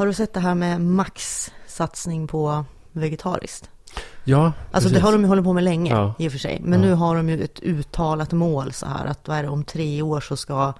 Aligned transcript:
har 0.00 0.06
du 0.06 0.12
sett 0.14 0.32
det 0.34 0.40
här 0.40 0.54
med 0.54 0.80
Max-satsning 0.80 2.26
på 2.26 2.64
vegetariskt? 2.92 3.70
Ja, 4.24 4.44
Alltså 4.44 4.70
precis. 4.72 4.92
det 4.92 5.00
har 5.00 5.12
de 5.12 5.20
ju 5.22 5.26
hållit 5.28 5.44
på 5.44 5.52
med 5.52 5.64
länge 5.64 5.90
Ja. 5.90 6.14
i 6.18 6.28
och 6.28 6.32
för 6.32 6.38
sig. 6.38 6.60
Men 6.62 6.80
Ja. 6.82 6.86
nu 6.88 6.94
har 6.94 7.16
de 7.16 7.28
ju 7.28 7.42
ett 7.44 7.60
uttalat 7.60 8.32
mål 8.32 8.72
så 8.72 8.86
här 8.86 9.06
att 9.06 9.28
vad 9.28 9.36
är 9.38 9.42
det, 9.42 9.48
om 9.48 9.64
tre 9.64 10.02
år 10.02 10.20
så 10.20 10.36
ska 10.36 10.72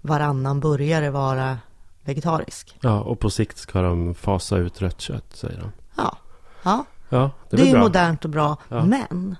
varannan 0.00 0.60
burgare 0.60 1.10
vara 1.10 1.58
vegetarisk. 2.04 2.78
Ja, 2.80 3.00
och 3.00 3.20
på 3.20 3.30
sikt 3.30 3.58
ska 3.58 3.82
de 3.82 4.14
fasa 4.14 4.56
ut 4.56 4.80
rött 4.82 5.00
kött, 5.00 5.36
säger 5.36 5.60
de. 5.60 5.72
Ja, 5.96 6.16
ja 6.62 6.84
Ja, 7.08 7.30
det 7.50 7.56
det, 7.56 7.68
är 7.68 7.72
bra. 7.72 7.80
modernt 7.80 8.24
och 8.24 8.30
bra. 8.30 8.56
Ja. 8.68 8.84
Men 8.84 9.36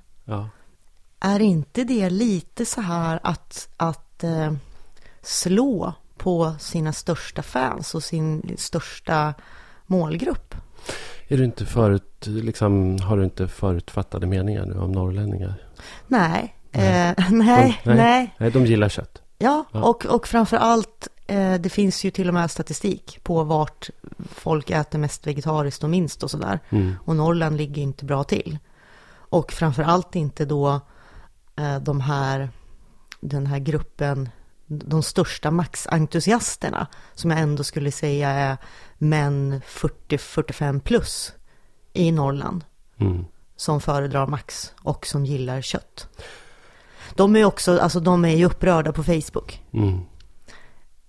är 1.21 1.41
inte 1.41 1.85
det 1.85 2.11
lite 2.11 2.67
så 2.67 2.81
här 2.81 3.21
att, 3.23 3.69
att 3.77 4.25
eh, 4.25 4.53
slå 5.23 5.93
på 6.19 6.55
sina 6.59 6.93
största 6.93 7.43
fans 7.43 7.95
och 7.95 8.03
sin 8.03 8.55
största 8.59 9.35
målgrupp? 9.87 10.55
Är 11.29 11.37
du 11.37 11.45
inte 11.45 11.67
förut, 11.67 12.27
liksom, 12.27 12.99
har 13.03 13.17
du 13.17 13.25
inte 13.25 13.49
förutfattade 13.49 14.27
meningar 14.27 14.67
nu 14.67 14.79
om 14.79 14.93
norrlänningar? 14.93 15.55
Nej, 16.07 16.55
Nej. 16.71 17.15
Eh, 17.19 17.25
nej, 17.31 17.81
De- 17.85 17.95
nej. 17.95 18.35
nej. 18.39 18.51
De 18.51 18.67
gillar 18.67 18.89
kött. 18.89 19.23
Ja, 19.39 19.65
Ja. 19.73 19.83
och, 19.83 20.07
och 20.07 20.29
framför 20.29 20.57
allt, 20.57 21.09
eh, 21.27 21.55
det 21.55 21.69
finns 21.69 22.05
ju 22.05 22.11
till 22.11 22.29
och 22.29 22.35
med 22.35 22.51
statistik 22.51 23.19
på 23.23 23.45
vart 23.45 23.91
folk 24.31 24.71
äter 24.71 24.99
mest 24.99 25.27
vegetariskt 25.27 25.85
och 25.85 25.91
minst 25.91 26.23
och 26.23 26.31
sådär. 26.31 26.61
Mm. 26.71 26.95
Och 27.05 27.17
Norrland 27.17 27.57
ligger 27.57 27.83
inte 27.83 28.05
bra 28.05 28.25
till. 28.25 28.59
Och 29.31 29.53
framför 29.53 29.83
allt 29.83 30.17
inte 30.17 30.45
då 30.45 30.81
eh, 31.57 31.79
de 31.81 32.01
här, 32.01 32.49
den 33.21 33.47
här 33.47 33.59
gruppen, 33.59 34.29
de 34.69 35.03
största 35.03 35.51
Max-entusiasterna, 35.51 36.87
som 37.15 37.31
jag 37.31 37.41
ändå 37.41 37.65
skulle 37.65 37.93
säga 37.93 38.31
är 38.31 38.57
män 38.99 39.63
40-45 39.69 40.81
plus 40.81 41.33
i 41.93 42.13
Norrland 42.13 42.65
Mm. 43.01 43.25
som 43.57 43.81
föredrar 43.81 44.27
Max 44.27 44.73
och 44.83 45.07
som 45.07 45.25
gillar 45.25 45.63
kött. 45.63 46.09
De 47.15 47.37
är 47.37 47.45
också, 47.45 47.79
alltså 47.79 48.01
de 48.01 48.25
är 48.25 48.37
ju 48.37 48.45
upprörda 48.45 48.93
på 48.93 49.05
Facebook. 49.05 49.63
Mm. 49.73 50.01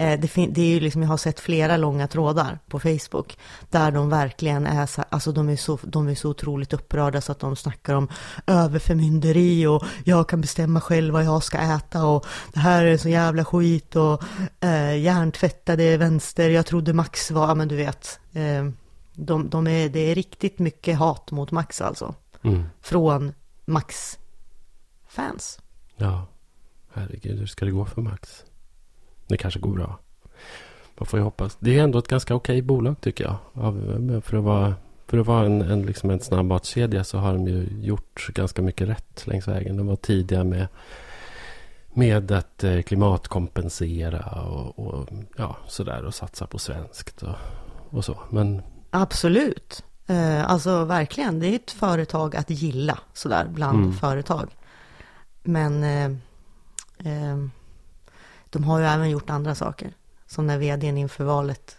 Eh, 0.02 0.19
Det, 0.19 0.47
det 0.47 0.61
är 0.61 0.67
ju 0.69 0.80
liksom, 0.80 1.02
jag 1.02 1.09
har 1.09 1.17
sett 1.17 1.39
flera 1.39 1.78
långa 1.78 2.08
trådar 2.08 2.59
på 2.67 2.80
Facebook 2.80 3.38
där 3.69 3.92
de 3.92 4.09
verkligen 4.09 4.67
är 4.67 4.86
så, 4.86 5.03
alltså 5.09 5.31
de 5.31 5.50
är 5.50 5.55
så, 5.55 5.80
de 5.83 6.08
är 6.08 6.16
så 6.16 6.30
otroligt 6.30 6.73
upprörda 6.73 7.22
så 7.22 7.31
att 7.31 7.39
de 7.39 7.55
snackar 7.55 7.94
om 7.95 8.08
överförmynderi 8.47 9.66
och 9.67 9.83
jag 10.03 10.30
kan 10.30 10.42
bestämma 10.42 10.81
själv 10.81 11.14
vad 11.14 11.23
jag 11.25 11.44
ska 11.44 11.58
äta 11.58 12.05
och 12.05 12.25
det 12.53 12.59
här 12.59 12.86
är 12.86 12.97
så 12.97 13.09
jävla 13.09 13.45
skit 13.45 13.95
och 13.95 14.23
eh, 14.59 14.97
hjärntvättade 14.97 15.97
vänster, 15.97 16.50
jag 16.50 16.66
trodde 16.66 16.94
Max 16.94 17.31
var, 17.31 17.47
ja 17.47 17.55
men 17.55 17.67
du 17.67 17.75
vet, 17.75 18.20
eh, 18.33 18.70
de, 19.14 19.50
de 19.50 19.67
är, 19.67 19.89
det 19.89 20.00
är 20.00 20.16
riktigt 20.16 20.59
mycket 20.59 20.97
hat 20.97 21.31
mot 21.31 21.52
Max 21.52 21.81
alltså, 21.81 22.16
Mm. 22.44 22.64
från 22.81 23.33
Max-fans. 23.66 25.59
Ja, 25.97 26.25
herregud, 26.94 27.39
hur 27.39 27.45
ska 27.45 27.66
det 27.66 27.72
gå 27.72 27.86
för 27.86 28.02
Max? 28.02 28.44
Det 29.30 29.38
kanske 29.38 29.59
går 29.59 29.72
bra. 29.72 29.99
Man 30.97 31.05
får 31.05 31.19
ju 31.19 31.23
hoppas. 31.23 31.58
Det 31.59 31.80
är 31.80 31.83
ändå 31.83 31.99
ett 31.99 32.08
ganska 32.08 32.35
okej 32.35 32.61
bolag 32.61 33.02
tycker 33.02 33.23
jag. 33.23 33.36
Av, 33.53 34.21
för 34.25 34.38
att 34.38 34.44
vara, 34.44 34.73
för 35.08 35.17
att 35.17 35.27
vara 35.27 35.45
en, 35.45 35.61
en, 35.61 35.81
liksom 35.81 36.09
en 36.09 36.19
snabbmatskedja 36.19 37.03
så 37.03 37.17
har 37.17 37.33
de 37.33 37.47
ju 37.47 37.67
gjort 37.81 38.27
ganska 38.33 38.61
mycket 38.61 38.89
rätt 38.89 39.27
längs 39.27 39.47
vägen. 39.47 39.77
De 39.77 39.88
var 39.88 39.95
tidiga 39.95 40.44
med, 40.44 40.67
med 41.94 42.31
att 42.31 42.63
eh, 42.63 42.81
klimatkompensera 42.81 44.41
och, 44.41 44.80
och 44.80 45.09
ja, 45.38 45.58
sådär 45.67 46.05
och 46.05 46.14
satsa 46.16 46.47
på 46.47 46.59
svenskt 46.59 47.23
och, 47.23 47.36
och 47.89 48.05
så. 48.05 48.19
Men 48.30 48.61
Absolut. 48.89 49.83
Eh, 50.08 50.49
alltså 50.52 50.86
verkligen, 50.86 51.39
det 51.39 51.47
är 51.47 51.55
ett 51.55 51.71
företag 51.71 52.36
att 52.36 52.49
gilla 52.49 52.99
sådär 53.14 53.47
bland 53.49 53.77
Mm. 53.83 53.93
företag. 53.93 54.49
Men 55.43 55.83
eh, 55.83 56.11
eh, 57.14 57.37
de 58.49 58.64
har 58.64 58.80
ju 58.80 58.86
även 58.86 59.10
gjort 59.10 59.30
andra 59.30 59.55
saker. 59.55 59.93
Som 60.27 60.48
när 60.48 60.58
vdn 60.58 60.98
inför 60.98 61.23
valet 61.23 61.77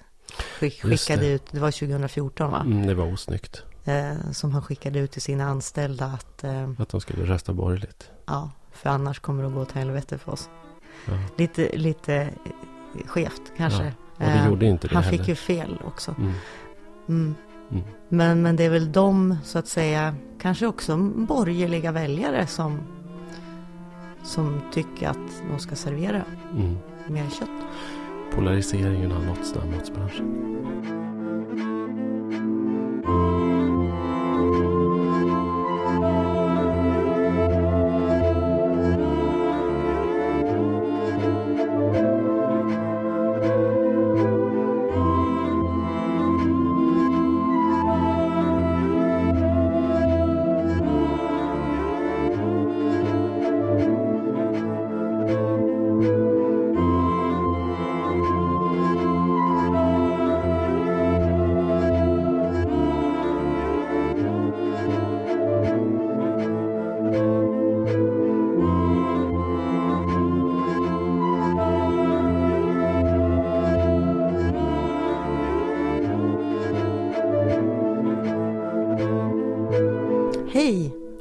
skick, 0.58 0.82
skickade 0.82 1.22
det. 1.22 1.28
ut, 1.32 1.42
det 1.50 1.60
var 1.60 1.70
2014 1.70 2.50
va? 2.50 2.60
mm, 2.66 2.86
det 2.86 2.94
var 2.94 3.12
osnyggt 3.12 3.62
Eh, 3.84 4.30
som 4.32 4.52
han 4.52 4.62
skickade 4.62 4.98
ut 4.98 5.10
till 5.12 5.22
sina 5.22 5.44
anställda 5.44 6.04
att 6.06 6.44
eh, 6.44 6.70
att 6.78 6.88
de 6.88 7.00
skulle 7.00 7.24
rösta 7.24 7.52
borgerligt. 7.52 8.10
ja, 8.26 8.50
för 8.72 8.90
annars 8.90 9.18
kommer 9.20 9.42
det 9.42 9.48
att 9.48 9.54
gå 9.54 9.64
till 9.64 9.76
helvete 9.78 10.18
för 10.18 10.32
oss. 10.32 10.48
Ja. 11.06 11.12
Lite, 11.38 11.76
lite 11.76 12.14
eh, 12.14 13.06
skevt 13.06 13.42
kanske. 13.56 13.86
Och 13.86 13.92
det 14.18 14.24
Eh, 14.24 14.46
gjorde 14.48 14.66
inte 14.66 14.88
det 14.88 14.94
han 14.94 15.02
heller. 15.04 15.18
fick 15.18 15.28
ju 15.28 15.34
fel 15.34 15.78
också. 15.86 16.14
Mm. 16.18 16.32
Mm. 17.08 17.34
Mm. 17.70 17.84
Men, 18.08 18.42
men 18.42 18.56
det 18.56 18.64
är 18.64 18.70
väl 18.70 18.92
de, 18.92 19.36
så 19.44 19.58
att 19.58 19.68
säga, 19.68 20.14
kanske 20.40 20.66
också 20.66 20.96
borgerliga 21.14 21.92
väljare 21.92 22.46
som, 22.46 22.80
som 24.22 24.60
tycker 24.72 25.08
att 25.08 25.42
de 25.50 25.58
ska 25.58 25.76
servera 25.76 26.22
Mm. 26.56 26.76
mer 27.08 27.30
kött. 27.30 27.48
Polariseringen 28.34 29.10
har 29.10 29.24
nått 29.24 29.46
snabbmatsbranschen. 29.46 30.26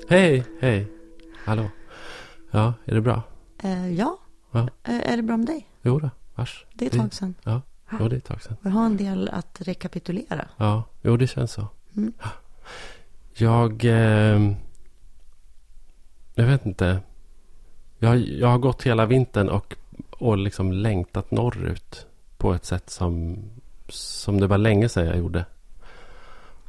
Hej! 0.09 0.43
Hej. 0.59 0.87
Hallå. 1.45 1.69
Ja, 2.51 2.73
är 2.85 2.95
det 2.95 3.01
bra? 3.01 3.21
Eh, 3.63 3.93
ja, 3.93 4.17
Ja. 4.51 4.59
Eh, 4.59 5.11
är 5.11 5.17
det 5.17 5.23
bra 5.23 5.37
med 5.37 5.47
dig? 5.47 5.67
Jo 5.81 5.99
då, 5.99 6.09
vars. 6.35 6.65
Det 6.73 6.85
är 6.85 6.89
ett 6.89 6.97
tag 6.97 7.13
sedan. 7.13 7.35
Ja, 7.43 7.61
jo, 7.99 8.07
det 8.07 8.15
är 8.15 8.17
ett 8.17 8.25
tag 8.25 8.41
sedan. 8.41 8.57
Vi 8.61 8.69
har 8.69 8.85
en 8.85 8.97
del 8.97 9.29
att 9.29 9.61
rekapitulera. 9.61 10.47
Ja, 10.57 10.83
jo 11.01 11.17
det 11.17 11.27
känns 11.27 11.51
så. 11.51 11.67
Mm. 11.97 12.13
Jag... 13.33 13.81
ehm, 13.85 14.55
jag 16.35 16.45
vet 16.45 16.65
inte. 16.65 16.99
Jag, 17.99 18.17
jag 18.17 18.47
har 18.47 18.57
gått 18.57 18.83
hela 18.83 19.05
vintern 19.05 19.49
och, 19.49 19.75
och 20.11 20.37
liksom 20.37 20.71
längtat 20.71 21.31
norrut. 21.31 22.05
På 22.37 22.53
ett 22.53 22.65
sätt 22.65 22.89
som, 22.89 23.37
som 23.89 24.39
det 24.39 24.47
var 24.47 24.57
länge 24.57 24.89
sedan 24.89 25.05
jag 25.05 25.17
gjorde. 25.17 25.45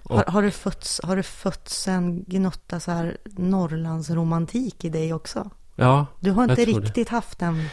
Har, 0.04 0.24
har, 0.26 0.42
du 0.42 0.50
fötts, 0.50 1.00
har 1.04 1.16
du 1.16 1.22
fötts 1.22 1.88
en 1.88 2.24
gnutta 2.26 2.80
så 2.80 2.90
här 2.90 3.16
Norrlandsromantik 3.24 4.84
i 4.84 4.88
dig 4.88 5.12
också? 5.14 5.50
Ja, 5.76 6.06
Du 6.20 6.30
har 6.30 6.42
Jag 6.42 6.50
inte 6.50 6.64
tror 6.64 6.80
det. 6.80 6.86
riktigt 6.86 7.08
haft 7.08 7.38
den 7.38 7.64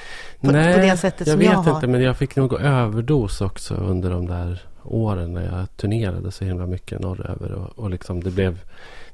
på, 0.41 0.47
på 0.47 0.51
det 0.53 0.97
sättet 0.97 1.27
jag 1.27 1.33
som 1.33 1.39
vet 1.39 1.51
jag 1.51 1.57
har. 1.57 1.75
inte, 1.75 1.87
men 1.87 2.01
jag 2.01 2.17
fick 2.17 2.35
nog 2.35 2.53
överdos 2.53 3.41
också 3.41 3.73
under 3.75 4.09
de 4.09 4.25
där 4.27 4.61
åren 4.83 5.33
när 5.33 5.57
jag 5.57 5.77
turnerade 5.77 6.31
så 6.31 6.45
himla 6.45 6.66
mycket 6.66 6.99
norröver. 6.99 7.52
Och, 7.52 7.79
och 7.79 7.90
liksom 7.90 8.23
det, 8.23 8.31
blev, 8.31 8.59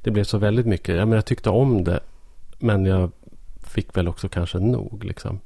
det 0.02 0.10
blev 0.10 0.24
så 0.24 0.38
väldigt 0.38 0.66
mycket. 0.66 0.96
Jag, 0.96 1.08
menar, 1.08 1.16
jag 1.16 1.24
tyckte 1.24 1.50
om 1.50 1.84
det, 1.84 2.00
men 2.58 2.84
jag 2.86 3.10
fick 3.66 3.96
väl 3.96 4.08
också 4.08 4.28
kanske 4.28 4.58
nog. 4.58 5.04
Liksom. 5.04 5.40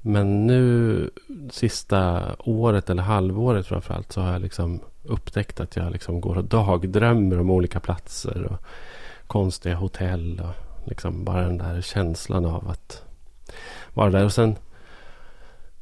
Men 0.00 0.46
nu 0.46 1.10
sista 1.50 2.22
året 2.38 2.90
eller 2.90 3.02
halvåret 3.02 3.66
framförallt 3.66 4.12
så 4.12 4.20
har 4.20 4.32
jag 4.32 4.42
liksom 4.42 4.80
upptäckt 5.04 5.60
att 5.60 5.76
jag 5.76 5.92
liksom 5.92 6.20
går 6.20 6.36
och 6.36 6.44
dagdrömmer 6.44 7.40
om 7.40 7.50
olika 7.50 7.80
platser 7.80 8.42
och 8.44 8.58
konstiga 9.26 9.74
hotell. 9.74 10.40
Och 10.40 10.88
liksom 10.88 11.24
bara 11.24 11.42
den 11.42 11.58
där 11.58 11.80
känslan 11.80 12.44
av 12.44 12.68
att 12.68 13.02
vara 13.94 14.10
där. 14.10 14.24
Och 14.24 14.32
sen 14.32 14.56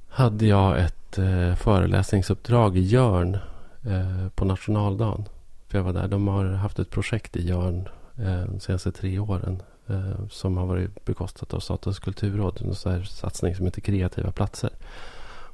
hade 0.08 0.46
jag 0.46 0.80
ett 0.80 1.18
eh, 1.18 1.54
föreläsningsuppdrag 1.54 2.76
i 2.76 2.80
Jörn 2.80 3.38
eh, 3.82 4.28
på 4.34 4.44
nationaldagen. 4.44 5.24
För 5.68 5.78
jag 5.78 5.84
var 5.84 5.92
där. 5.92 6.08
De 6.08 6.28
har 6.28 6.44
haft 6.44 6.78
ett 6.78 6.90
projekt 6.90 7.36
i 7.36 7.48
Jörn 7.48 7.88
eh, 8.18 8.44
de 8.44 8.60
senaste 8.60 8.92
tre 8.92 9.18
åren. 9.18 9.62
Eh, 9.86 10.28
som 10.30 10.56
har 10.56 10.66
varit 10.66 11.04
bekostat 11.04 11.54
av 11.54 11.60
Statens 11.60 11.98
kulturråd. 11.98 12.62
En 12.62 12.74
sån 12.74 12.92
här 12.92 13.02
satsning 13.02 13.54
som 13.54 13.64
heter 13.64 13.80
Kreativa 13.80 14.32
platser. 14.32 14.70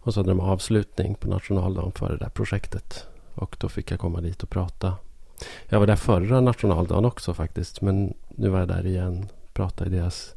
Och 0.02 0.14
så 0.14 0.20
hade 0.20 0.30
de 0.30 0.40
avslutning 0.40 1.14
på 1.14 1.28
nationaldagen 1.28 1.92
för 1.92 2.08
det 2.08 2.16
där 2.16 2.28
projektet. 2.28 3.06
Och 3.38 3.56
då 3.58 3.69
fick 3.69 3.90
jag 3.90 4.00
komma 4.00 4.20
dit 4.20 4.43
och 4.43 4.50
prata. 4.50 4.96
Jag 5.69 5.81
var 5.81 5.87
där 5.87 5.96
förra 5.96 6.40
nationaldagen 6.40 7.05
också 7.05 7.35
faktiskt. 7.35 7.81
Men 7.81 8.14
nu 8.29 8.49
var 8.49 8.58
jag 8.58 8.69
där 8.69 8.87
igen. 8.87 9.26
Pratade 9.52 9.90
i 9.90 9.99
deras 9.99 10.35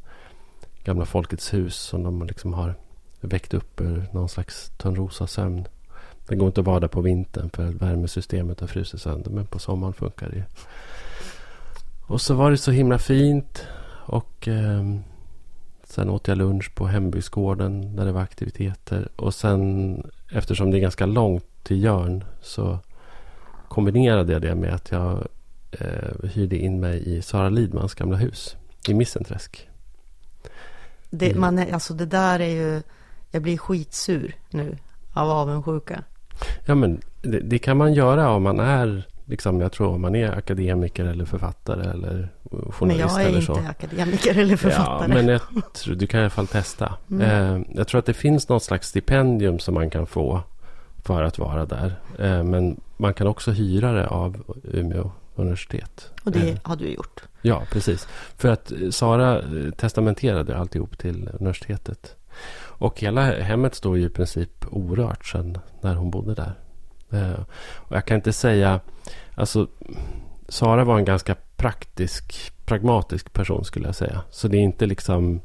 gamla 0.84 1.04
Folkets 1.04 1.54
hus 1.54 1.76
som 1.76 2.02
de 2.02 2.26
liksom 2.26 2.54
har 2.54 2.74
väckt 3.20 3.54
upp 3.54 3.80
ur 3.80 4.06
någon 4.12 4.28
slags 4.28 4.70
Törnrosasömn. 4.76 5.64
Det 6.28 6.36
går 6.36 6.46
inte 6.46 6.60
att 6.60 6.64
bada 6.64 6.88
på 6.88 7.00
vintern 7.00 7.50
för 7.50 7.64
värmesystemet 7.64 8.60
har 8.60 8.66
frusit 8.66 9.00
sönder. 9.00 9.30
Men 9.30 9.46
på 9.46 9.58
sommaren 9.58 9.94
funkar 9.94 10.28
det 10.28 10.36
ju. 10.36 10.42
Och 12.06 12.20
så 12.20 12.34
var 12.34 12.50
det 12.50 12.58
så 12.58 12.70
himla 12.70 12.98
fint. 12.98 13.66
Och 14.06 14.48
eh, 14.48 14.82
sen 15.84 16.10
åt 16.10 16.28
jag 16.28 16.38
lunch 16.38 16.74
på 16.74 16.86
hembygdsgården 16.86 17.96
där 17.96 18.04
det 18.04 18.12
var 18.12 18.20
aktiviteter. 18.20 19.08
Och 19.16 19.34
sen 19.34 19.96
eftersom 20.32 20.70
det 20.70 20.78
är 20.78 20.80
ganska 20.80 21.06
långt 21.06 21.44
till 21.62 21.82
Jörn 21.82 22.24
så 22.42 22.78
kombinerade 23.72 24.32
jag 24.32 24.42
det 24.42 24.54
med 24.54 24.74
att 24.74 24.90
jag 24.90 25.26
eh, 25.70 26.28
hyrde 26.34 26.56
in 26.56 26.80
mig 26.80 27.16
i 27.16 27.22
Sara 27.22 27.48
Lidmans 27.48 27.94
gamla 27.94 28.16
hus 28.16 28.56
i 28.88 28.94
Missenträsk. 28.94 29.68
Det, 31.10 31.26
Mm. 31.28 31.40
man 31.40 31.58
är, 31.58 31.72
alltså 31.74 31.94
det 31.94 32.06
där 32.06 32.40
är 32.40 32.48
ju, 32.48 32.82
jag 33.30 33.42
blir 33.42 33.58
skitsur 33.58 34.34
nu 34.50 34.76
av 35.12 35.30
avundsjuka. 35.30 36.02
Ja 36.66 36.74
men 36.74 37.00
det, 37.22 37.40
det 37.40 37.58
kan 37.58 37.76
man 37.76 37.92
göra 37.94 38.30
om 38.30 38.42
man 38.42 38.60
är 38.60 39.06
liksom, 39.24 39.60
jag 39.60 39.72
tror 39.72 39.88
om 39.88 40.00
man 40.00 40.14
är 40.14 40.30
akademiker 40.38 41.04
eller 41.04 41.24
författare 41.24 41.90
eller 41.90 42.28
journalist 42.50 42.80
Men 42.80 42.98
jag 42.98 43.22
är 43.22 43.26
eller 43.26 43.38
inte 43.40 43.46
så. 43.54 43.60
akademiker 43.70 44.38
eller 44.38 44.56
författare. 44.56 45.08
Ja, 45.08 45.14
men 45.14 45.28
jag 45.28 45.40
tror, 45.74 45.94
du 45.94 46.06
kan 46.06 46.20
i 46.20 46.22
alla 46.22 46.30
fall 46.30 46.46
testa. 46.46 46.94
Mm. 47.10 47.22
Eh, 47.56 47.66
jag 47.74 47.88
tror 47.88 47.98
att 47.98 48.06
det 48.06 48.14
finns 48.14 48.48
något 48.48 48.62
slags 48.62 48.88
stipendium 48.88 49.58
som 49.58 49.74
man 49.74 49.90
kan 49.90 50.06
få 50.06 50.40
för 51.02 51.22
att 51.22 51.38
vara 51.38 51.66
där. 51.66 51.94
Eh, 52.18 52.44
men 52.44 52.80
man 52.96 53.14
kan 53.14 53.26
också 53.26 53.50
hyra 53.50 53.92
det 53.92 54.06
av 54.06 54.58
Umeå 54.64 55.10
universitet. 55.34 56.10
Och 56.24 56.32
det 56.32 56.50
Eh, 56.50 56.58
har 56.62 56.76
du 56.76 56.88
gjort. 56.88 57.22
Ja, 57.42 57.62
precis. 57.72 58.08
För 58.36 58.48
att 58.48 58.72
eh, 58.72 58.90
Sara 58.90 59.42
testamenterade 59.76 60.56
alltihop 60.56 60.98
till 60.98 61.30
universitetet. 61.32 62.16
Och 62.54 63.00
hela 63.00 63.22
hemmet 63.22 63.74
står 63.74 63.98
ju 63.98 64.06
i 64.06 64.08
princip 64.08 64.64
orört 64.70 65.26
sedan 65.26 65.58
när 65.80 65.94
hon 65.94 66.10
bodde 66.10 66.34
där. 66.34 66.54
Och 67.74 67.96
jag 67.96 68.04
kan 68.04 68.14
inte 68.14 68.32
säga... 68.32 68.80
Alltså, 69.34 69.66
Sara 70.48 70.84
var 70.84 70.98
en 70.98 71.04
ganska 71.04 71.36
praktisk, 71.56 72.52
pragmatisk 72.64 73.32
person 73.32 73.64
skulle 73.64 73.86
jag 73.86 73.94
säga. 73.94 74.22
Så 74.30 74.48
det 74.48 74.56
är 74.56 74.60
inte 74.60 74.86
liksom... 74.86 75.40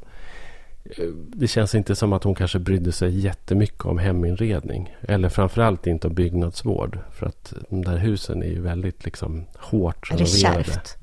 Det 1.16 1.48
känns 1.48 1.74
inte 1.74 1.96
som 1.96 2.12
att 2.12 2.24
hon 2.24 2.34
kanske 2.34 2.58
brydde 2.58 2.92
sig 2.92 3.18
jättemycket 3.18 3.84
om 3.84 3.98
heminredning. 3.98 4.96
Eller 5.00 5.28
framförallt 5.28 5.86
inte 5.86 6.06
om 6.08 6.14
byggnadsvård. 6.14 6.98
För 7.12 7.26
att 7.26 7.52
de 7.70 7.84
där 7.84 7.96
husen 7.96 8.42
är 8.42 8.46
ju 8.48 8.60
väldigt 8.60 9.04
liksom 9.04 9.46
hårt 9.58 10.10
Är 10.12 10.16
det 10.16 10.24
renoverade. 10.24 10.64
kärvt? 10.64 10.96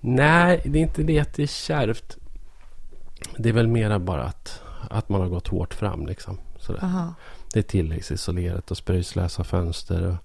Nej, 0.00 0.62
det 0.64 0.78
är 0.78 0.82
inte 0.82 1.02
det 1.02 1.20
att 1.20 1.34
det 1.34 1.42
är 1.42 1.46
kärvt. 1.46 2.16
Det 3.38 3.48
är 3.48 3.52
väl 3.52 3.68
mera 3.68 3.98
bara 3.98 4.24
att, 4.24 4.62
att 4.90 5.08
man 5.08 5.20
har 5.20 5.28
gått 5.28 5.48
hårt 5.48 5.74
fram. 5.74 6.06
Liksom. 6.06 6.38
Det 7.52 7.58
är 7.58 7.62
tilläggsisolerat 7.62 8.70
och 8.70 8.76
spröjslösa 8.76 9.44
fönster. 9.44 10.06
Och 10.06 10.16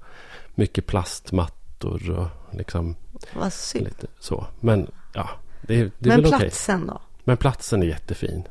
mycket 0.56 0.86
plastmattor 0.86 2.12
och 2.12 2.56
liksom 2.58 2.96
Vad 3.34 3.54
synd. 3.54 4.08
så. 4.20 4.48
Men 4.60 4.92
ja, 5.14 5.30
det, 5.62 5.76
det 6.00 6.10
är 6.10 6.18
Men 6.18 6.22
väl 6.22 6.40
platsen 6.40 6.88
då? 6.88 7.02
Men 7.24 7.38
platsen 7.38 7.84
är 7.84 7.88
jättefin. 7.88 8.44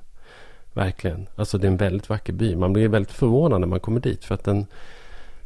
Verkligen. 0.78 1.28
Alltså 1.36 1.58
det 1.58 1.66
är 1.66 1.70
en 1.70 1.76
väldigt 1.76 2.08
vacker 2.08 2.32
by. 2.32 2.56
Man 2.56 2.72
blir 2.72 2.88
väldigt 2.88 3.12
förvånad 3.12 3.60
när 3.60 3.68
man 3.68 3.80
kommer 3.80 4.00
dit. 4.00 4.24
För 4.24 4.34
att 4.34 4.44
den... 4.44 4.66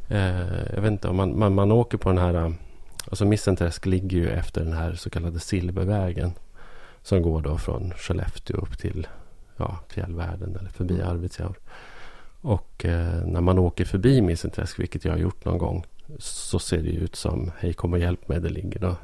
Eh, 0.09 0.73
jag 0.75 0.83
vet 0.83 0.93
inte 0.93 1.09
om 1.09 1.17
man, 1.17 1.39
man, 1.39 1.55
man 1.55 1.73
åker 1.73 1.99
på 1.99 2.09
den 2.09 2.19
här... 2.19 2.55
Alltså 3.05 3.25
Missenträsk 3.25 3.87
ligger 3.87 4.19
ju 4.19 4.31
efter 4.31 4.65
den 4.65 4.73
här 4.73 4.95
så 4.95 5.11
kallade 5.11 5.41
Silvervägen. 5.41 6.33
Som 7.03 7.23
går 7.23 7.41
då 7.41 7.59
från 7.59 7.93
Skellefteå 7.97 8.57
upp 8.57 8.79
till 8.79 9.07
ja, 9.57 9.79
fjällvärlden 9.89 10.57
eller 10.57 10.71
förbi 10.71 11.03
Arvidsjaur. 11.03 11.55
Och 12.41 12.85
eh, 12.85 13.27
när 13.27 13.41
man 13.41 13.59
åker 13.59 13.85
förbi 13.85 14.23
Missenträsk, 14.23 14.81
vilket 14.81 15.05
jag 15.05 15.13
har 15.13 15.19
gjort 15.19 15.45
någon 15.45 15.59
gång. 15.59 15.87
Så 16.19 16.59
ser 16.59 16.83
det 16.83 16.91
ut 16.91 17.17
som 17.17 17.51
Hej 17.59 17.73
kom 17.73 17.93
och 17.93 17.99
hjälp 17.99 18.29
mig. 18.29 18.41
Det 18.41 18.49
ligger 18.49 18.81
då 18.81 18.97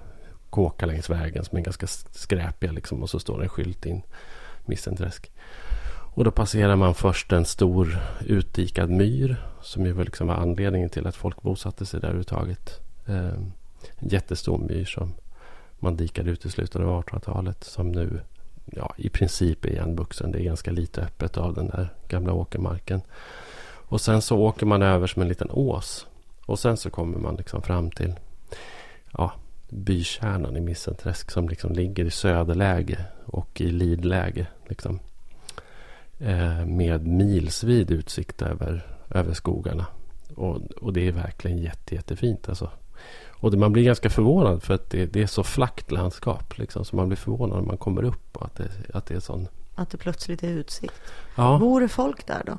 kåkar 0.50 0.86
längs 0.86 1.10
vägen 1.10 1.44
som 1.44 1.58
är 1.58 1.62
ganska 1.62 1.86
skräpiga 1.86 2.72
liksom. 2.72 3.02
Och 3.02 3.10
så 3.10 3.18
står 3.18 3.38
det 3.38 3.44
en 3.44 3.48
skylt 3.48 3.86
in. 3.86 4.02
Missenträsk. 4.66 5.30
Och 6.18 6.24
då 6.24 6.30
passerar 6.30 6.76
man 6.76 6.94
först 6.94 7.32
en 7.32 7.44
stor 7.44 7.98
utdikad 8.26 8.90
myr. 8.90 9.36
Som 9.62 9.86
ju 9.86 9.92
var 9.92 10.04
liksom 10.04 10.26
var 10.26 10.34
anledningen 10.34 10.90
till 10.90 11.06
att 11.06 11.16
folk 11.16 11.42
bosatte 11.42 11.86
sig 11.86 12.00
där 12.00 12.08
överhuvudtaget. 12.08 12.80
Ehm, 13.06 13.52
en 13.96 14.08
jättestor 14.08 14.58
myr 14.58 14.84
som 14.84 15.14
man 15.78 15.96
dikade 15.96 16.30
ut 16.30 16.46
i 16.46 16.50
slutet 16.50 16.76
av 16.76 17.04
1800-talet. 17.04 17.64
Som 17.64 17.92
nu 17.92 18.20
ja, 18.64 18.94
i 18.96 19.08
princip 19.08 19.64
är 19.64 19.68
igenvuxen. 19.68 20.32
Det 20.32 20.40
är 20.40 20.44
ganska 20.44 20.70
lite 20.70 21.00
öppet 21.00 21.36
av 21.36 21.54
den 21.54 21.66
där 21.66 21.88
gamla 22.08 22.32
åkermarken. 22.32 23.00
Och 23.88 24.00
sen 24.00 24.22
så 24.22 24.38
åker 24.38 24.66
man 24.66 24.82
över 24.82 25.06
som 25.06 25.22
en 25.22 25.28
liten 25.28 25.50
ås. 25.50 26.06
Och 26.46 26.58
sen 26.58 26.76
så 26.76 26.90
kommer 26.90 27.18
man 27.18 27.36
liksom 27.36 27.62
fram 27.62 27.90
till 27.90 28.14
ja, 29.12 29.32
bykärnan 29.68 30.56
i 30.56 30.60
Missenträsk. 30.60 31.30
Som 31.30 31.48
liksom 31.48 31.72
ligger 31.72 32.04
i 32.04 32.10
söderläge 32.10 33.04
och 33.26 33.60
i 33.60 33.70
lidläge. 33.70 34.46
Liksom. 34.68 35.00
Eh, 36.20 36.66
med 36.66 37.06
milsvid 37.06 37.90
utsikt 37.90 38.42
över, 38.42 38.86
över 39.10 39.34
skogarna. 39.34 39.86
Och, 40.34 40.56
och 40.80 40.92
det 40.92 41.08
är 41.08 41.12
verkligen 41.12 41.58
jätte, 41.58 41.94
jättefint 41.94 42.48
alltså. 42.48 42.70
Och 43.40 43.50
det, 43.50 43.56
man 43.56 43.72
blir 43.72 43.84
ganska 43.84 44.10
förvånad 44.10 44.62
för 44.62 44.74
att 44.74 44.90
det, 44.90 45.06
det 45.06 45.22
är 45.22 45.26
så 45.26 45.44
flackt 45.44 45.90
landskap. 45.90 46.58
Liksom, 46.58 46.84
så 46.84 46.96
man 46.96 47.08
blir 47.08 47.16
förvånad 47.16 47.58
när 47.58 47.66
man 47.66 47.76
kommer 47.76 48.02
upp 48.02 48.36
och 48.36 48.44
att 48.46 48.54
det, 48.56 48.68
att 48.94 49.06
det 49.06 49.14
är 49.14 49.20
sån... 49.20 49.48
Att 49.74 49.90
det 49.90 49.98
plötsligt 49.98 50.42
är 50.42 50.48
utsikt. 50.48 51.02
Ja, 51.36 51.58
Bor 51.58 51.80
det 51.80 51.88
folk 51.88 52.26
där 52.26 52.42
då? 52.46 52.58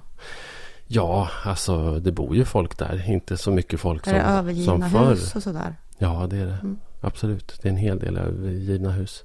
ja, 0.87 1.29
alltså 1.43 1.99
det 1.99 2.11
bor 2.11 2.35
ju 2.35 2.45
folk 2.45 2.77
där. 2.77 3.09
Inte 3.09 3.37
så 3.37 3.51
mycket 3.51 3.79
folk 3.79 4.07
är 4.07 4.13
det 4.13 4.19
som, 4.19 4.27
som 4.27 4.37
övergivna 4.37 4.89
förr. 4.89 5.09
hus 5.09 5.35
och 5.35 5.43
sådär? 5.43 5.75
Ja, 5.97 6.27
det 6.29 6.37
är 6.37 6.45
det. 6.45 6.57
Mm. 6.61 6.77
Absolut. 7.01 7.59
Det 7.61 7.67
är 7.67 7.71
en 7.71 7.77
hel 7.77 7.99
del 7.99 8.17
övergivna 8.17 8.91
hus. 8.91 9.23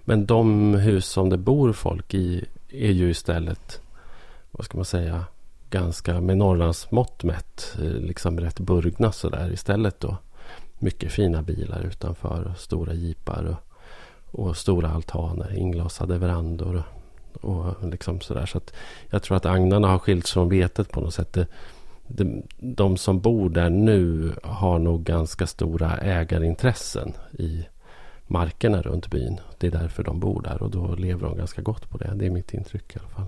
Men 0.00 0.26
de 0.26 0.74
hus 0.74 1.06
som 1.06 1.30
det 1.30 1.38
bor 1.38 1.72
folk 1.72 2.14
i 2.14 2.44
är 2.72 2.90
ju 2.90 3.10
istället, 3.10 3.80
vad 4.50 4.64
ska 4.64 4.78
man 4.78 4.84
säga, 4.84 5.24
ganska 5.70 6.20
med 6.20 6.38
Norrlands 6.38 6.90
mått 6.90 7.24
mätt, 7.24 7.76
eh, 7.78 7.84
liksom 7.84 8.40
rätt 8.40 8.60
burgna 8.60 9.12
sådär 9.12 9.52
istället 9.52 10.00
då. 10.00 10.16
Mycket 10.78 11.12
fina 11.12 11.42
bilar 11.42 11.82
utanför 11.82 12.50
och 12.50 12.58
stora 12.58 12.94
jeepar 12.94 13.44
och, 13.44 14.40
och 14.40 14.56
stora 14.56 14.90
altaner, 14.90 15.56
inglasade 15.56 16.18
verandor 16.18 16.82
och, 17.32 17.66
och 17.66 17.88
liksom 17.88 18.20
sådär. 18.20 18.46
Så 18.46 18.58
att 18.58 18.74
jag 19.10 19.22
tror 19.22 19.36
att 19.36 19.46
agnarna 19.46 19.88
har 19.88 19.98
skilts 19.98 20.32
från 20.32 20.48
vetet 20.48 20.90
på 20.90 21.00
något 21.00 21.14
sätt. 21.14 21.32
Det, 21.32 21.46
de, 22.06 22.42
de 22.58 22.96
som 22.96 23.20
bor 23.20 23.50
där 23.50 23.70
nu 23.70 24.32
har 24.42 24.78
nog 24.78 25.04
ganska 25.04 25.46
stora 25.46 25.96
ägarintressen 25.96 27.12
i 27.38 27.66
markerna 28.30 28.82
runt 28.82 29.10
byn. 29.10 29.40
Det 29.58 29.66
är 29.66 29.70
därför 29.70 30.02
de 30.02 30.20
bor 30.20 30.42
där 30.42 30.62
och 30.62 30.70
då 30.70 30.94
lever 30.94 31.28
de 31.28 31.36
ganska 31.36 31.62
gott 31.62 31.90
på 31.90 31.98
det. 31.98 32.12
Det 32.14 32.26
är 32.26 32.30
mitt 32.30 32.54
intryck 32.54 32.96
i 32.96 32.98
alla 32.98 33.08
fall. 33.08 33.26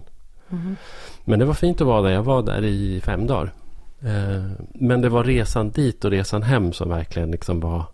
Mhm. 0.48 0.76
Men 1.24 1.38
det 1.38 1.44
var 1.44 1.54
fint 1.54 1.80
att 1.80 1.86
vara 1.86 2.02
där. 2.02 2.10
Jag 2.10 2.22
var 2.22 2.42
där 2.42 2.64
i 2.64 3.00
fem 3.04 3.26
dagar. 3.26 3.52
Eh, 4.00 4.50
men 4.74 5.00
det 5.00 5.08
var 5.08 5.24
resan 5.24 5.70
dit 5.70 6.04
och 6.04 6.10
resan 6.10 6.42
hem 6.42 6.72
som 6.72 6.88
verkligen 6.88 7.30
liksom 7.30 7.60
var 7.60 7.84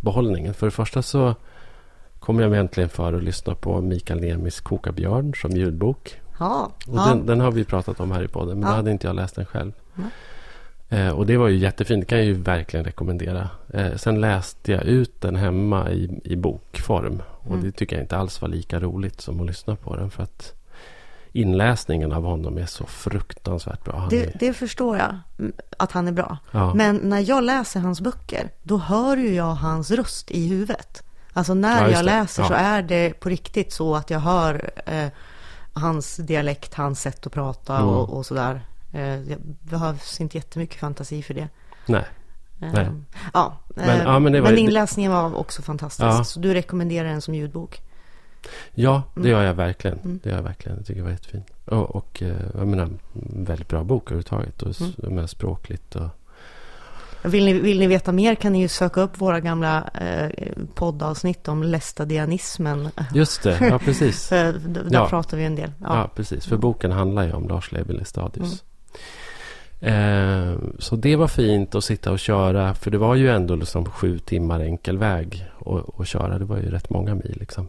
behållningen. 0.00 0.54
För 0.54 0.66
det 0.66 0.70
första 0.70 1.02
så 1.02 1.34
kom 2.18 2.40
jag 2.40 2.50
mig 2.50 2.58
äntligen 2.60 2.88
för 2.90 3.12
att 3.12 3.22
lyssna 3.22 3.54
på 3.54 3.80
Mikael 3.80 4.20
Nemis 4.20 4.60
Koka 4.60 4.92
björn 4.92 5.32
som 5.36 5.50
ljudbok. 5.50 6.20
Ja, 6.38 6.70
Och 6.86 6.96
ja. 6.98 7.06
den, 7.08 7.26
den 7.26 7.40
har 7.40 7.50
vi 7.52 7.64
pratat 7.64 8.00
om 8.00 8.10
här 8.12 8.22
i 8.22 8.28
podden. 8.28 8.58
Men 8.60 8.62
Ja. 8.62 8.70
då 8.70 8.76
hade 8.76 8.90
inte 8.90 9.06
jag 9.06 9.16
läst 9.16 9.34
den 9.36 9.46
själv. 9.46 9.72
Nej. 9.94 10.06
Eh, 10.88 11.08
och 11.08 11.26
det 11.26 11.36
var 11.36 11.48
ju 11.48 11.56
jättefint. 11.56 12.00
Det 12.02 12.06
kan 12.06 12.18
jag 12.18 12.26
ju 12.26 12.32
verkligen 12.42 12.84
rekommendera. 12.86 13.50
Eh, 13.74 13.96
sen 13.96 14.20
läste 14.20 14.72
jag 14.72 14.82
ut 14.84 15.20
den 15.20 15.36
hemma 15.36 15.90
i, 15.90 16.20
i 16.24 16.36
bokform. 16.36 17.22
Och 17.28 17.52
Mm. 17.52 17.64
det 17.64 17.72
tycker 17.72 17.96
jag 17.96 18.04
inte 18.04 18.16
alls 18.16 18.40
var 18.40 18.48
lika 18.48 18.80
roligt 18.80 19.20
som 19.20 19.40
att 19.40 19.46
lyssna 19.46 19.76
på 19.76 19.96
den. 19.96 20.10
För 20.10 20.22
att 20.22 20.52
inläsningen 21.32 22.12
av 22.12 22.24
honom 22.24 22.58
är 22.58 22.66
så 22.66 22.86
fruktansvärt 22.86 23.84
bra. 23.84 24.06
Det, 24.10 24.24
är, 24.24 24.36
det 24.40 24.52
förstår 24.52 24.96
jag 24.96 25.18
mm, 25.38 25.52
att 25.78 25.92
han 25.92 26.08
är 26.08 26.12
bra. 26.12 26.38
ja, 26.50 26.74
Men 26.74 26.96
när 26.96 27.28
jag 27.28 27.44
läser 27.44 27.80
hans 27.80 28.00
böcker, 28.00 28.50
då 28.62 28.78
hör 28.78 29.16
ju 29.16 29.34
jag 29.34 29.54
hans 29.54 29.90
röst 29.90 30.30
i 30.30 30.48
huvudet. 30.48 31.02
Alltså 31.32 31.52
Ja, 31.52 31.54
när 31.54 31.82
just 31.84 31.96
jag 31.96 32.04
läser 32.04 32.42
Ja. 32.42 32.48
så 32.48 32.54
är 32.54 32.82
det 32.82 33.20
på 33.20 33.28
riktigt 33.28 33.72
så 33.72 33.94
att 33.94 34.10
jag 34.10 34.20
hör 34.20 34.70
eh, 34.86 35.08
hans 35.72 36.16
dialekt, 36.16 36.74
hans 36.74 37.00
sätt 37.00 37.26
att 37.26 37.32
prata 37.32 37.76
Mm. 37.76 37.88
och, 37.88 38.16
och 38.16 38.26
sådär. 38.26 38.60
Eh, 38.96 39.18
det 39.20 39.36
behövs 39.62 40.20
inte 40.20 40.36
jättemycket 40.38 40.80
fantasi 40.80 41.22
för 41.22 41.34
det. 41.34 41.48
nej. 41.86 42.04
Eh, 42.62 42.72
Nej. 42.72 42.88
Ja, 43.34 43.58
Men- 43.68 43.88
eh, 43.88 44.02
ja, 44.04 44.18
men 44.18 44.32
det 44.32 44.40
var- 44.40 44.48
men 44.50 44.58
inläsningen 44.58 45.12
var 45.12 45.34
också 45.36 45.62
fantastisk. 45.62 46.06
Ja. 46.06 46.24
Så 46.24 46.40
du 46.40 46.54
rekommenderar 46.54 47.08
den 47.08 47.20
som 47.20 47.34
ljudbok? 47.34 47.82
Ja, 48.74 49.02
det 49.14 49.20
Mm. 49.20 49.30
gör 49.32 49.42
jag 49.42 49.54
verkligen. 49.54 49.98
Mm. 49.98 50.20
Det 50.22 50.28
gör 50.30 50.36
jag 50.36 50.42
verkligen. 50.42 50.76
Jag 50.78 50.86
tycker 50.86 51.00
det 51.00 51.04
var 51.04 51.10
jättefint. 51.10 51.50
Och, 51.64 51.96
och 51.96 52.22
eh, 52.22 52.36
jag 52.54 52.66
menar, 52.66 52.90
väldigt 53.32 53.68
bra 53.68 53.84
bok 53.84 54.02
överhuvudtaget. 54.06 54.62
Och 54.62 54.80
Mm. 54.80 54.92
mm. 55.02 55.14
med 55.14 55.30
språkligt 55.30 55.96
och... 55.96 56.08
Vill 57.22 57.44
ni, 57.44 57.52
vill 57.52 57.78
ni 57.78 57.86
veta 57.86 58.12
mer 58.12 58.34
kan 58.34 58.52
ni 58.52 58.60
ju 58.60 58.68
söka 58.68 59.00
upp 59.00 59.20
våra 59.20 59.40
gamla 59.40 59.88
eh, 59.94 60.30
poddavsnitt 60.74 61.48
om 61.48 61.62
lästadianismen. 61.62 62.88
Just 63.14 63.42
det, 63.42 63.58
ja 63.60 63.78
precis. 63.78 64.28
Där 64.30 64.86
Ja. 64.90 65.08
pratar 65.08 65.36
vi 65.36 65.44
en 65.44 65.54
del. 65.56 65.72
Ja, 65.80 65.86
Ja. 65.98 66.10
precis. 66.16 66.46
För 66.46 66.56
boken 66.56 66.92
handlar 66.92 67.22
ju 67.22 67.32
om 67.32 67.48
Lars 67.48 67.72
Levi 67.72 67.92
Lestadius. 67.94 68.64
Eh, 69.80 70.54
så 70.78 70.96
det 70.96 71.16
var 71.16 71.28
fint 71.28 71.74
att 71.74 71.84
sitta 71.84 72.12
och 72.12 72.18
köra. 72.18 72.74
För 72.74 72.90
det 72.90 72.98
var 72.98 73.14
ju 73.14 73.30
ändå 73.30 73.56
liksom 73.56 73.84
sju 73.84 74.18
timmar 74.18 74.60
enkel 74.60 74.98
väg 74.98 75.46
att, 75.66 76.00
att 76.00 76.08
köra. 76.08 76.38
Det 76.38 76.44
var 76.44 76.56
ju 76.56 76.70
rätt 76.70 76.90
många 76.90 77.14
mil 77.14 77.36
liksom. 77.40 77.68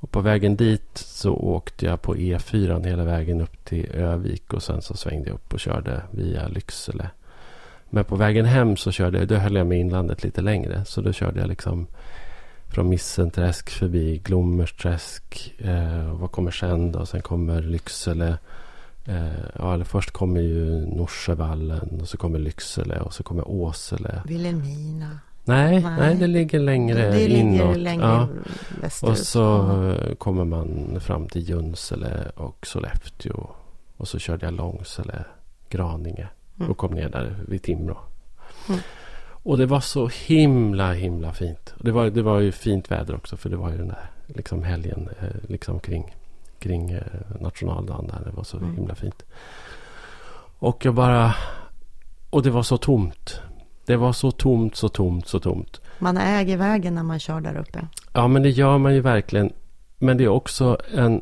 Och 0.00 0.10
på 0.10 0.20
vägen 0.20 0.56
dit 0.56 0.98
så 0.98 1.34
åkte 1.34 1.86
jag 1.86 2.02
på 2.02 2.14
E4 2.14 2.86
hela 2.86 3.04
vägen 3.04 3.40
upp 3.40 3.64
till 3.64 3.90
Övik. 3.90 4.52
Och 4.52 4.62
sen 4.62 4.82
så 4.82 4.96
svängde 4.96 5.28
jag 5.28 5.34
upp 5.34 5.52
och 5.52 5.60
körde 5.60 6.02
via 6.10 6.48
Lycksele. 6.48 7.10
Men 7.90 8.04
på 8.04 8.16
vägen 8.16 8.44
hem 8.44 8.76
så 8.76 8.90
körde 8.92 9.18
jag, 9.18 9.28
då 9.28 9.34
höll 9.34 9.56
jag 9.56 9.66
med 9.66 9.80
inlandet 9.80 10.22
lite 10.22 10.40
längre. 10.40 10.84
Så 10.84 11.00
då 11.00 11.12
körde 11.12 11.40
jag 11.40 11.48
liksom 11.48 11.86
från 12.68 12.88
Missenträsk 12.88 13.70
förbi 13.70 14.20
Glommersträsk. 14.24 15.54
Eh, 15.58 16.12
vad 16.12 16.30
kommer 16.30 16.50
sen 16.50 16.92
då? 16.92 17.06
Sen 17.06 17.22
kommer 17.22 17.62
Lycksele. 17.62 18.38
Eh, 19.06 19.26
ja, 19.58 19.74
eller 19.74 19.84
först 19.84 20.10
kommer 20.10 20.40
ju 20.40 20.86
Norsevallen 20.86 21.98
och 22.00 22.08
så 22.08 22.16
kommer 22.16 22.38
Lycksele 22.38 23.00
och 23.00 23.14
så 23.14 23.22
kommer 23.22 23.48
Åsele. 23.48 24.22
Vilhelmina. 24.26 25.18
Nej, 25.44 25.80
Nej. 25.82 25.96
nej, 25.98 26.14
det 26.14 26.26
ligger 26.26 26.58
längre 26.60 27.10
det 27.10 27.28
ligger 27.28 27.36
inåt. 27.40 27.76
längre 27.76 28.04
ja. 28.04 28.28
västerut. 28.82 29.10
Och 29.10 29.18
så 29.18 29.72
eh, 29.90 30.14
kommer 30.14 30.44
man 30.44 31.00
fram 31.00 31.28
till 31.28 31.48
Junsele 31.48 32.30
och 32.36 32.66
Sollefteå. 32.66 33.46
Och 33.96 34.08
så 34.08 34.18
körde 34.18 34.46
jag 34.46 34.54
Långsele, 34.54 35.24
Graninge 35.68 36.28
Mm. 36.58 36.70
och 36.70 36.76
kom 36.76 36.94
ner 36.94 37.08
där 37.08 37.36
vid 37.48 37.62
Timrå. 37.62 37.98
Mm. 38.68 38.80
Och 39.28 39.58
det 39.58 39.66
var 39.66 39.80
så 39.80 40.10
himla, 40.26 40.92
himla 40.92 41.32
fint. 41.32 41.74
Det 41.80 41.90
var, 41.90 42.10
det 42.10 42.22
var 42.22 42.40
ju 42.40 42.52
fint 42.52 42.90
väder 42.90 43.14
också 43.14 43.36
för 43.36 43.50
det 43.50 43.56
var 43.56 43.70
ju 43.70 43.76
den 43.78 43.88
där 43.88 44.10
liksom 44.26 44.62
helgen 44.62 45.08
eh, 45.20 45.28
liksom 45.48 45.80
kring, 45.80 46.16
kring 46.58 46.90
eh, 46.90 47.02
nationaldagen 47.40 48.06
där. 48.06 48.22
Det 48.24 48.30
var 48.36 48.44
så 48.44 48.56
Mm. 48.56 48.74
himla 48.76 48.94
fint. 48.94 49.22
Och 50.58 50.84
jag 50.84 50.94
bara... 50.94 51.34
Och 52.30 52.42
det 52.42 52.50
var 52.50 52.62
så 52.62 52.76
tomt. 52.76 53.40
Det 53.86 53.96
var 53.96 54.12
så 54.12 54.30
tomt, 54.30 54.76
så 54.76 54.88
tomt, 54.88 55.28
så 55.28 55.40
tomt. 55.40 55.80
Man 55.98 56.16
äger 56.18 56.56
vägen 56.56 56.94
när 56.94 57.02
man 57.02 57.18
kör 57.18 57.40
där 57.40 57.56
uppe. 57.56 57.86
Ja, 58.12 58.28
men 58.28 58.42
det 58.42 58.50
gör 58.50 58.78
man 58.78 58.94
ju 58.94 59.00
verkligen. 59.00 59.52
Men 59.98 60.16
det 60.16 60.24
är 60.24 60.28
också 60.28 60.78
en... 60.94 61.20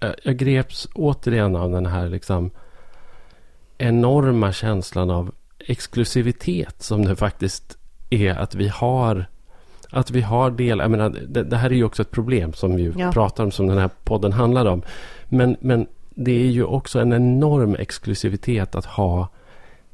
eh, 0.00 0.10
Jag 0.24 0.36
greps 0.36 0.88
återigen 0.94 1.56
av 1.56 1.70
den 1.70 1.86
här 1.86 2.08
liksom 2.08 2.50
enorma 3.78 4.52
känslan 4.52 5.10
av 5.10 5.30
exklusivitet 5.58 6.82
som 6.82 7.04
det 7.04 7.16
faktiskt 7.16 7.78
är 8.10 8.34
att 8.34 8.54
vi 8.54 8.68
har 8.68 9.26
att 9.92 10.10
vi 10.10 10.20
har 10.20 10.50
del, 10.50 10.78
jag 10.78 10.90
menar, 10.90 11.10
det, 11.28 11.42
det 11.42 11.56
här 11.56 11.70
är 11.70 11.74
ju 11.74 11.84
också 11.84 12.02
ett 12.02 12.10
problem 12.10 12.52
som 12.52 12.76
vi 12.76 12.92
Ja. 12.96 13.12
pratar 13.12 13.44
om, 13.44 13.50
som 13.50 13.66
den 13.66 13.78
här 13.78 13.90
podden 14.04 14.32
handlar 14.32 14.66
om. 14.66 14.82
Men, 15.28 15.56
men 15.60 15.86
det 16.14 16.32
är 16.42 16.46
ju 16.50 16.64
också 16.64 17.00
en 17.00 17.12
enorm 17.12 17.74
exklusivitet 17.78 18.74
att 18.74 18.84
ha 18.86 19.28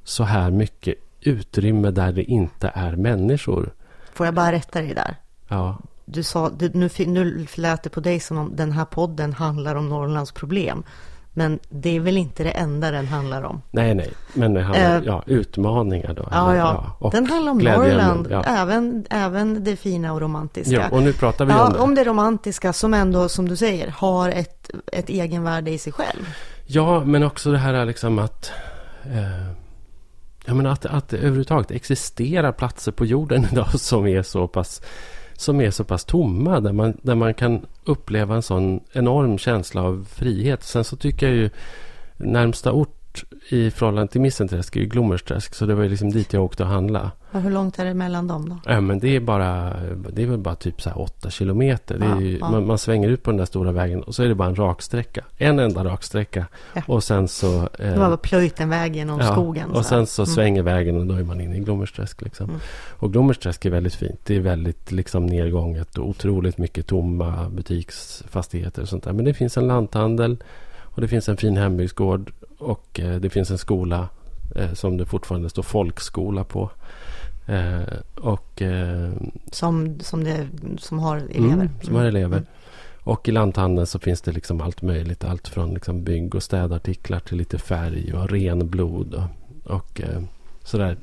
så 0.05 0.25
här 0.25 0.51
mycket 0.51 0.95
utrymme 1.21 1.91
där 1.91 2.13
det 2.13 2.23
inte 2.23 2.71
är 2.75 2.97
människor. 2.97 3.71
Får 4.13 4.27
jag 4.27 4.35
bara 4.35 4.53
rätta 4.53 4.81
dig 4.83 4.95
där? 4.95 5.17
Ja, 5.49 5.79
Du 6.05 6.23
sa, 6.23 6.51
du, 6.51 6.71
nu, 6.75 6.89
fi- 6.89 7.07
nu 7.07 7.47
lät 7.57 7.83
det 7.83 7.91
på 7.91 8.01
dig 8.01 8.21
som 8.21 8.39
om 8.39 8.57
den 8.57 8.73
här 8.73 8.85
podden 8.85 9.33
handlar 9.33 9.75
om 9.75 9.89
Norrlands 9.89 10.33
problem. 10.33 10.83
Men 11.39 11.59
det 11.69 11.97
är 11.97 12.01
väl 12.01 12.17
inte 12.17 12.45
det 12.45 12.51
enda 12.51 12.91
den 12.91 13.07
handlar 13.07 13.43
om? 13.43 13.63
nej, 13.71 13.95
nej, 13.95 14.11
men 14.35 14.55
det 14.55 14.63
handlar 14.63 14.97
Eh, 14.99 15.03
ja, 15.05 15.23
utmaningar 15.27 16.15
då. 16.15 16.29
Ja, 16.31 16.51
eller, 16.51 16.59
ja. 16.61 16.97
och 16.99 17.11
den 17.13 17.27
handlar 17.27 17.53
om 17.53 17.59
Norrland, 17.59 18.27
Ja. 18.31 18.43
även, 18.45 19.05
även 19.11 19.65
det 19.65 19.77
fina 19.77 20.13
och 20.13 20.21
romantiska. 20.21 20.75
ja, 20.75 20.89
och 20.91 21.03
nu 21.03 21.13
pratar 21.13 21.45
vi 21.45 21.53
om 21.53 21.59
Ja, 21.59 21.69
det. 21.69 21.79
om 21.79 21.95
det 21.95 22.05
romantiska 22.05 22.73
som 22.73 22.95
ändå, 22.95 23.29
som 23.29 23.49
du 23.49 23.57
säger, 23.57 23.89
har 23.89 24.29
ett, 24.31 24.71
ett 24.93 25.09
egenvärde 25.09 25.71
i 25.71 25.79
sig 25.79 25.93
själv. 25.93 26.29
Ja, 26.67 27.05
men 27.05 27.23
också 27.23 27.51
det 27.53 27.59
här 27.59 27.85
liksom 27.85 28.19
att... 28.19 28.51
Eh, 29.05 29.53
jag 30.47 30.57
menar 30.57 30.71
att, 30.71 30.87
att 30.87 31.13
överhuvudtaget 31.13 31.71
existerar 31.71 32.53
platser 32.53 32.93
på 32.93 33.07
jorden 33.07 33.47
idag 33.53 33.81
som 33.81 34.07
är 34.07 34.23
så 34.23 34.49
pass, 34.49 34.83
som 35.39 35.61
är 35.61 35.71
så 35.71 35.85
pass 35.85 36.05
tomma. 36.05 36.61
Där 36.61 36.73
man, 36.73 36.97
där 37.03 37.15
man 37.15 37.35
kan 37.35 37.67
uppleva 37.85 38.35
en 38.35 38.43
sån 38.43 38.81
enorm 38.93 39.39
känsla 39.39 39.83
av 39.83 40.07
frihet. 40.11 40.63
Sen 40.63 40.85
så 40.85 40.97
tycker 40.97 41.27
jag 41.27 41.37
ju 41.37 41.51
närmsta 42.17 42.73
ort 42.73 42.98
i 43.49 43.71
förhållande 43.71 44.13
till 44.13 44.21
Missenträsk 44.21 44.77
är 44.77 44.81
ju 44.81 44.87
Glommersträsk. 44.87 45.55
Så 45.55 45.67
det 45.67 45.75
var 45.75 45.83
ju 45.83 45.89
liksom 45.89 46.11
dit 46.11 46.33
jag 46.33 46.45
åkte 46.45 46.63
och 46.63 46.69
handla. 46.69 47.11
Och 47.33 47.41
hur 47.41 47.51
långt 47.51 47.79
är 47.79 47.85
det 47.85 47.95
mellan 47.95 48.27
dem 48.29 48.49
då? 48.49 48.73
Ja, 48.73 48.81
men 48.81 48.99
det 48.99 49.17
är 49.17 49.21
bara, 49.21 49.73
det 50.13 50.23
är 50.23 50.27
väl 50.27 50.39
bara 50.39 50.55
typ 50.55 50.83
så 50.83 50.91
här 50.91 51.01
åtta 51.01 51.31
kilometer. 51.31 51.99
Det 51.99 52.05
är 52.07 52.11
Ja, 52.11 52.21
ju, 52.21 52.39
ja. 52.39 52.51
man, 52.51 52.67
man 52.67 52.79
svänger 52.79 53.09
ut 53.09 53.23
på 53.23 53.31
den 53.31 53.39
där 53.39 53.45
stora 53.45 53.73
vägen 53.73 54.03
och 54.03 54.15
så 54.15 54.23
är 54.23 54.29
det 54.29 54.35
bara 54.35 54.49
en 54.49 54.55
raksträcka. 54.55 55.25
En 55.37 55.59
enda 55.59 55.85
raksträcka. 55.85 56.47
Ja. 56.75 56.83
Och 56.87 57.05
sen 57.05 57.29
så... 57.29 57.57
eh, 57.63 57.69
Det 57.79 57.99
var 57.99 58.17
plöjt 58.17 58.61
en 58.61 58.69
väg 58.71 58.97
genom 58.97 59.23
skogen. 59.23 59.71
och 59.71 59.85
sen 59.87 60.07
så 60.07 60.23
Mm. 60.23 60.35
svänger 60.35 60.63
vägen 60.63 60.97
och 60.97 61.07
då 61.07 61.15
är 61.15 61.25
man 61.25 61.41
inne 61.41 61.57
i 61.57 61.61
Glommersträsk. 61.61 62.23
Liksom. 62.23 62.49
Mm. 62.49 62.61
Och 62.99 63.13
Glommersträsk 63.13 63.65
är 63.65 63.71
väldigt 63.71 63.95
fint. 63.95 64.21
Det 64.25 64.37
är 64.37 64.41
väldigt 64.41 64.93
liksom 64.93 65.27
nedgånget 65.27 65.99
och 65.99 66.09
otroligt 66.09 66.59
mycket 66.59 66.87
tomma 66.87 67.49
butiksfastigheter 67.51 68.83
och 68.83 68.89
sånt 68.89 69.05
där. 69.05 69.13
Men 69.13 69.25
det 69.25 69.35
finns 69.35 69.57
en 69.57 69.67
lanthandel 69.67 70.37
och 70.83 71.01
det 71.01 71.09
finns 71.09 71.29
en 71.29 71.37
fin 71.37 71.57
hembygdsgård 71.57 72.33
och 72.59 73.01
eh, 73.01 73.21
det 73.21 73.31
finns 73.31 73.51
en 73.51 73.59
skola 73.59 74.09
eh, 74.57 74.73
som 74.73 74.97
det 74.97 75.07
fortfarande 75.07 75.51
står 75.51 75.63
folkskola 75.63 76.45
på. 76.45 76.71
Eh, 77.47 77.99
och 78.15 78.63
Som, 79.53 80.01
som, 80.01 80.25
det, 80.25 80.49
som 80.79 80.99
har 80.99 81.17
elever. 81.17 81.53
Mm, 81.53 81.69
som 81.83 81.95
har 81.95 82.05
elever. 82.05 82.37
Mm. 82.37 82.49
Och 83.01 83.29
i 83.29 83.33
lanthandeln 83.33 83.87
så 83.87 83.99
finns 83.99 84.21
det 84.21 84.33
liksom 84.33 84.61
allt 84.61 84.83
möjligt. 84.83 85.25
Allt 85.25 85.49
från 85.49 85.75
liksom 85.75 86.05
bygg 86.05 86.35
och 86.35 86.43
städartiklar 86.43 87.21
till 87.21 87.39
lite 87.39 87.59
färg 87.59 88.13
och 88.15 88.31
renblod 88.31 89.15
och, 89.15 89.71
och 89.75 90.01
sådär. 90.65 90.97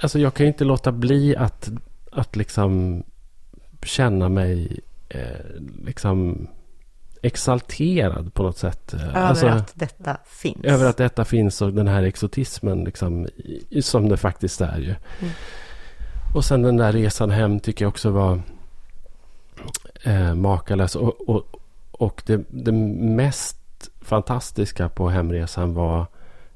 Alltså 0.00 0.18
jag 0.18 0.34
kan 0.34 0.46
ju 0.46 0.52
inte 0.52 0.64
låta 0.64 0.92
bli 0.92 1.36
att, 1.36 1.70
att 2.12 2.36
liksom 2.36 3.02
känna 3.82 4.28
mig 4.28 4.80
eh, 5.08 5.60
liksom 5.84 6.46
exalterad 7.22 8.34
på 8.34 8.42
något 8.42 8.58
sätt. 8.58 8.94
Eh, 8.94 9.08
Över 9.08 9.20
alltså, 9.20 9.46
att 9.46 9.72
detta 9.74 10.16
finns. 10.26 10.64
över 10.64 10.86
att 10.86 10.96
detta 10.96 11.24
finns 11.24 11.62
och 11.62 11.72
den 11.72 11.88
här 11.88 12.02
exotismen 12.02 12.84
liksom, 12.84 13.28
som 13.82 14.08
det 14.08 14.16
faktiskt 14.16 14.60
är 14.60 14.78
ju. 14.78 14.94
Mm. 15.20 15.32
Och 16.34 16.44
sen 16.44 16.62
den 16.62 16.76
där 16.76 16.92
resan 16.92 17.30
hem 17.30 17.60
tycker 17.60 17.84
jag 17.84 17.88
också 17.88 18.10
var 18.10 18.40
eh, 20.02 20.34
makalös. 20.34 20.96
Och, 20.96 21.28
och, 21.28 21.42
och 21.90 22.22
det, 22.26 22.40
det 22.48 22.72
mest 22.72 23.56
fantastiska 24.00 24.88
på 24.88 25.08
hemresan 25.08 25.74
var 25.74 26.06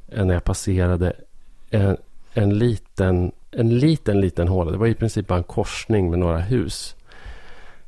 när 0.06 0.34
jag 0.34 0.44
passerade 0.44 1.12
en, 1.70 1.96
en 2.32 2.58
liten, 2.58 3.32
en 3.50 3.78
liten, 3.78 4.20
liten 4.20 4.48
håla. 4.48 4.70
Det 4.70 4.76
var 4.76 4.86
i 4.86 4.94
princip 4.94 5.26
bara 5.26 5.38
en 5.38 5.44
korsning 5.44 6.10
med 6.10 6.18
några 6.18 6.38
hus. 6.38 6.96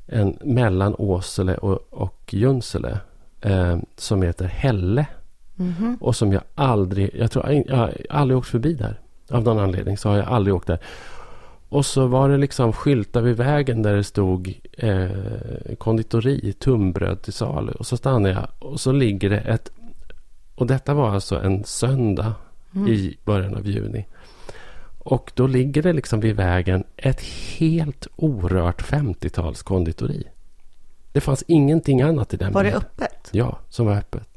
En, 0.06 0.38
mellan 0.40 0.94
Åsele 0.98 1.54
och, 1.54 1.78
och 1.90 2.34
Junsele. 2.34 2.98
Eh, 3.40 3.78
som 3.96 4.22
heter 4.22 4.44
Hälle. 4.44 5.06
Mhm. 5.54 5.96
Och 6.00 6.16
som 6.16 6.32
jag 6.32 6.42
aldrig, 6.54 7.10
jag 7.14 7.30
tror 7.30 7.50
jag 7.50 7.76
har 7.76 7.96
aldrig 8.10 8.38
åkt 8.38 8.48
förbi 8.48 8.74
där. 8.74 9.00
Av 9.30 9.42
någon 9.42 9.58
anledning 9.58 9.96
så 9.98 10.08
har 10.08 10.16
jag 10.16 10.26
aldrig 10.26 10.54
åkt 10.54 10.66
där. 10.66 10.78
Och 11.68 11.86
så 11.86 12.06
var 12.06 12.28
det 12.28 12.36
liksom 12.36 12.72
skyltar 12.72 13.22
vid 13.22 13.36
vägen 13.36 13.82
där 13.82 13.96
det 13.96 14.04
stod 14.04 14.60
eh, 14.72 15.10
konditori, 15.78 16.52
tunnbröd 16.52 17.22
till 17.22 17.32
salu. 17.32 17.72
Och 17.72 17.86
så 17.86 17.96
stannade 17.96 18.34
jag 18.34 18.48
och 18.58 18.80
så 18.80 18.92
ligger 18.92 19.30
det 19.30 19.38
ett... 19.38 19.70
Och 20.54 20.66
detta 20.66 20.94
var 20.94 21.10
alltså 21.10 21.40
en 21.40 21.64
söndag 21.64 22.34
Mm. 22.76 22.88
i 22.88 23.16
början 23.24 23.54
av 23.54 23.66
juni. 23.66 24.06
Och 25.06 25.32
då 25.34 25.46
ligger 25.46 25.82
det 25.82 25.92
liksom 25.92 26.20
vid 26.20 26.36
vägen 26.36 26.84
ett 26.96 27.20
helt 27.58 28.06
orört 28.16 28.82
50-tals 28.82 29.62
konditori. 29.62 30.24
Det 31.12 31.20
fanns 31.20 31.44
ingenting 31.46 32.02
annat 32.02 32.34
i 32.34 32.36
den 32.36 32.52
Var 32.52 32.64
det 32.64 32.72
öppet? 32.72 33.28
Ja, 33.30 33.58
som 33.68 33.86
var 33.86 33.96
öppet. 33.96 34.28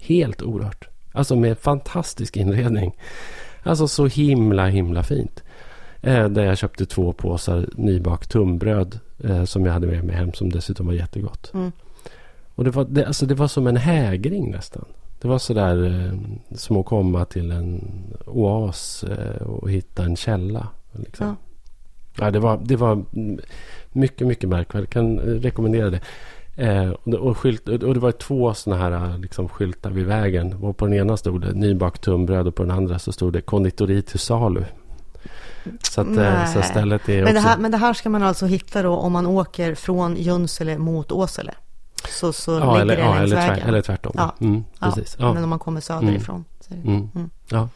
Helt 0.00 0.42
orört. 0.42 0.88
Alltså 1.12 1.36
med 1.36 1.58
fantastisk 1.58 2.36
inredning. 2.36 2.96
Alltså 3.62 3.88
så 3.88 4.06
himla, 4.06 4.66
himla 4.66 5.02
fint. 5.02 5.42
Eh, 6.00 6.28
där 6.28 6.44
jag 6.44 6.58
köpte 6.58 6.86
två 6.86 7.12
påsar 7.12 7.68
nybakt 7.72 8.30
tunnbröd 8.30 9.00
eh, 9.24 9.44
som 9.44 9.66
jag 9.66 9.72
hade 9.72 9.86
med 9.86 10.04
mig 10.04 10.16
hem 10.16 10.32
som 10.32 10.50
dessutom 10.50 10.86
var 10.86 10.94
jättegott. 10.94 11.50
Mm. 11.54 11.72
Och 12.54 12.64
det 12.64 12.70
var, 12.70 12.84
det, 12.84 13.06
alltså 13.06 13.26
det 13.26 13.34
var 13.34 13.48
som 13.48 13.66
en 13.66 13.76
hägring 13.76 14.50
nästan. 14.50 14.84
Det 15.24 15.28
var 15.28 15.38
sådär 15.38 15.84
eh, 15.84 16.18
som 16.56 16.76
att 16.76 16.86
komma 16.86 17.24
till 17.24 17.50
en 17.50 17.84
oas 18.26 19.04
eh, 19.04 19.42
och 19.42 19.70
hitta 19.70 20.04
en 20.04 20.16
källa. 20.16 20.68
Liksom. 20.92 21.26
Ja. 21.26 21.34
Ja, 22.24 22.30
det, 22.30 22.38
var, 22.38 22.60
det 22.64 22.76
var 22.76 23.04
mycket, 23.92 24.26
mycket 24.26 24.48
märkvärdigt. 24.48 24.94
Jag 24.94 25.02
kan 25.02 25.18
eh, 25.18 25.40
rekommendera 25.40 25.90
det. 25.90 26.00
Eh, 26.56 26.90
och, 27.14 27.38
skylt, 27.38 27.68
och 27.68 27.94
det 27.94 28.00
var 28.00 28.12
två 28.12 28.54
sådana 28.54 28.82
här 28.82 29.18
liksom, 29.18 29.48
skyltar 29.48 29.90
vid 29.90 30.06
vägen. 30.06 30.52
Och 30.52 30.76
på 30.76 30.86
den 30.86 30.94
ena 30.94 31.16
stod 31.16 31.40
det 31.40 31.52
nybakt 31.52 32.02
tunnbröd 32.02 32.46
och 32.46 32.54
på 32.54 32.62
den 32.62 32.72
andra 32.72 32.98
så 32.98 33.12
stod 33.12 33.32
det 33.32 33.40
konditori 33.40 34.02
till 34.02 34.18
salu. 34.18 34.64
Så, 35.82 36.00
att, 36.00 36.52
så 36.52 36.62
stället 36.62 37.08
är 37.08 37.14
men 37.14 37.24
också... 37.24 37.34
det, 37.34 37.40
här, 37.40 37.58
men 37.58 37.70
det 37.70 37.76
här 37.76 37.92
ska 37.92 38.10
man 38.10 38.22
alltså 38.22 38.46
hitta 38.46 38.82
då 38.82 38.92
om 38.92 39.12
man 39.12 39.26
åker 39.26 39.74
från 39.74 40.16
Junsele 40.16 40.78
mot 40.78 41.12
Åsele? 41.12 41.54
Så, 42.08 42.32
så 42.32 42.50
ja, 42.52 42.56
ligger 42.58 42.80
eller, 42.80 42.96
det 42.96 43.02
ja, 43.02 43.14
längs 43.14 43.32
eller, 43.32 43.48
vägen? 43.48 43.68
eller 43.68 43.82
tvärtom. 43.82 44.12
Ja. 44.16 44.34
Mm, 44.40 44.64
precis. 44.80 45.16
Ja. 45.18 45.32
Men 45.34 45.44
om 45.44 45.50
man 45.50 45.58
kommer 45.58 45.80
söderifrån? 45.80 46.44
det- 46.68 46.74
Mm. 46.74 47.08
Mm. 47.14 47.30
Ja, 47.48 47.68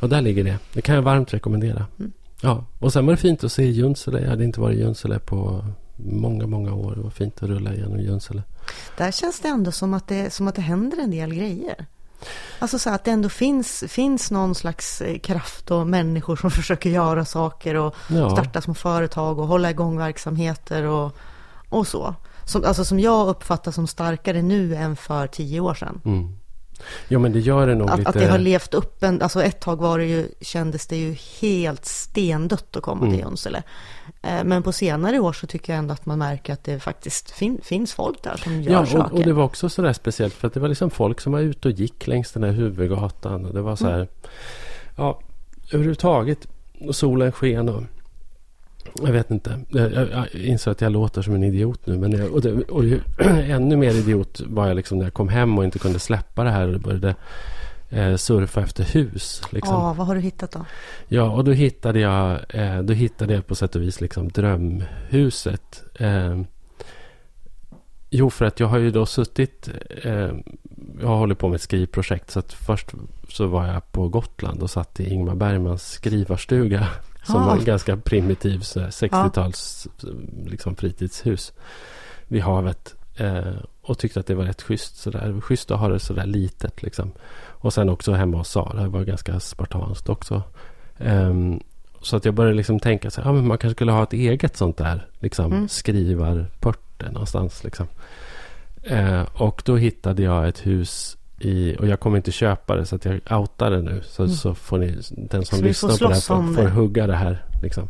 och 0.00 0.08
där 0.08 0.20
ligger 0.20 0.44
det. 0.44 0.58
Det 0.72 0.82
kan 0.82 0.94
jag 0.94 1.02
varmt 1.02 1.34
rekommendera. 1.34 1.86
Mm. 1.98 2.12
Ja, 2.40 2.64
och 2.78 2.92
sen 2.92 3.06
var 3.06 3.12
det 3.12 3.16
fint 3.16 3.44
att 3.44 3.52
se 3.52 3.64
Junsele. 3.70 4.20
Jag 4.20 4.30
hade 4.30 4.44
inte 4.44 4.60
varit 4.60 4.76
i 4.76 4.80
Junsele 4.80 5.18
på 5.18 5.64
många, 5.96 6.46
många 6.46 6.72
år. 6.74 6.94
Det 6.94 7.00
var 7.00 7.10
fint 7.10 7.42
att 7.42 7.48
rulla 7.48 7.74
igenom 7.74 8.00
Junsele. 8.00 8.42
Där 8.96 9.10
känns 9.10 9.40
det 9.40 9.48
ändå 9.48 9.72
som 9.72 9.94
att 9.94 10.08
det, 10.08 10.32
som 10.32 10.48
att 10.48 10.54
det 10.54 10.62
händer 10.62 10.98
en 10.98 11.10
del 11.10 11.34
grejer. 11.34 11.86
Alltså 12.58 12.78
så 12.78 12.90
att 12.90 13.04
det 13.04 13.10
ändå 13.10 13.28
finns, 13.28 13.84
finns 13.88 14.30
någon 14.30 14.54
slags 14.54 15.00
eh, 15.00 15.18
kraft 15.18 15.70
och 15.70 15.86
människor 15.86 16.36
som 16.36 16.50
försöker 16.60 16.90
göra 16.90 17.24
saker 17.24 17.74
och 17.74 17.94
Ja. 18.08 18.30
starta 18.30 18.60
små 18.60 18.74
företag 18.74 19.38
och 19.38 19.46
hålla 19.46 19.70
igång 19.70 19.98
verksamheter 19.98 20.82
och, 20.84 21.16
och 21.68 21.86
så. 21.86 22.14
Som, 22.48 22.64
alltså 22.64 22.84
som 22.84 23.00
jag 23.00 23.28
uppfattar 23.28 23.72
som 23.72 23.86
starkare 23.86 24.42
nu 24.42 24.74
än 24.74 24.96
för 24.96 25.26
tio 25.26 25.60
år 25.60 25.74
sedan. 25.74 26.00
Mm. 26.04 26.28
Jo, 27.08 27.20
men 27.20 27.32
det 27.32 27.40
gör 27.40 27.66
det 27.66 27.74
nog 27.74 27.90
Att, 27.90 27.98
lite... 27.98 28.08
att 28.10 28.14
det 28.14 28.26
har 28.26 28.38
levt 28.38 28.74
upp 28.74 29.02
en, 29.02 29.22
alltså 29.22 29.42
ett 29.42 29.60
tag 29.60 29.76
var 29.80 29.98
det 29.98 30.04
ju, 30.06 30.28
kändes 30.40 30.86
det 30.86 30.96
ju 30.96 31.16
helt 31.40 31.84
stendött 31.84 32.76
att 32.76 32.82
komma 32.82 33.00
Mm. 33.06 33.10
till 33.18 33.24
Junsele. 33.26 33.62
Eh, 34.22 34.44
Men 34.44 34.62
på 34.62 34.72
senare 34.72 35.18
år 35.20 35.32
så 35.32 35.46
tycker 35.46 35.72
jag 35.72 35.78
ändå 35.78 35.94
att 35.94 36.06
man 36.06 36.18
märker 36.18 36.52
att 36.52 36.64
det 36.64 36.80
faktiskt 36.80 37.30
fin, 37.30 37.60
finns 37.62 37.92
folk 37.92 38.22
där 38.22 38.36
som 38.36 38.62
gör 38.62 38.72
Ja, 38.72 38.86
saker. 38.86 39.04
och, 39.12 39.12
och 39.18 39.24
det 39.24 39.32
var 39.32 39.44
också 39.44 39.68
sådär 39.68 39.92
speciellt 39.92 40.34
för 40.34 40.46
att 40.48 40.54
det 40.54 40.60
var 40.60 40.68
liksom 40.68 40.90
folk 40.90 41.20
som 41.20 41.32
var 41.32 41.40
ute 41.40 41.68
och 41.68 41.74
gick 41.74 42.06
längs 42.06 42.32
den 42.32 42.42
här 42.44 42.50
huvudgatan. 42.52 43.44
Och 43.44 43.54
det 43.54 43.60
var 43.62 43.76
så 43.76 43.86
här, 43.86 43.94
Mm. 43.94 44.08
ja, 44.96 45.20
överhuvudtaget. 45.72 46.38
Och 46.80 46.96
solen 46.96 47.32
sken 47.32 47.68
och 47.68 47.82
jag 49.02 49.12
vet 49.12 49.30
inte. 49.30 49.60
Jag, 49.68 50.28
inser 50.34 50.70
att 50.70 50.80
jag 50.80 50.92
låter 50.92 51.22
som 51.22 51.34
en 51.34 51.44
idiot 51.44 51.86
nu. 51.86 51.98
Men 51.98 52.12
jag, 52.12 52.32
och 52.32 52.40
det, 52.40 52.52
och 52.52 52.84
ju, 52.84 53.00
ännu 53.48 53.76
mer 53.76 53.90
idiot 53.90 54.40
var 54.46 54.66
jag 54.66 54.76
liksom 54.76 54.98
när 54.98 55.04
jag 55.06 55.14
kom 55.14 55.28
hem 55.28 55.58
och 55.58 55.64
inte 55.64 55.78
kunde 55.78 55.98
släppa 55.98 56.44
det 56.44 56.50
här 56.50 56.74
och 56.74 56.80
började 56.80 57.14
eh, 57.88 58.16
surfa 58.16 58.60
efter 58.60 58.84
hus. 58.84 59.42
Liksom. 59.50 59.74
Ja, 59.74 59.92
vad 59.92 60.06
har 60.06 60.14
du 60.14 60.20
hittat 60.20 60.52
då? 60.52 60.64
Ja, 61.08 61.30
och 61.30 61.44
då 61.44 61.52
hittade 61.52 62.00
jag, 62.00 62.40
eh, 62.48 62.78
då 62.78 62.92
hittade 62.92 63.34
jag 63.34 63.46
på 63.46 63.54
sätt 63.54 63.76
och 63.76 63.82
vis 63.82 64.00
liksom 64.00 64.28
drömhuset. 64.28 65.84
Eh, 65.94 66.40
jo, 68.10 68.30
för 68.30 68.44
att 68.44 68.60
jag 68.60 68.66
har 68.66 68.78
ju 68.78 68.90
då 68.90 69.06
suttit, 69.06 69.68
eh, 70.02 70.30
jag 71.00 71.08
håller 71.08 71.34
på 71.34 71.48
med 71.48 71.56
ett 71.56 71.62
skrivprojekt. 71.62 72.30
Så 72.30 72.38
att 72.38 72.52
först 72.52 72.92
så 73.28 73.46
var 73.46 73.66
jag 73.66 73.92
på 73.92 74.08
Gotland 74.08 74.62
och 74.62 74.70
satt 74.70 75.00
i 75.00 75.10
Ingmar 75.10 75.34
Bergmans 75.34 75.90
skrivarstuga. 75.90 76.88
Som 77.28 77.42
Ah. 77.42 77.46
var 77.46 77.56
en 77.56 77.64
ganska 77.64 77.96
primitiv 77.96 78.60
så 78.60 78.80
här 78.80 78.90
60-tals 78.90 79.86
liksom, 80.46 80.76
fritidshus 80.76 81.52
vid 82.28 82.42
havet. 82.42 82.94
Eh, 83.16 83.54
och 83.82 83.98
tyckte 83.98 84.20
att 84.20 84.26
det 84.26 84.34
var 84.34 84.44
rätt 84.44 84.62
schysst. 84.62 84.96
Sådär. 84.96 85.40
Schysst 85.40 85.70
att 85.70 85.80
ha 85.80 85.88
det 85.88 85.98
sådär 85.98 86.26
litet 86.26 86.82
liksom. 86.82 87.12
Och 87.46 87.72
sen 87.72 87.88
också 87.88 88.12
hemma 88.12 88.38
hos 88.38 88.48
Sara. 88.50 88.82
Det 88.82 88.88
var 88.88 89.04
ganska 89.04 89.40
spartanskt 89.40 90.08
också. 90.08 90.42
Ehm, 90.98 91.60
så 92.02 92.16
att 92.16 92.24
jag 92.24 92.34
började 92.34 92.56
liksom 92.56 92.80
tänka 92.80 93.10
så 93.10 93.20
här, 93.20 93.28
ja, 93.28 93.32
men 93.32 93.46
man 93.46 93.58
kanske 93.58 93.74
skulle 93.74 93.92
ha 93.92 94.02
ett 94.02 94.12
eget 94.12 94.56
sånt 94.56 94.76
där 94.76 95.06
liksom, 95.18 95.52
Mm. 95.52 95.68
skrivarpörte 95.68 97.10
någonstans. 97.10 97.64
Liksom. 97.64 97.86
Eh, 98.82 99.22
och 99.34 99.62
då 99.64 99.76
hittade 99.76 100.22
jag 100.22 100.48
ett 100.48 100.66
hus 100.66 101.16
i, 101.40 101.76
och 101.78 101.86
jag 101.88 102.00
kommer 102.00 102.16
inte 102.16 102.32
köpa 102.32 102.76
det 102.76 102.86
så 102.86 102.96
att 102.96 103.04
jag 103.04 103.20
outar 103.40 103.70
det 103.70 103.82
nu. 103.82 104.00
Så, 104.04 104.22
Mm. 104.22 104.34
så 104.34 104.54
får 104.54 104.78
ni, 104.78 104.86
den 105.10 105.44
som 105.44 105.58
Så 105.58 105.64
lyssnar 105.64 105.90
på 105.98 106.08
det 106.08 106.14
här 106.14 106.20
får, 106.20 106.54
får 106.54 106.62
det. 106.62 106.70
hugga 106.70 107.06
det 107.06 107.16
här. 107.16 107.44
Liksom. 107.62 107.88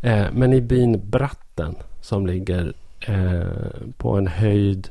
Eh, 0.00 0.26
men 0.32 0.52
i 0.52 0.60
byn 0.60 1.10
Bratten 1.10 1.74
som 2.00 2.26
ligger 2.26 2.72
eh, 3.00 3.42
på 3.96 4.16
en 4.18 4.26
höjd, 4.26 4.88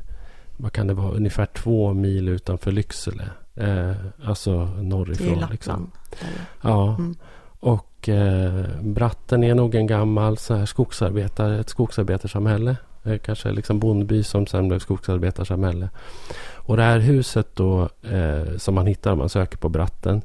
vad 0.57 0.71
kan 0.73 0.87
det 0.87 0.93
vara, 0.93 1.11
ungefär 1.11 1.45
två 1.45 1.93
mil 1.93 2.29
utanför 2.29 2.71
Lycksele. 2.71 3.23
Eh, 3.55 3.91
alltså 4.25 4.51
Det 4.57 4.71
är 4.79 4.83
ju 4.83 4.89
norrifrån. 4.89 5.27
Lappland. 5.27 5.51
Liksom. 5.51 5.91
Ja, 6.61 6.95
Mm. 6.99 7.15
och 7.59 8.09
eh, 8.09 8.65
Bratten 8.81 9.43
är 9.43 9.55
nog 9.55 9.75
en 9.75 9.87
gammal 9.87 10.37
så 10.37 10.55
här, 10.55 10.65
skogsarbetare, 10.65 11.59
ett 11.59 11.69
skogsarbetarsamhälle. 11.69 12.75
Eh, 13.03 13.17
kanske 13.17 13.51
liksom 13.51 13.79
bondby 13.79 14.23
som 14.23 14.47
sen 14.47 14.67
blev 14.67 14.79
skogsarbetarsamhälle. 14.79 15.89
Och 16.71 16.77
det 16.77 16.83
här 16.83 16.99
huset 16.99 17.47
då 17.55 17.89
eh, 18.11 18.57
som 18.57 18.75
man 18.75 18.87
hittar 18.87 19.11
om 19.11 19.17
man 19.17 19.29
söker 19.29 19.57
på 19.57 19.69
Bratten 19.69 20.21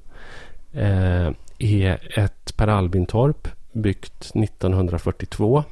eh, 0.73 1.31
är 1.59 2.19
ett 2.19 2.57
Per 2.57 2.69
Albin-torp 2.69 3.49
byggt 3.73 4.31
1942. 4.35 5.65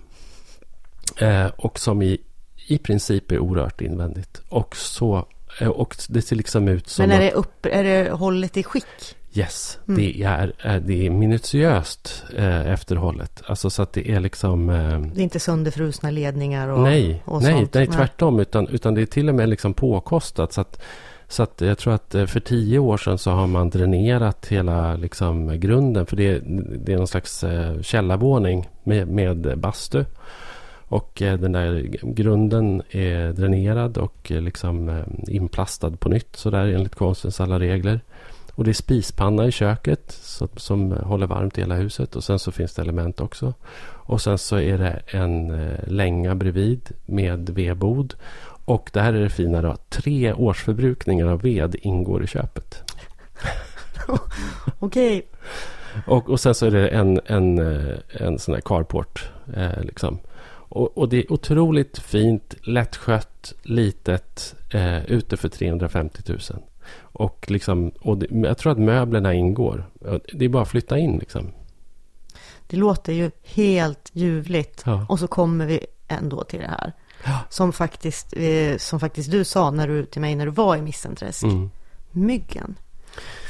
Eh, 1.16 1.46
och 1.46 1.78
som 1.78 2.02
i, 2.02 2.18
i 2.66 2.78
princip 2.78 3.32
är 3.32 3.38
orört 3.38 3.80
invändigt. 3.80 4.42
Och, 4.48 4.76
så, 4.76 5.26
eh, 5.60 5.68
och 5.68 5.96
det 6.08 6.22
ser 6.22 6.36
liksom 6.36 6.68
ut 6.68 6.88
som 6.88 7.02
Men 7.08 7.10
är 7.20 7.26
att- 7.26 7.32
det, 7.32 7.38
upp, 7.38 7.66
är 7.66 7.84
det 7.84 8.10
hållet 8.10 8.56
i 8.56 8.62
skick? 8.62 9.16
Yes, 9.36 9.78
Mm. 9.88 10.00
det, 10.00 10.22
är, 10.22 10.52
är, 10.58 10.80
det 10.80 11.06
är 11.06 11.10
minutiöst 11.10 12.24
eh, 12.36 12.70
efterhållet. 12.72 13.42
Alltså 13.46 13.70
så 13.70 13.82
att 13.82 13.92
det 13.92 14.10
är 14.10 14.20
liksom... 14.20 14.70
Eh, 14.70 15.00
Det 15.00 15.20
är 15.20 15.22
inte 15.22 15.40
sönderfrusna 15.40 16.10
ledningar 16.10 16.68
och, 16.68 16.80
nej, 16.80 17.22
och 17.24 17.42
nej, 17.42 17.52
sånt? 17.52 17.74
nej, 17.74 17.86
tvärtom. 17.86 18.40
Utan, 18.40 18.68
utan 18.68 18.94
det 18.94 19.02
är 19.02 19.06
till 19.06 19.28
och 19.28 19.34
med 19.34 19.48
liksom 19.48 19.74
påkostat. 19.74 20.52
Så 20.52 20.60
att, 20.60 20.82
så 21.28 21.42
att 21.42 21.60
jag 21.60 21.78
tror 21.78 21.94
att 21.94 22.14
eh, 22.14 22.26
för 22.26 22.40
tio 22.40 22.78
år 22.78 22.96
sedan 22.96 23.18
så 23.18 23.30
har 23.30 23.46
man 23.46 23.70
dränerat 23.70 24.46
hela 24.46 24.96
liksom, 24.96 25.60
grunden. 25.60 26.06
För 26.06 26.16
det, 26.16 26.38
det 26.84 26.92
är 26.92 26.96
någon 26.96 27.06
slags 27.08 27.44
eh, 27.44 27.80
källarvåning 27.80 28.68
med, 28.84 29.08
med 29.08 29.58
bastu. 29.58 30.04
Och 30.88 31.22
eh, 31.22 31.38
den 31.38 31.52
där 31.52 31.88
grunden 32.02 32.82
är 32.90 33.32
dränerad 33.32 33.98
och 33.98 34.32
eh, 34.32 34.40
liksom 34.40 34.88
eh, 34.88 35.04
inplastad 35.28 35.90
på 35.90 36.08
nytt. 36.08 36.36
Så 36.36 36.50
där 36.50 36.66
enligt 36.66 36.94
konstens 36.94 37.40
alla 37.40 37.58
regler. 37.58 38.00
Och 38.54 38.64
det 38.64 38.70
är 38.70 38.74
spispanna 38.74 39.46
i 39.46 39.52
köket 39.52 40.18
så, 40.22 40.48
som 40.56 40.92
håller 40.92 41.26
varmt 41.26 41.58
i 41.58 41.60
hela 41.60 41.74
huset. 41.74 42.16
Och 42.16 42.24
sen 42.24 42.38
så 42.38 42.52
finns 42.52 42.74
det 42.74 42.82
element 42.82 43.20
också. 43.20 43.54
Och 44.06 44.20
sen 44.20 44.38
så 44.38 44.56
är 44.56 44.78
det 44.78 45.02
en 45.06 45.50
eh, 45.50 45.78
länga 45.86 46.34
bredvid 46.34 46.90
med 47.06 47.50
vedbod. 47.50 48.14
Och 48.64 48.90
det 48.92 49.00
här 49.00 49.12
är 49.12 49.20
det 49.20 49.30
fina 49.30 49.62
då. 49.62 49.76
Tre 49.88 50.32
årsförbrukningar 50.32 51.26
av 51.26 51.42
ved 51.42 51.76
ingår 51.82 52.24
i 52.24 52.26
köpet. 52.26 52.92
Okej, 54.78 55.26
Och, 56.06 56.30
och 56.30 56.40
sen 56.40 56.54
så 56.54 56.66
är 56.66 56.70
det 56.70 56.88
en, 56.88 57.20
en, 57.26 57.58
eh, 57.58 57.96
en 58.08 58.38
sån 58.38 58.54
här 58.54 58.62
carport. 58.62 59.30
Eh, 59.56 59.82
liksom. 59.82 60.18
och, 60.68 60.98
och 60.98 61.08
det 61.08 61.16
är 61.16 61.32
otroligt 61.32 61.98
fint, 61.98 62.54
lättskött, 62.62 63.54
litet, 63.62 64.54
eh, 64.70 65.04
ute 65.04 65.36
för 65.36 65.48
350 65.48 66.22
000. 66.26 66.38
Och, 66.96 67.46
liksom, 67.48 67.90
och 68.00 68.18
det, 68.18 68.26
jag 68.30 68.58
tror 68.58 68.72
att 68.72 68.78
möblerna 68.78 69.34
ingår. 69.34 69.90
Det 70.32 70.44
är 70.44 70.48
bara 70.48 70.62
att 70.62 70.68
flytta 70.68 70.98
in 70.98 71.18
liksom. 71.18 71.52
det 72.66 72.76
låter 72.76 73.12
ju 73.12 73.30
helt 73.42 74.10
ljuvligt. 74.12 74.82
Ja. 74.86 75.06
Och 75.08 75.18
så 75.18 75.26
kommer 75.26 75.66
vi 75.66 75.86
ändå 76.08 76.44
till 76.44 76.60
det 76.60 76.68
här. 76.68 76.92
Ja. 77.24 77.38
Som 77.50 77.72
faktiskt, 77.72 78.34
eh, 78.36 78.76
som 78.76 79.00
faktiskt 79.00 79.30
du 79.30 79.44
sa 79.44 79.70
när 79.70 79.88
du, 79.88 80.06
till 80.06 80.20
mig 80.20 80.34
när 80.34 80.46
du 80.46 80.52
var 80.52 80.76
i 80.76 80.82
Missenträsk. 80.82 81.42
Mm. 81.42 81.70
Myggen. 82.10 82.76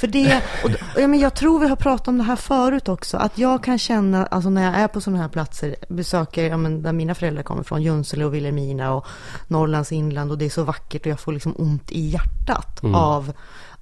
För 0.00 0.06
det, 0.06 0.42
och, 0.64 0.70
ja, 0.96 1.08
men 1.08 1.20
jag 1.20 1.34
tror 1.34 1.58
vi 1.58 1.68
har 1.68 1.76
pratat 1.76 2.08
om 2.08 2.18
det 2.18 2.24
här 2.24 2.36
förut 2.36 2.88
också, 2.88 3.16
att 3.16 3.38
jag 3.38 3.64
kan 3.64 3.78
känna, 3.78 4.26
alltså 4.26 4.50
när 4.50 4.64
jag 4.64 4.74
är 4.74 4.88
på 4.88 5.00
sådana 5.00 5.22
här 5.22 5.28
platser, 5.28 5.76
besöker, 5.88 6.50
ja, 6.50 6.56
men 6.56 6.82
där 6.82 6.92
mina 6.92 7.14
föräldrar 7.14 7.42
kommer 7.42 7.62
från, 7.62 7.82
Junsele 7.82 8.24
och 8.24 8.34
Vilhelmina 8.34 8.94
och 8.94 9.06
Norrlands 9.48 9.92
inland 9.92 10.30
och 10.30 10.38
det 10.38 10.44
är 10.44 10.50
så 10.50 10.64
vackert 10.64 11.00
och 11.00 11.06
jag 11.06 11.20
får 11.20 11.32
liksom 11.32 11.54
ont 11.58 11.92
i 11.92 12.00
hjärtat 12.00 12.82
Mm. 12.82 12.94
av 12.94 13.32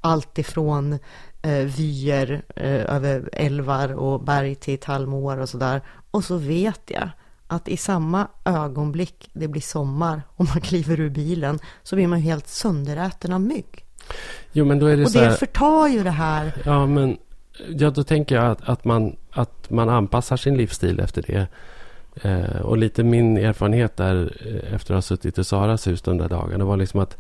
allt 0.01 0.39
ifrån 0.39 0.99
eh, 1.43 1.53
vyer 1.53 2.43
eh, 2.57 2.95
över 2.97 3.31
älvar 3.33 3.93
och 3.93 4.25
berg 4.25 4.55
till 4.55 4.79
tallmoar 4.79 5.39
och 5.39 5.49
sådär. 5.49 5.83
Och 6.11 6.25
så 6.25 6.37
vet 6.37 6.83
jag 6.87 7.09
att 7.47 7.69
i 7.69 7.77
samma 7.77 8.29
ögonblick 8.45 9.31
det 9.33 9.49
blir 9.49 9.63
sommar 9.63 10.23
och 10.37 10.45
man 10.45 10.61
kliver 10.61 11.01
ur 11.01 11.11
bilen 11.11 11.59
så 11.83 11.97
blir 11.97 12.07
man 12.09 12.21
helt 12.21 12.49
sönderäten 12.49 13.33
av 13.33 13.41
mygg. 13.41 13.82
Jo, 14.53 14.65
men 14.65 14.79
då 14.79 14.87
är 14.87 14.97
det 14.97 15.05
Och 15.05 15.13
det 15.13 15.21
här, 15.21 15.31
förtar 15.31 15.89
ju 15.89 16.03
det 16.03 16.11
här. 16.11 16.53
Ja, 16.65 16.87
men 16.87 17.19
ja, 17.69 17.91
då 17.91 18.05
tänker 18.05 18.35
jag 18.35 18.47
att, 18.47 18.69
att, 18.69 18.85
man, 18.85 19.17
att 19.31 19.71
man 19.71 19.89
anpassar 19.89 20.37
sin 20.37 20.57
livsstil 20.57 21.01
efter 21.01 21.23
det. 21.23 21.47
Eh, 22.23 22.61
och 22.61 22.77
lite 22.79 23.03
min 23.03 23.37
erfarenhet 23.37 23.97
där 23.97 24.37
eh, 24.47 24.75
efter 24.75 24.95
att 24.95 24.97
ha 24.97 25.03
suttit 25.03 25.39
i 25.39 25.45
Saras 25.45 25.87
hus 25.87 26.03
de 26.03 26.19
där 26.19 26.29
dagarna 26.29 26.65
var 26.65 26.77
liksom 26.77 27.01
att 27.01 27.17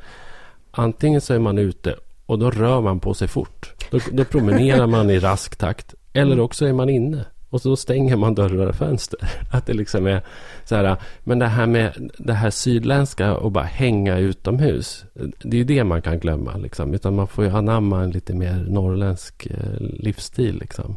antingen 0.70 1.20
så 1.20 1.34
är 1.34 1.38
man 1.38 1.58
ute 1.58 1.94
och 2.26 2.38
då 2.38 2.50
rör 2.50 2.80
man 2.80 3.00
på 3.00 3.14
sig 3.14 3.28
fort. 3.28 3.72
Då, 3.90 3.98
då 4.12 4.24
promenerar 4.24 4.86
man 4.86 5.10
i 5.10 5.18
rask 5.18 5.56
takt. 5.56 5.94
Eller 6.12 6.40
också 6.40 6.66
är 6.66 6.72
man 6.72 6.88
inne. 6.88 7.24
Och 7.52 7.60
så 7.60 7.76
stänger 7.76 8.16
man 8.16 8.34
dörrar 8.34 8.66
och 8.66 8.74
fönster. 8.74 9.18
Att 9.50 9.66
det 9.66 9.72
liksom 9.72 10.06
är 10.06 10.22
så 10.64 10.76
här. 10.76 10.96
Men 11.24 11.38
det 11.38 11.46
här 11.46 11.66
med 11.66 12.10
det 12.18 12.32
här 12.32 12.50
sydländska 12.50 13.36
och 13.36 13.52
bara 13.52 13.64
hänga 13.64 14.18
utomhus. 14.18 15.04
Det 15.42 15.56
är 15.56 15.58
ju 15.58 15.64
det 15.64 15.84
man 15.84 16.02
kan 16.02 16.18
glömma. 16.18 16.56
Liksom. 16.56 16.94
Utan 16.94 17.16
man 17.16 17.26
får 17.26 17.44
ju 17.44 17.50
anamma 17.50 18.02
en 18.02 18.10
lite 18.10 18.34
mer 18.34 18.66
norrländsk 18.68 19.46
eh, 19.46 19.76
livsstil. 19.78 20.58
Liksom. 20.58 20.96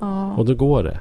Ja. 0.00 0.34
Och 0.36 0.44
då 0.44 0.54
går 0.54 0.82
det. 0.82 1.00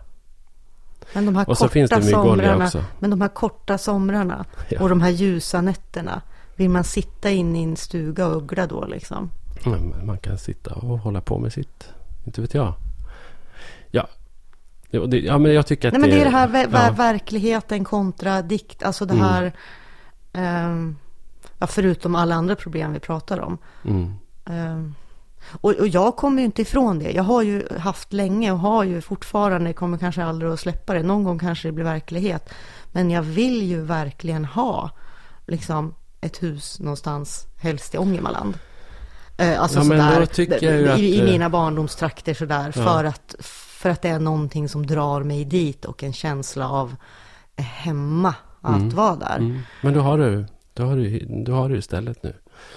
Men 1.13 1.25
de 1.25 1.35
här 1.35 1.49
Och 1.49 1.57
så 1.57 1.63
korta 1.63 1.73
finns 1.73 1.89
det 1.89 2.01
somrarna, 2.01 2.65
också. 2.65 2.83
men 2.99 3.09
de 3.09 3.21
här 3.21 3.27
korta 3.27 3.77
somrarna 3.77 4.45
Ja. 4.69 4.81
och 4.83 4.89
de 4.89 5.01
här 5.01 5.09
ljusa 5.09 5.61
nätterna. 5.61 6.21
Vill 6.55 6.69
man 6.69 6.83
sitta 6.83 7.29
inne 7.29 7.59
i 7.59 7.63
en 7.63 7.75
stuga 7.75 8.27
och 8.27 8.37
uggla 8.37 8.67
då 8.67 8.85
liksom? 8.85 9.31
Men 9.65 10.05
man 10.05 10.17
kan 10.17 10.37
sitta 10.37 10.73
och 10.73 10.99
hålla 10.99 11.21
på 11.21 11.37
med 11.39 11.53
sitt. 11.53 11.89
Inte 12.25 12.41
vet 12.41 12.53
jag. 12.53 12.73
Ja. 13.95 14.07
Det, 15.07 15.19
ja 15.19 15.37
men 15.37 15.53
jag 15.53 15.67
tycker 15.67 15.87
att 15.87 15.91
Nej 15.93 16.01
men 16.01 16.09
det 16.09 16.21
är 16.21 16.25
det 16.25 16.31
här 16.31 16.47
ver- 16.47 16.69
ja. 16.87 16.91
verkligheten 16.91 17.83
kontra 17.83 18.41
dikt. 18.41 18.83
Alltså 18.83 19.05
det 19.05 19.13
Mm. 19.13 19.25
här. 19.25 19.53
ehm, 20.33 20.95
ja, 21.59 21.67
förutom 21.67 22.15
alla 22.15 22.35
andra 22.35 22.55
problem 22.55 22.93
vi 22.93 22.99
pratar 22.99 23.39
om. 23.39 23.57
Mm. 23.85 24.13
Ehm, 24.45 24.95
och, 25.61 25.71
och 25.71 25.87
jag 25.87 26.15
kommer 26.15 26.39
ju 26.39 26.45
inte 26.45 26.61
ifrån 26.61 26.99
det. 26.99 27.11
Jag 27.11 27.23
har 27.23 27.41
ju 27.41 27.67
haft 27.77 28.13
länge 28.13 28.51
och 28.51 28.59
har 28.59 28.83
ju 28.83 29.01
fortfarande, 29.01 29.73
kommer 29.73 29.97
kanske 29.97 30.23
aldrig 30.23 30.51
att 30.51 30.59
släppa 30.59 30.93
det. 30.93 31.03
Någon 31.03 31.23
gång 31.23 31.39
kanske 31.39 31.67
det 31.67 31.71
blir 31.71 31.85
verklighet. 31.85 32.49
Men 32.91 33.11
jag 33.11 33.21
vill 33.21 33.61
ju 33.63 33.81
verkligen 33.81 34.45
ha 34.45 34.89
liksom 35.47 35.93
ett 36.21 36.43
hus 36.43 36.79
någonstans, 36.79 37.47
helst 37.57 37.95
i 37.95 37.97
Ångermanland. 37.97 38.57
Eh, 39.37 39.61
Alltså 39.61 39.79
Ja, 39.79 39.83
sådär, 39.83 40.97
i, 40.99 41.01
i 41.05 41.19
eh, 41.19 41.25
mina 41.25 41.49
barndomstrakter 41.49 42.33
sådär. 42.33 42.73
Ja. 42.75 42.83
För, 42.83 43.03
att, 43.03 43.35
för 43.75 43.89
att 43.89 44.01
det 44.01 44.09
är 44.09 44.19
någonting 44.19 44.69
som 44.69 44.85
drar 44.87 45.23
mig 45.23 45.45
dit 45.45 45.85
och 45.85 46.03
en 46.03 46.13
känsla 46.13 46.69
av 46.69 46.95
hemma 47.57 48.35
att 48.61 48.75
Mm. 48.75 48.89
vara 48.89 49.15
där. 49.15 49.37
Mm. 49.37 49.59
Men 49.81 49.93
då 49.93 49.99
har 50.01 50.17
du, 50.17 50.45
då 50.73 50.83
har 50.83 50.95
du, 50.95 51.25
då 51.45 51.51
har 51.53 51.69
du 51.69 51.77
istället 51.77 52.23
nu. 52.23 52.33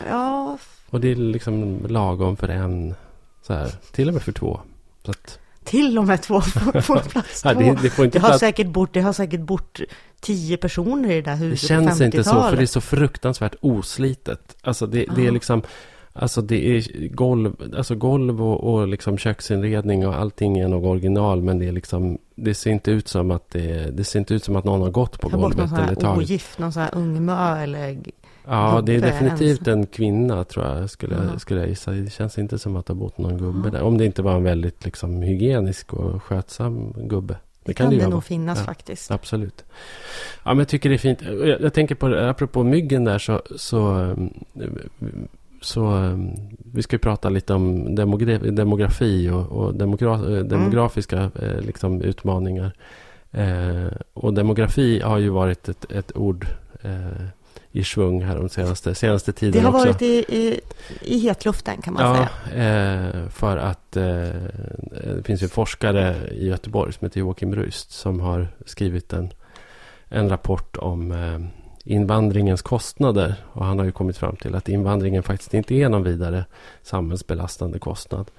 Ja, 0.09 0.59
Och 0.91 1.01
det 1.01 1.09
är 1.11 1.17
liksom 1.17 1.87
lagom 1.89 2.37
för 2.37 2.49
en. 2.49 2.95
Så 3.43 3.53
här, 3.55 3.71
till 3.93 4.09
och 4.09 4.15
med 4.15 4.23
för 4.23 4.33
två. 4.33 4.61
Så 5.05 5.11
att, 5.11 5.39
till 5.65 5.99
och 5.99 6.05
med 6.07 6.23
två 6.23 6.41
får 6.83 7.09
plats 7.09 7.43
ja, 7.45 7.53
två. 7.53 7.61
det, 7.61 7.79
det 7.83 7.91
får 7.91 8.05
inte 8.05 8.19
Det 8.19 8.23
har 8.23 8.29
plats. 8.29 8.41
säkert 8.41 8.67
bort, 8.67 8.95
det 8.95 9.01
har 9.01 9.13
säkert 9.13 9.41
bort 9.41 9.81
tio 10.21 10.57
personer 10.57 11.11
i 11.11 11.15
det 11.15 11.23
där 11.23 11.31
Det 11.37 11.37
huset 11.45 11.69
känns 11.69 11.99
på 11.99 12.05
inte 12.05 12.25
så, 12.25 12.31
50-talet. 12.31 12.51
för 12.51 12.57
det 12.57 12.63
är 12.65 12.67
så 12.67 12.81
fruktansvärt 12.81 13.55
oslitet. 13.61 14.57
Alltså 14.63 14.87
det, 14.87 15.05
det 15.17 15.23
är 15.23 15.27
Ja. 15.27 15.33
liksom, 15.33 15.63
alltså 16.19 16.43
det 16.43 16.77
är 16.77 17.09
golv, 17.09 17.57
alltså 17.77 17.95
golv 17.95 18.43
och, 18.43 18.75
och 18.75 18.89
liksom 18.89 19.19
köksinredning 19.19 20.07
och 20.07 20.15
allting 20.15 20.59
är 20.59 20.69
nog 20.69 20.85
original. 20.85 21.43
Men 21.43 21.59
det 21.59 21.69
är 21.69 21.73
liksom, 21.73 22.19
det 22.35 22.55
ser 22.55 22.71
inte 22.71 22.91
ut 22.91 23.09
som 23.09 23.31
att 23.31 23.51
det, 23.51 23.91
det 23.97 24.05
ser 24.05 24.19
inte 24.19 24.35
ut 24.35 24.45
som 24.45 24.57
att 24.57 24.65
någon 24.65 24.81
har 24.81 24.91
gått 24.91 25.21
på 25.21 25.31
Ta 25.31 25.37
bort 25.37 25.41
någon 25.43 25.51
golvet 25.51 25.69
sån 25.71 25.79
eller 25.79 25.89
här 25.89 25.95
tagit. 25.95 26.31
ogift, 26.31 26.59
någon 26.59 26.73
sån 26.73 26.83
här 26.83 26.95
ungmö 26.95 27.63
eller... 27.63 27.99
Ja, 28.51 28.83
det 28.87 28.95
är 28.95 29.01
definitivt 29.01 29.69
ens. 29.69 29.79
en 29.81 29.87
kvinna 29.87 30.45
tror 30.45 30.67
jag, 30.67 30.91
skulle, 30.91 31.15
jag, 31.31 31.41
skulle 31.41 31.61
jag 31.61 31.69
gissa. 31.69 31.91
Det 31.91 32.11
känns 32.13 32.39
inte 32.39 32.59
som 32.59 32.77
att 32.77 32.87
det 32.87 32.93
har 32.93 32.99
bott 33.01 33.19
någon 33.19 33.39
gubbe 33.39 33.61
Ja. 33.65 33.71
där. 33.71 33.83
Om 33.83 33.99
det 33.99 34.05
inte 34.05 34.23
var 34.23 34.37
en 34.37 34.43
väldigt 34.43 34.85
liksom 34.85 35.23
hygienisk 35.23 35.95
och 35.95 36.23
skötsam 36.23 36.93
gubbe. 36.93 37.37
Det 37.65 37.75
kan 37.75 37.91
ju 37.93 37.99
det 37.99 38.09
nog 38.09 38.25
finnas 38.25 38.59
Ja. 38.59 38.65
faktiskt. 38.65 39.11
Absolut. 39.11 39.65
Ja, 40.45 40.51
men 40.51 40.59
jag 40.59 40.69
tycker 40.69 40.89
det 40.89 40.95
är 40.95 40.99
fint. 40.99 41.23
Jag, 41.23 41.61
jag 41.61 41.75
tänker 41.75 41.95
på, 41.95 42.09
det, 42.09 42.31
apropå 42.31 42.65
myggen 42.65 43.05
där 43.05 43.19
så, 43.19 43.43
så, 43.57 43.79
um, 43.89 44.31
så 45.61 45.81
um, 45.95 46.31
vi 46.73 46.83
ska 46.83 46.95
ju 46.97 47.01
prata 47.01 47.29
lite 47.29 47.55
om 47.55 47.97
demogra- 47.97 48.51
demografi 48.51 49.31
och, 49.31 49.47
och 49.53 49.75
demogra- 49.75 50.37
eh, 50.39 50.45
demografiska 50.45 51.31
eh, 51.43 51.61
liksom, 51.61 52.03
utmaningar. 52.03 52.73
Eh, 53.31 53.87
och 54.13 54.35
demografi 54.35 55.01
har 55.01 55.19
ju 55.19 55.29
varit 55.29 55.69
ett, 55.69 55.93
ett 55.93 56.17
ord 56.17 56.47
eh, 56.83 57.23
i 57.73 57.85
svung 57.85 58.23
här 58.25 58.37
de 58.37 58.49
senaste, 58.49 58.95
senaste 58.95 59.31
Det 59.33 59.37
tiden 59.37 59.65
har 59.65 59.73
också. 59.73 59.87
varit 59.87 60.03
i, 60.03 60.25
i, 60.29 60.61
i 61.01 61.19
hetluften 61.19 61.83
kan 61.83 61.95
man 61.95 62.03
Ja, 62.17 62.29
säga. 62.51 63.13
eh, 63.23 63.29
för 63.29 63.57
att 63.57 63.97
eh, 63.97 64.03
det 65.17 65.23
finns 65.25 65.43
ju 65.43 65.49
forskare 65.49 66.17
i 66.31 66.47
Göteborg 66.49 66.93
som 66.93 67.05
heter 67.05 67.21
Joakim 67.21 67.55
Rust 67.55 67.91
som 67.91 68.21
har 68.21 68.49
skrivit 68.67 69.13
en, 69.13 69.31
en 70.09 70.29
rapport 70.29 70.77
om 70.77 71.13
invandringens 71.89 72.63
kostnader. 72.63 73.35
Och 73.53 73.65
han 73.65 73.79
har 73.79 73.85
ju 73.85 73.93
kommit 73.93 74.19
fram 74.19 74.37
till 74.37 74.55
att 74.55 74.69
invandringen 74.69 75.23
faktiskt 75.23 75.55
inte 75.55 75.75
är 75.75 75.89
någon 75.89 76.03
vidare 76.03 76.45
samhällsbelastande 76.83 77.79
kostnad. 77.79 78.31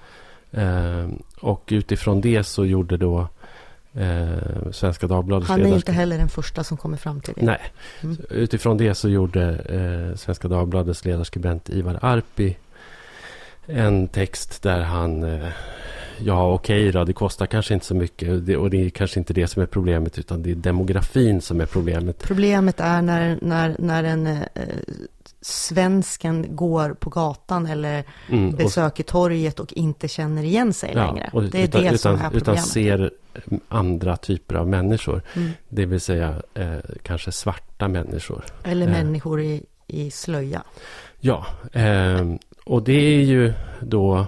Eh, 0.50 1.08
och 1.40 1.68
utifrån 1.70 2.20
det 2.20 2.44
så 2.44 2.66
gjorde 2.66 2.96
då 2.96 3.28
eh, 3.94 4.70
Svenska 4.72 5.06
Dagbladets 5.06 5.48
Han 5.48 5.60
är 5.60 5.64
ledarskribent- 5.64 5.74
inte 5.74 5.92
heller 5.92 6.18
den 6.18 6.28
första 6.28 6.64
som 6.64 6.76
kommer 6.76 6.96
fram 6.96 7.20
till 7.20 7.34
det. 7.36 7.46
Nej. 7.46 7.60
Mm. 8.02 8.16
Utifrån 8.30 8.76
det 8.76 8.94
så 8.94 9.08
gjorde 9.08 9.42
eh, 9.56 10.16
Svenska 10.16 10.48
Dagbladets 10.48 11.04
ledarskribent 11.04 11.70
Ivar 11.70 11.98
Arpi 12.02 12.56
en 13.66 14.08
text 14.08 14.62
där 14.62 14.80
han... 14.80 15.24
Eh, 16.20 16.26
ja, 16.26 16.52
okej 16.52 16.92
då, 16.92 17.04
det 17.04 17.12
kostar 17.12 17.46
kanske 17.46 17.74
inte 17.74 17.86
så 17.86 17.94
mycket. 17.94 18.28
Och 18.28 18.38
det, 18.42 18.56
och 18.56 18.70
det 18.70 18.86
är 18.86 18.90
kanske 18.90 19.18
inte 19.18 19.32
det 19.32 19.46
som 19.46 19.62
är 19.62 19.66
problemet, 19.66 20.18
utan 20.18 20.42
det 20.42 20.50
är 20.50 20.54
demografin 20.54 21.40
som 21.40 21.60
är 21.60 21.66
problemet. 21.66 22.22
Problemet 22.22 22.80
är 22.80 23.02
när, 23.02 23.38
när, 23.42 23.76
när 23.78 24.04
en 24.04 24.26
eh, 24.26 24.38
svensken 25.42 26.56
går 26.56 26.90
på 26.94 27.10
gatan 27.10 27.66
eller 27.66 28.04
Mm, 28.28 28.48
och- 28.48 28.54
besöker 28.56 29.04
torget 29.04 29.60
och 29.60 29.72
inte 29.72 30.08
känner 30.08 30.42
igen 30.42 30.72
sig 30.72 30.94
längre. 30.94 31.30
och 31.32 31.42
det 31.42 31.58
är 31.58 31.64
utan, 31.64 31.82
det 31.82 31.98
som 31.98 32.14
utan, 32.14 32.24
är 32.26 32.36
utan 32.36 32.40
problemet. 32.40 32.66
ser 32.66 33.10
eh, 33.34 33.58
andra 33.68 34.16
typer 34.16 34.54
av 34.54 34.68
människor. 34.68 35.22
Mm. 35.36 35.50
Det 35.68 35.86
vill 35.86 36.00
säga 36.00 36.42
eh, 36.54 36.76
kanske 37.02 37.32
svarta 37.32 37.88
människor. 37.88 38.44
Eller 38.64 38.86
Eh. 38.86 38.92
människor 38.92 39.40
i, 39.40 39.62
i 39.86 40.10
slöja. 40.10 40.62
Ja, 41.20 41.46
ehm, 41.72 42.38
och 42.64 42.82
det 42.82 42.92
är 42.92 43.20
ju 43.22 43.52
då... 43.80 44.26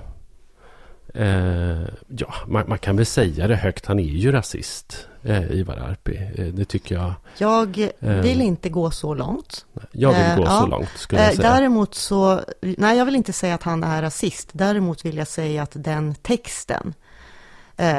Eh, 1.15 1.83
ja, 2.09 2.35
man, 2.47 2.65
man 2.69 2.79
kan 2.79 2.97
väl 2.97 3.07
säga 3.07 3.47
det 3.49 3.57
högt. 3.57 3.87
Han 3.87 3.99
är 3.99 4.03
ju 4.05 4.33
rasist, 4.33 5.09
eh, 5.23 5.51
Ivar 5.53 5.77
Arpi. 5.77 6.17
Eh, 6.37 6.45
det 6.47 6.65
tycker 6.65 6.95
jag. 6.95 7.13
Jag 7.39 7.79
Eh. 8.01 8.09
vill 8.15 8.41
inte 8.43 8.69
gå 8.69 8.91
så 8.91 9.15
långt. 9.15 9.67
Jag 9.93 10.13
vill 10.13 10.23
Eh, 10.23 10.37
gå 10.37 10.43
ja. 10.45 10.61
så 10.61 10.67
långt, 10.67 10.89
skulle 10.97 11.21
jag 11.23 11.31
Eh, 11.31 11.37
säga. 11.37 11.51
Däremot 11.55 11.95
så, 11.95 12.41
nej 12.63 12.99
jag 12.99 13.05
vill 13.05 13.17
inte 13.17 13.33
säga 13.33 13.55
att 13.55 13.63
han 13.63 13.85
är 13.85 14.03
rasist. 14.03 14.49
Däremot 14.53 15.05
vill 15.05 15.17
jag 15.17 15.29
säga 15.29 15.63
att 15.63 15.73
den 15.75 16.15
texten, 16.15 16.95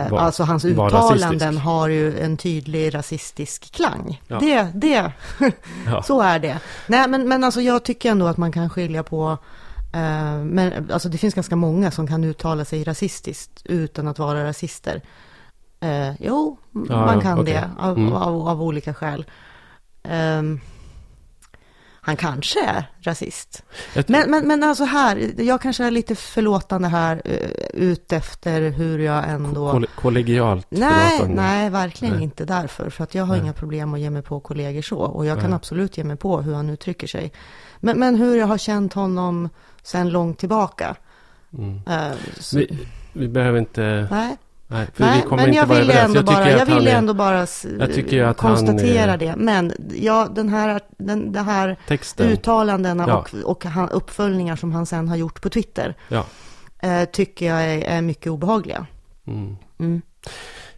Var- 0.10 0.19
alltså 0.19 0.43
hans 0.43 0.65
uttalanden 0.65 1.58
har 1.58 1.88
ju 1.89 2.19
en 2.19 2.38
tydlig 2.38 2.95
rasistisk 2.95 3.71
klang. 3.71 4.21
Ja. 4.28 4.39
Det, 4.39 4.67
det, 4.73 5.12
Ja. 5.86 6.04
så 6.08 6.21
är 6.21 6.39
det. 6.39 6.60
Nej 6.88 7.08
men, 7.08 7.28
men 7.28 7.43
alltså 7.43 7.62
jag 7.62 7.84
tycker 7.84 8.12
ändå 8.12 8.28
att 8.28 8.38
man 8.38 8.52
kan 8.52 8.69
skilja 8.69 9.04
på 9.04 9.38
men 10.46 10.92
alltså 10.92 11.10
det 11.10 11.18
finns 11.18 11.34
ganska 11.34 11.56
många 11.56 11.92
som 11.92 12.08
kan 12.08 12.24
uttala 12.24 12.66
sig 12.66 12.84
rasistiskt 12.84 13.62
utan 13.66 14.08
att 14.08 14.20
vara 14.20 14.44
rasister. 14.44 15.02
Eh, 15.80 16.14
jo, 16.20 16.58
man 16.72 17.22
kan 17.22 17.40
okej. 17.40 17.54
det 17.54 17.70
av, 17.80 17.98
Mm. 17.98 18.14
av, 18.14 18.48
av 18.48 18.62
olika 18.62 18.94
skäl. 18.94 19.26
Han 22.06 22.16
kanske 22.16 22.66
är 22.66 22.84
rasist. 23.02 23.63
Jag- 23.94 24.10
Men, 24.10 24.32
men, 24.32 24.48
men 24.48 24.63
alltså 24.63 24.84
här, 24.84 25.32
jag 25.42 25.62
kanske 25.62 25.84
är 25.86 25.92
lite 25.92 26.16
förlåtande 26.16 26.88
här 26.88 27.22
uh, 27.26 27.34
ut 27.74 28.13
efter 28.13 28.70
hur 28.70 29.00
jag 29.00 29.30
ändå... 29.30 29.72
Koll- 29.72 29.88
kollegialt 29.96 30.68
Nej, 30.70 31.10
förlåtande. 31.18 31.42
nej, 31.42 31.70
verkligen 31.70 32.13
Nej. 32.13 32.24
inte 32.24 32.46
därför. 32.46 32.89
För 32.89 33.04
att 33.04 33.16
jag 33.16 33.24
har 33.26 33.34
Nej. 33.36 33.44
inga 33.44 33.54
problem 33.54 33.94
att 33.94 34.00
ge 34.00 34.10
mig 34.10 34.22
på 34.22 34.39
kollegor 34.39 34.82
så. 34.82 34.98
Och 34.98 35.26
jag 35.26 35.39
kan 35.39 35.50
Nej. 35.50 35.56
absolut 35.56 35.98
ge 35.98 36.04
mig 36.04 36.16
på 36.18 36.42
hur 36.42 36.54
han 36.54 36.70
uttrycker 36.70 37.08
sig. 37.08 37.32
Men, 37.80 38.00
men 38.00 38.16
hur 38.16 38.36
jag 38.38 38.48
har 38.48 38.58
känt 38.58 38.94
honom 38.94 39.50
sedan 39.84 40.10
långt 40.10 40.38
tillbaka. 40.39 40.96
Mm. 41.58 41.82
eh, 41.88 42.18
så, 42.39 42.58
Vi, 42.58 42.88
vi 43.13 43.28
behöver 43.28 43.60
inte... 43.60 44.08
nej, 44.12 44.38
Nej, 44.74 44.88
för 44.94 45.04
nej 45.04 45.22
vi 45.22 45.28
kommer 45.30 45.44
men 45.44 45.50
inte 45.50 45.58
jag 45.58 45.66
vara 45.68 45.80
vill 45.80 45.90
överens. 45.90 46.16
ändå 46.16 46.32
bara, 46.32 46.50
jag 46.52 46.70
är- 46.70 46.98
ändå 46.98 47.14
bara 47.14 47.48
Jag 47.80 47.94
tycker 47.94 48.24
att 48.24 48.38
konstatera 48.38 49.14
är- 49.14 49.18
det. 49.18 49.36
Men 49.38 49.74
ja, 50.02 50.28
den 50.36 50.50
här, 50.50 50.80
den, 50.98 51.32
det 51.32 51.40
här 51.42 51.78
Texten. 51.88 52.28
uttalandena 52.30 53.06
Ja. 53.08 53.18
och, 53.18 53.34
och 53.52 53.66
han, 53.66 53.90
uppföljningar 53.90 54.56
som 54.56 54.72
han 54.72 54.86
sen 54.86 55.08
har 55.08 55.16
gjort 55.16 55.42
på 55.42 55.50
Twitter. 55.50 55.96
Ja. 56.10 56.26
eh, 56.80 57.04
tycker 57.06 57.46
jag 57.46 57.64
är, 57.66 57.82
är 57.98 58.02
mycket 58.02 58.28
obehagliga. 58.32 58.86
Mm. 59.28 59.56
Mm. 59.80 60.02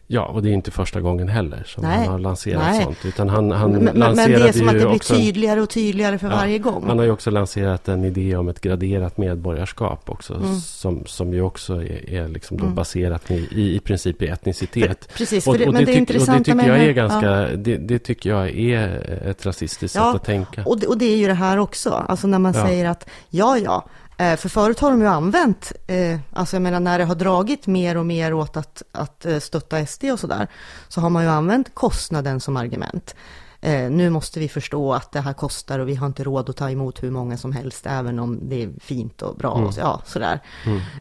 Ja, 0.08 0.26
och 0.26 0.42
det 0.44 0.50
är 0.50 0.54
inte 0.54 0.72
första 0.72 1.02
gången 1.02 1.28
heller 1.30 1.64
som 1.66 1.84
Nej. 1.84 1.98
han 1.98 2.08
har 2.08 2.20
lanserat 2.20 2.64
Nej. 2.72 2.84
sånt. 2.84 2.98
Utan 3.06 3.30
han, 3.30 3.52
han 3.52 3.72
Men, 3.72 3.84
men, 3.84 3.94
men 3.94 4.00
lanserade 4.00 4.44
det 4.44 4.50
är 4.50 4.54
som 4.54 4.68
att 4.68 4.74
det 4.74 4.80
blir 4.80 4.96
också... 4.96 5.16
tydligare 5.16 5.62
och 5.62 5.70
tydligare 5.70 6.18
för 6.18 6.30
Ja, 6.30 6.36
varje 6.36 6.58
gång. 6.60 6.84
Han 6.88 6.98
har 6.98 7.06
ju 7.06 7.12
också 7.12 7.32
lanserat 7.32 7.88
en 7.88 8.06
idé 8.06 8.36
om 8.36 8.50
ett 8.50 8.62
graderat 8.62 9.18
medborgarskap 9.18 10.10
också. 10.10 10.34
Mm. 10.34 10.56
Som, 10.56 11.04
som 11.06 11.34
ju 11.34 11.42
också 11.42 11.74
är, 11.76 12.10
är 12.14 12.28
liksom 12.28 12.58
Mm. 12.60 12.76
baserat 12.76 13.32
i, 13.32 13.48
i, 13.52 13.76
i 13.76 13.80
princip 13.80 14.22
i 14.22 14.28
etnicitet. 14.28 15.10
Precis, 15.18 15.44
för 15.44 15.52
Och, 15.52 15.58
det, 15.58 15.68
och, 15.68 15.74
men 15.74 15.86
det 15.86 15.92
det, 15.92 15.98
tyck- 16.00 16.20
och 16.20 16.38
det 16.38 16.44
tycker 16.44 16.68
jag 16.68 16.80
är 16.80 16.92
ganska... 16.92 17.26
Ja. 17.42 17.48
Det, 17.56 17.78
det 17.78 18.00
tycker 18.00 18.30
jag 18.30 18.50
är 18.50 18.88
ett 19.30 19.46
rasistiskt 19.46 19.96
Ja, 19.96 20.12
sätt 20.12 20.16
att 20.22 20.26
tänka. 20.26 20.64
Och 20.66 20.80
det, 20.80 20.88
och 20.88 20.98
det 20.98 21.06
är 21.06 21.18
ju 21.18 21.28
det 21.28 21.34
här 21.34 21.58
också, 21.58 21.90
alltså 21.90 22.28
när 22.28 22.40
man 22.40 22.54
säger 22.54 22.90
att 22.90 23.10
ja, 23.30 23.58
ja, 23.58 23.86
för 24.18 24.50
förut 24.50 24.80
har 24.80 24.92
de 24.92 25.02
ju 25.02 25.08
använt, 25.08 25.72
eh, 25.88 26.20
alltså 26.34 26.56
jag 26.56 26.62
menar 26.62 26.80
när 26.80 27.00
det 27.00 27.06
har 27.06 27.16
dragit 27.16 27.68
mer 27.68 27.98
och 27.98 28.06
mer 28.06 28.34
åt 28.34 28.58
att, 28.58 28.84
att 28.92 29.26
eh, 29.26 29.40
stötta 29.40 29.86
SD 29.86 30.04
och 30.04 30.20
sådär, 30.20 30.48
så 30.88 31.02
har 31.02 31.10
man 31.10 31.24
ju 31.24 31.30
använt 31.30 31.74
kostnaden 31.76 32.40
som 32.40 32.58
argument. 32.58 33.16
eh, 33.62 33.90
nu 33.90 34.10
måste 34.10 34.40
vi 34.40 34.50
förstå 34.50 34.94
att 34.94 35.12
det 35.12 35.22
här 35.22 35.34
kostar 35.34 35.80
och 35.80 35.88
vi 35.90 35.96
har 35.96 36.08
inte 36.08 36.24
råd 36.24 36.50
att 36.50 36.58
ta 36.58 36.70
emot 36.70 37.04
hur 37.04 37.12
många 37.12 37.38
som 37.38 37.52
helst, 37.52 37.86
även 37.86 38.20
om 38.20 38.50
det 38.50 38.64
är 38.64 38.70
fint 38.82 39.22
och 39.22 39.36
bra 39.38 39.54
Mm. 39.56 39.68
och 39.68 39.74
så, 39.74 39.80
ja, 39.80 40.02
sådär. 40.06 40.40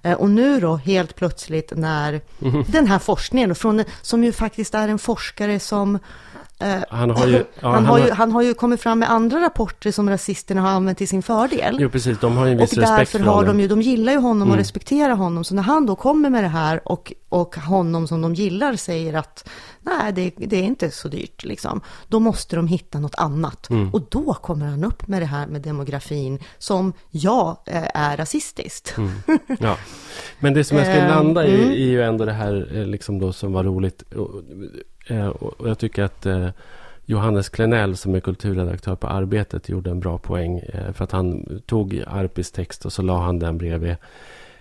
Eh, 0.03 0.12
och 0.12 0.31
nu 0.31 0.61
då, 0.61 0.77
helt 0.77 1.14
plötsligt 1.14 1.72
när 1.77 2.20
den 2.72 2.87
här 2.87 2.98
forskningen, 2.98 3.55
från, 3.55 3.85
som 4.03 4.24
ju 4.24 4.33
faktiskt 4.33 4.74
är 4.74 4.88
en 4.88 4.98
forskare 4.98 5.61
som 5.61 5.94
eh, 5.94 6.00
Han 6.88 7.10
har 7.10 7.26
ju... 7.26 7.44
Ja, 7.60 7.70
han, 7.70 7.86
har 7.86 7.98
ju, 7.98 8.10
han 8.10 8.32
har 8.32 8.42
ju 8.42 8.54
kommit 8.54 8.80
fram 8.80 8.98
med 8.98 9.10
andra 9.10 9.40
rapporter 9.40 9.92
som 9.92 10.10
rasisterna 10.10 10.60
har 10.60 10.68
använt 10.68 10.98
till 10.98 11.08
sin 11.08 11.22
fördel. 11.22 11.76
Jo, 11.80 11.88
precis. 11.90 12.18
De 12.20 12.36
har 12.36 12.46
ju 12.46 12.52
en 12.52 12.58
Och 12.58 12.62
viss 12.62 12.72
respekt 12.78 12.98
därför 12.98 13.18
för 13.18 13.26
har 13.26 13.34
honom. 13.34 13.56
de 13.56 13.62
ju, 13.62 13.68
de 13.68 13.82
gillar 13.82 14.12
ju 14.12 14.18
honom 14.18 14.42
Mm. 14.42 14.50
och 14.52 14.56
respekterar 14.58 15.14
honom. 15.14 15.44
Så 15.44 15.54
när 15.54 15.62
han 15.62 15.86
då 15.86 15.96
kommer 15.96 16.30
med 16.30 16.44
det 16.44 16.48
här 16.48 16.88
och, 16.88 17.12
och 17.28 17.56
honom 17.56 18.08
som 18.08 18.20
de 18.22 18.34
gillar 18.34 18.76
säger 18.76 19.14
att 19.14 19.48
nej, 19.80 20.12
det, 20.12 20.32
det 20.36 20.56
är 20.56 20.62
inte 20.62 20.90
så 20.90 21.08
dyrt 21.08 21.44
liksom. 21.44 21.80
Då 22.08 22.20
måste 22.20 22.56
de 22.56 22.68
hitta 22.68 23.00
något 23.00 23.14
annat. 23.14 23.70
Mm. 23.70 23.90
Och 23.94 24.02
då 24.10 24.34
kommer 24.34 24.66
han 24.66 24.84
upp 24.84 25.08
med 25.08 25.22
det 25.22 25.26
här 25.26 25.46
med 25.46 25.60
demografin 25.62 26.38
som 26.58 26.92
ja, 27.10 27.62
eh, 27.66 27.82
är 27.94 28.16
rasistiskt. 28.16 28.94
Mm. 28.98 29.10
Ja. 29.60 29.76
Men 30.38 30.54
det 30.54 30.64
som 30.64 30.76
jag 30.76 30.86
ska 30.86 30.94
Eh, 31.04 31.08
landa 31.08 31.46
i 31.46 31.54
mm. 31.54 31.70
är 31.70 31.74
ju 31.76 32.02
ändå 32.02 32.24
det 32.24 32.32
här 32.32 32.70
eh, 32.74 32.86
liksom 32.86 33.18
då 33.18 33.32
som 33.32 33.52
var 33.52 33.64
roligt. 33.64 34.02
Och, 35.04 35.10
eh, 35.10 35.26
och 35.28 35.68
jag 35.68 35.78
tycker 35.78 36.02
att 36.02 36.26
eh, 36.26 36.48
Johannes 37.06 37.48
Klenell 37.48 37.96
som 37.96 38.14
är 38.14 38.20
kulturredaktör 38.20 38.96
på 38.96 39.06
Arbetet 39.06 39.68
gjorde 39.68 39.90
en 39.90 40.00
bra 40.00 40.18
poäng. 40.18 40.58
eh, 40.58 40.92
För 40.92 41.04
att 41.04 41.12
han 41.12 41.60
tog 41.66 42.02
Arpis 42.06 42.50
text 42.50 42.84
och 42.84 42.92
så 42.92 43.02
la 43.02 43.18
han 43.18 43.38
den 43.38 43.58
bredvid 43.58 43.96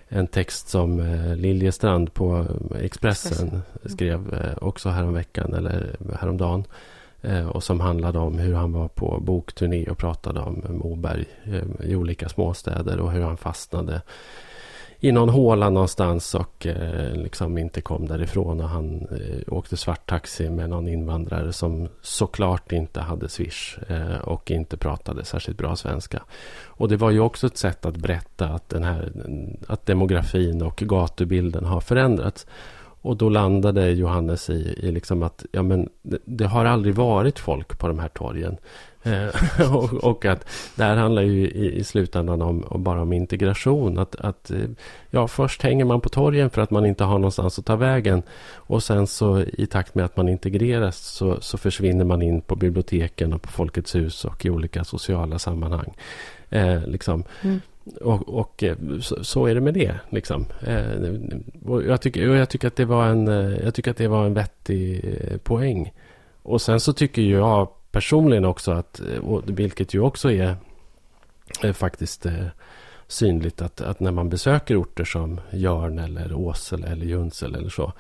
en 0.08 0.28
text 0.28 0.70
som 0.70 1.00
Liljestrand 1.38 2.14
på 2.14 2.46
Expressen 2.82 3.62
skrev 3.86 4.34
eh, 4.34 4.64
också 4.68 4.90
häromveckan 4.90 5.54
eller 5.54 5.96
häromdagen. 6.20 6.64
Och 7.52 7.64
som 7.64 7.80
handlade 7.80 8.20
om 8.20 8.40
hur 8.40 8.54
han 8.54 8.72
var 8.74 8.88
på 8.88 9.20
bokturné 9.22 9.86
och 9.90 9.98
pratade 9.98 10.40
om 10.40 10.64
Moberg 10.70 11.26
i 11.84 11.96
olika 11.96 12.30
småstäder 12.30 13.00
och 13.00 13.12
hur 13.12 13.22
han 13.22 13.38
fastnade 13.38 14.02
i 15.04 15.12
någon 15.12 15.30
håla 15.30 15.70
någonstans 15.70 16.36
och 16.36 16.68
eh, 16.68 17.14
liksom 17.14 17.58
inte 17.58 17.82
kom 17.82 18.08
därifrån. 18.08 18.62
Och 18.62 18.70
han 18.70 19.08
eh, 19.12 19.54
åkte 19.54 19.78
svarttaxi 19.78 20.50
med 20.50 20.70
någon 20.70 20.88
invandrare 20.88 21.54
som 21.54 21.88
såklart 22.02 22.72
inte 22.72 23.02
hade 23.02 23.30
swish 23.30 23.78
eh, 23.88 24.18
och 24.18 24.52
inte 24.52 24.78
pratade 24.78 25.26
särskilt 25.26 25.58
bra 25.58 25.76
svenska. 25.76 26.24
Och 26.66 26.90
det 26.90 26.98
var 26.98 27.12
ju 27.12 27.20
också 27.20 27.48
ett 27.48 27.58
sätt 27.58 27.86
att 27.86 27.98
berätta 27.98 28.48
att, 28.48 28.70
den 28.70 28.84
här, 28.84 29.12
att 29.68 29.86
demografin 29.86 30.62
och 30.62 30.78
gatubilden 30.78 31.66
har 31.66 31.82
förändrats. 31.82 32.48
Och 33.02 33.18
då 33.18 33.30
landade 33.30 33.92
Johannes 33.92 34.50
i, 34.50 34.76
i 34.78 34.92
liksom 34.92 35.24
att 35.24 35.46
ja, 35.52 35.64
men 35.64 35.90
det, 36.02 36.20
det 36.26 36.46
har 36.46 36.66
aldrig 36.66 36.96
varit 36.96 37.40
folk 37.40 37.80
på 37.80 37.88
de 37.88 38.00
här 38.00 38.10
torgen. 38.10 38.58
Eh, 39.04 39.76
och, 39.76 39.94
och 39.94 40.26
att 40.26 40.50
det 40.76 40.84
här 40.84 40.96
handlar 40.96 41.22
ju 41.22 41.48
i, 41.48 41.76
i 41.80 41.84
slutändan 41.84 42.42
om, 42.42 42.64
om 42.68 42.84
bara 42.84 43.02
om 43.02 43.14
integration. 43.14 43.98
Att, 43.98 44.16
att 44.16 44.52
eh, 44.52 44.58
ja, 45.10 45.28
först 45.28 45.62
hänger 45.62 45.86
man 45.86 46.02
på 46.02 46.10
torgen 46.10 46.50
för 46.50 46.62
att 46.62 46.72
man 46.72 46.86
inte 46.86 47.04
har 47.04 47.20
någonstans 47.20 47.60
att 47.60 47.66
ta 47.66 47.76
vägen. 47.76 48.24
Och 48.54 48.84
sen 48.84 49.08
så 49.08 49.42
i 49.42 49.66
takt 49.66 49.96
med 49.96 50.06
att 50.06 50.18
man 50.18 50.30
integreras 50.30 50.98
så, 50.98 51.42
så 51.42 51.58
försvinner 51.58 52.06
man 52.06 52.22
in 52.22 52.42
på 52.42 52.56
biblioteken 52.56 53.34
och 53.34 53.42
på 53.42 53.50
Folkets 53.50 53.96
hus 53.96 54.26
och 54.26 54.46
i 54.46 54.50
olika 54.50 54.84
sociala 54.84 55.40
sammanhang. 55.40 55.94
Eh, 56.50 56.88
liksom. 56.88 57.24
Mm. 57.42 57.62
Och, 58.02 58.30
och 58.30 58.64
eh, 58.64 58.78
så, 59.02 59.24
så 59.24 59.46
är 59.46 59.56
det 59.56 59.62
med 59.62 59.74
det. 59.74 59.96
Liksom. 60.10 60.46
Eh, 60.68 61.12
och 61.66 61.84
jag, 61.84 62.02
tycker, 62.02 62.36
jag, 62.36 62.50
tycker 62.50 62.68
att 62.68 62.76
det 62.76 62.86
var 62.86 63.08
en, 63.08 63.28
jag 63.64 63.74
tycker 63.74 63.92
att 63.92 63.98
det 63.98 64.08
var 64.08 64.26
en 64.26 64.34
vettig 64.34 65.04
poäng. 65.44 65.94
Och 66.44 66.62
sen 66.62 66.80
så 66.80 66.94
tycker 66.94 67.22
jag 67.22 67.68
personligen 67.94 68.46
också 68.46 68.72
att, 68.72 69.00
eh, 69.00 69.40
vilket 69.46 69.94
ju 69.94 70.00
också 70.00 70.32
är 70.32 70.56
eh, 71.64 71.74
faktiskt 71.74 72.26
eh, 72.26 72.46
synligt 73.08 73.62
att, 73.62 73.82
att 73.82 74.00
när 74.00 74.12
man 74.12 74.30
besöker 74.30 74.82
orter 74.82 75.06
som 75.06 75.42
Jörn 75.52 76.00
eller 76.00 76.34
Åsele 76.34 76.88
eller 76.88 77.06
Junsele 77.06 77.58
eller 77.58 77.70
så, 77.70 77.94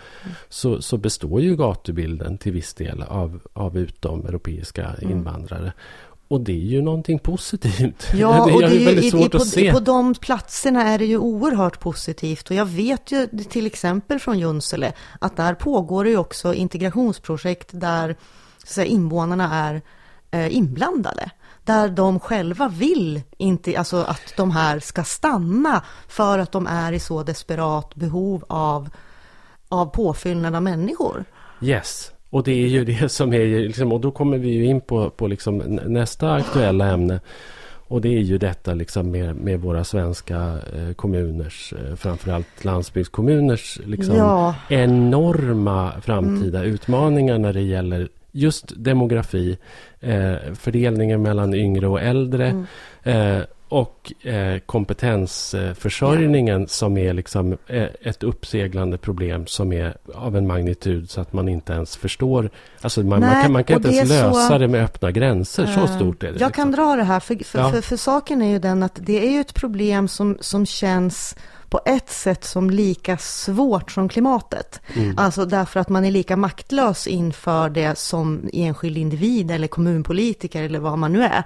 så, 0.49 0.81
så 0.81 0.97
består 0.97 1.41
ju 1.41 1.55
gatubilden 1.55 2.37
till 2.37 2.51
viss 2.51 2.73
del 2.73 3.01
av, 3.01 3.39
av 3.53 3.77
utomeuropeiska 3.77 4.95
invandrare. 5.01 5.73
Och 6.27 6.41
det 6.41 6.51
är 6.51 6.65
ju 6.65 6.81
någonting 6.81 7.19
positivt. 7.19 8.07
Ja, 8.13 8.45
det 8.45 8.53
och 8.53 8.63
är 8.63 8.67
det 8.67 8.75
är 8.75 8.79
ju, 8.79 8.85
väldigt 8.85 9.05
i, 9.05 9.11
svårt 9.11 9.21
i, 9.21 9.25
att 9.25 9.31
på, 9.31 9.39
se. 9.39 9.71
på 9.71 9.79
de 9.79 10.13
platserna 10.13 10.83
är 10.83 10.99
det 10.99 11.05
ju 11.05 11.17
oerhört 11.17 11.79
positivt. 11.79 12.49
Och 12.49 12.55
jag 12.55 12.65
vet 12.65 13.11
ju 13.11 13.27
till 13.27 13.65
exempel 13.65 14.19
från 14.19 14.39
Junsele 14.39 14.93
att 15.21 15.37
där 15.37 15.53
pågår 15.53 16.03
det 16.03 16.09
ju 16.09 16.17
också 16.17 16.53
integrationsprojekt 16.53 17.69
där 17.71 18.15
så 18.63 18.73
säga, 18.73 18.85
invånarna 18.85 19.53
är 19.53 19.81
eh, 20.31 20.57
inblandade. 20.57 21.31
Där 21.63 21.89
de 21.89 22.19
själva 22.19 22.67
vill 22.67 23.21
inte, 23.37 23.77
alltså 23.77 23.97
att 23.97 24.33
de 24.37 24.51
här 24.51 24.79
ska 24.79 25.03
stanna 25.03 25.83
för 26.07 26.39
att 26.39 26.51
de 26.51 26.67
är 26.67 26.91
i 26.91 26.99
så 26.99 27.23
desperat 27.23 27.95
behov 27.95 28.43
av, 28.47 28.89
av 29.69 29.85
påfyllnad 29.85 30.55
av 30.55 30.63
människor. 30.63 31.25
Yes. 31.61 32.11
Och 32.29 32.43
det 32.43 32.51
är 32.51 32.67
ju 32.67 32.85
det 32.85 33.09
som 33.11 33.33
är 33.33 33.45
liksom, 33.45 33.91
och 33.91 34.01
då 34.01 34.11
kommer 34.11 34.37
vi 34.37 34.49
ju 34.49 34.65
in 34.65 34.81
på, 34.81 35.09
på 35.09 35.27
liksom 35.27 35.57
nä- 35.57 35.83
nästa 35.87 36.33
aktuella 36.33 36.87
ämne. 36.87 37.19
Och 37.87 38.01
det 38.01 38.09
är 38.15 38.19
ju 38.21 38.37
detta 38.37 38.73
liksom 38.73 39.11
med, 39.11 39.35
med 39.35 39.61
våra 39.61 39.83
svenska 39.83 40.37
eh, 40.75 40.93
kommuners, 40.95 41.73
eh, 41.73 41.95
framförallt 41.95 42.65
landsbygdskommuners 42.65 43.79
liksom 43.85 44.15
Ja. 44.15 44.55
enorma 44.69 45.91
framtida 46.01 46.63
utmaningar 46.63 47.37
när 47.37 47.53
det 47.53 47.61
gäller 47.61 48.09
just 48.35 48.73
demografi, 48.75 49.57
eh, 49.99 50.35
fördelningen 50.53 51.21
mellan 51.21 51.53
yngre 51.53 51.87
och 51.87 52.01
äldre 52.01 52.65
eh, 53.03 53.39
och 53.69 54.13
eh, 54.27 54.59
kompetensförsörjningen 55.53 56.67
som 56.67 56.97
är 56.97 57.13
liksom 57.13 57.57
eh, 57.67 57.87
ett 58.01 58.23
uppseglande 58.23 58.97
problem 58.97 59.47
som 59.47 59.73
är 59.73 59.97
av 60.13 60.35
en 60.37 60.47
magnitud 60.47 61.09
så 61.09 61.21
att 61.21 61.33
man 61.33 61.49
inte 61.49 61.73
ens 61.73 61.97
förstår. 61.97 62.49
Alltså 62.81 62.99
man, 62.99 63.09
man 63.09 63.19
Nej, 63.19 63.43
kan, 63.43 63.51
man 63.51 63.63
kan 63.63 63.77
inte 63.77 63.89
ens 63.89 64.11
är 64.11 64.21
så- 64.21 64.27
lösa 64.37 64.57
det 64.57 64.67
med 64.67 64.83
öppna 64.83 65.11
gränser. 65.11 65.65
Så 65.65 65.79
Eh, 65.79 65.95
stort 65.95 66.23
är 66.23 66.31
det. 66.31 66.39
Jag 66.39 66.53
kan 66.53 66.67
liksom. 66.67 66.85
dra 66.85 66.95
det 66.95 67.03
här, 67.03 67.19
för, 67.19 67.43
för, 67.43 67.59
Ja. 67.59 67.69
för, 67.71 67.81
för 67.81 67.97
saken 67.97 68.41
är 68.41 68.49
ju 68.51 68.59
den 68.59 68.83
att 68.83 68.99
det 69.01 69.27
är 69.27 69.31
ju 69.31 69.39
ett 69.39 69.53
problem 69.53 70.07
som, 70.07 70.37
som 70.41 70.65
känns 70.65 71.35
på 71.73 71.81
ett 71.85 72.09
sätt 72.09 72.43
som 72.43 72.69
lika 72.69 73.17
svårt 73.17 73.91
som 73.91 74.09
klimatet. 74.09 74.81
Mm. 74.93 75.17
Alltså 75.17 75.45
därför 75.45 75.79
att 75.79 75.89
man 75.89 76.05
är 76.05 76.11
lika 76.11 76.37
maktlös 76.37 77.07
inför 77.07 77.69
det 77.69 77.97
som 77.97 78.49
enskild 78.53 78.97
individ 78.97 79.51
eller 79.51 79.67
kommunpolitiker 79.67 80.63
eller 80.63 80.79
vad 80.79 80.97
man 80.97 81.13
nu 81.13 81.23
är. 81.23 81.43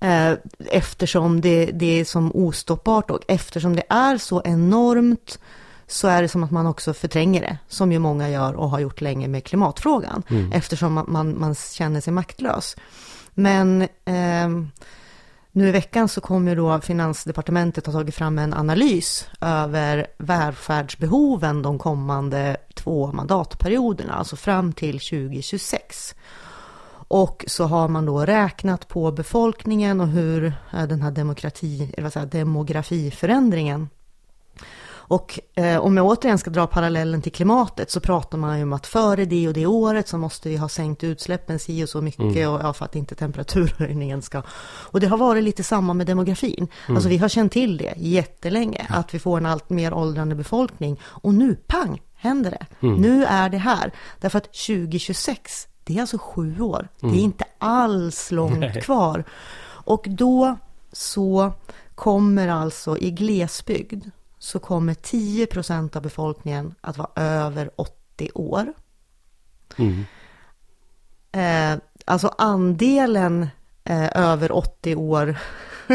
Eh, 0.00 0.38
Eftersom 0.58 1.40
det, 1.40 1.66
det 1.66 2.00
är 2.00 2.04
som 2.04 2.32
ostoppbart 2.32 3.10
och 3.10 3.22
eftersom 3.28 3.76
det 3.76 3.82
är 3.88 4.18
så 4.18 4.42
enormt 4.44 5.38
så 5.86 6.08
är 6.08 6.22
det 6.22 6.28
som 6.28 6.44
att 6.44 6.50
man 6.50 6.66
också 6.66 6.94
förtränger 6.94 7.40
det, 7.40 7.58
som 7.68 7.92
ju 7.92 7.98
många 7.98 8.30
gör 8.30 8.54
och 8.54 8.70
har 8.70 8.80
gjort 8.80 9.00
länge 9.00 9.28
med 9.28 9.44
klimatfrågan, 9.44 10.22
eftersom 10.52 10.92
man, 10.92 11.04
man, 11.08 11.40
man 11.40 11.54
känner 11.54 12.00
sig 12.00 12.12
maktlös. 12.12 12.76
Men 13.34 13.88
ehm, 14.04 14.70
nu 15.52 15.68
i 15.68 15.70
veckan 15.70 16.08
så 16.08 16.20
kom 16.20 16.48
ju 16.48 16.54
då 16.54 16.80
Finansdepartementet 16.80 17.86
ha 17.86 17.92
tagit 17.92 18.14
fram 18.14 18.38
en 18.38 18.54
analys 18.54 19.28
över 19.40 20.06
välfärdsbehoven 20.18 21.62
de 21.62 21.78
kommande 21.78 22.56
två 22.74 23.12
mandatperioderna, 23.12 24.14
alltså 24.14 24.36
fram 24.36 24.72
till 24.72 24.98
2026. 24.98 26.14
Och 27.08 27.44
så 27.48 27.64
har 27.64 27.88
man 27.88 28.06
då 28.06 28.24
räknat 28.24 28.88
på 28.88 29.12
befolkningen 29.12 30.00
och 30.00 30.08
hur 30.08 30.44
eh, 30.72 30.86
den 30.86 31.02
här 31.02 31.10
demokrati, 31.10 31.90
eller 31.92 32.02
vad 32.02 32.12
säger, 32.12 32.26
demografiförändringen 32.26 33.88
och 35.10 35.40
eh, 35.54 35.80
om 35.80 35.96
jag 35.96 36.06
återigen 36.06 36.38
ska 36.38 36.50
dra 36.50 36.66
parallellen 36.66 37.22
till 37.22 37.32
klimatet 37.32 37.90
så 37.90 38.00
pratar 38.00 38.38
man 38.38 38.56
ju 38.56 38.62
om 38.62 38.72
att 38.72 38.86
före 38.86 39.24
det 39.24 39.48
och 39.48 39.54
det 39.54 39.66
året 39.66 40.08
så 40.08 40.18
måste 40.18 40.48
vi 40.48 40.56
ha 40.56 40.68
sänkt 40.68 41.04
utsläppen 41.04 41.58
si 41.58 41.84
och 41.84 41.88
så 41.88 42.00
mycket 42.00 42.48
och, 42.48 42.60
ja, 42.62 42.72
för 42.72 42.84
att 42.84 42.96
inte 42.96 43.14
temperaturhöjningen 43.14 44.22
ska... 44.22 44.42
Och 44.62 45.00
det 45.00 45.06
har 45.06 45.16
varit 45.16 45.44
lite 45.44 45.64
samma 45.64 45.94
med 45.94 46.06
demografin. 46.06 46.68
Alltså 46.88 47.08
vi 47.08 47.16
har 47.16 47.28
känt 47.28 47.52
till 47.52 47.76
det 47.76 47.94
jättelänge, 47.96 48.86
att 48.88 49.14
vi 49.14 49.18
får 49.18 49.38
en 49.38 49.46
allt 49.46 49.70
mer 49.70 49.94
åldrande 49.94 50.34
befolkning. 50.34 51.00
Och 51.04 51.34
nu, 51.34 51.54
pang, 51.66 52.02
händer 52.14 52.50
det. 52.50 52.86
Nu 52.86 53.24
är 53.24 53.48
det 53.48 53.58
här. 53.58 53.92
Därför 54.20 54.38
att 54.38 54.52
2026, 54.52 55.68
det 55.84 55.96
är 55.96 56.00
alltså 56.00 56.18
sju 56.18 56.60
år. 56.60 56.88
Det 57.00 57.06
är 57.06 57.22
inte 57.22 57.44
alls 57.58 58.30
långt 58.30 58.58
Nej. 58.58 58.82
kvar. 58.82 59.24
Och 59.62 60.04
då 60.08 60.56
så 60.92 61.52
kommer 61.94 62.48
alltså 62.48 62.98
i 62.98 63.10
glesbygd 63.10 64.04
så 64.42 64.58
kommer 64.58 64.94
10 64.94 65.46
procent 65.46 65.96
av 65.96 66.02
befolkningen 66.02 66.74
att 66.80 66.98
vara 66.98 67.10
över 67.16 67.70
80 67.76 68.30
år. 68.34 68.72
Mm. 69.78 70.04
Eh, 71.32 71.80
alltså 72.04 72.34
andelen 72.38 73.48
eh, 73.84 74.16
över 74.16 74.52
80 74.52 74.94
år 74.96 75.38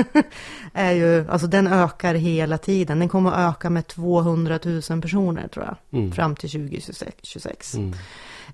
är 0.73 0.91
ju, 0.91 1.29
alltså 1.29 1.47
den 1.47 1.67
ökar 1.67 2.15
hela 2.15 2.57
tiden. 2.57 2.99
Den 2.99 3.09
kommer 3.09 3.31
att 3.31 3.55
öka 3.55 3.69
med 3.69 3.87
200 3.87 4.59
000 4.63 4.81
personer 5.01 5.47
tror 5.47 5.65
jag, 5.65 5.75
Mm. 5.99 6.11
fram 6.11 6.35
till 6.35 6.49
2026. 6.49 7.73
Mm. 7.73 7.93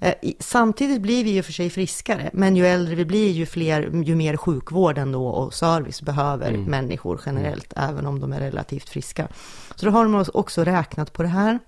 Eh, 0.01 0.13
samtidigt 0.39 1.01
blir 1.01 1.23
vi 1.23 1.29
ju 1.31 1.43
för 1.43 1.51
sig 1.53 1.69
friskare, 1.69 2.29
men 2.33 2.55
ju 2.55 2.67
äldre 2.67 2.95
vi 2.95 3.05
blir, 3.05 3.31
ju, 3.31 3.45
fler, 3.45 4.03
ju 4.03 4.15
mer 4.15 4.37
sjukvård 4.37 4.97
ändå 4.97 5.27
och 5.27 5.53
service 5.53 6.01
behöver 6.01 6.57
människor 6.57 7.21
generellt, 7.25 7.73
även 7.75 8.05
om 8.05 8.19
de 8.19 8.33
är 8.33 8.39
relativt 8.39 8.89
friska. 8.89 9.27
Så 9.75 9.85
då 9.85 9.91
har 9.91 10.03
de 10.05 10.25
också 10.33 10.63
räknat 10.63 11.13
på 11.13 11.21
det 11.23 11.29
här 11.29 11.59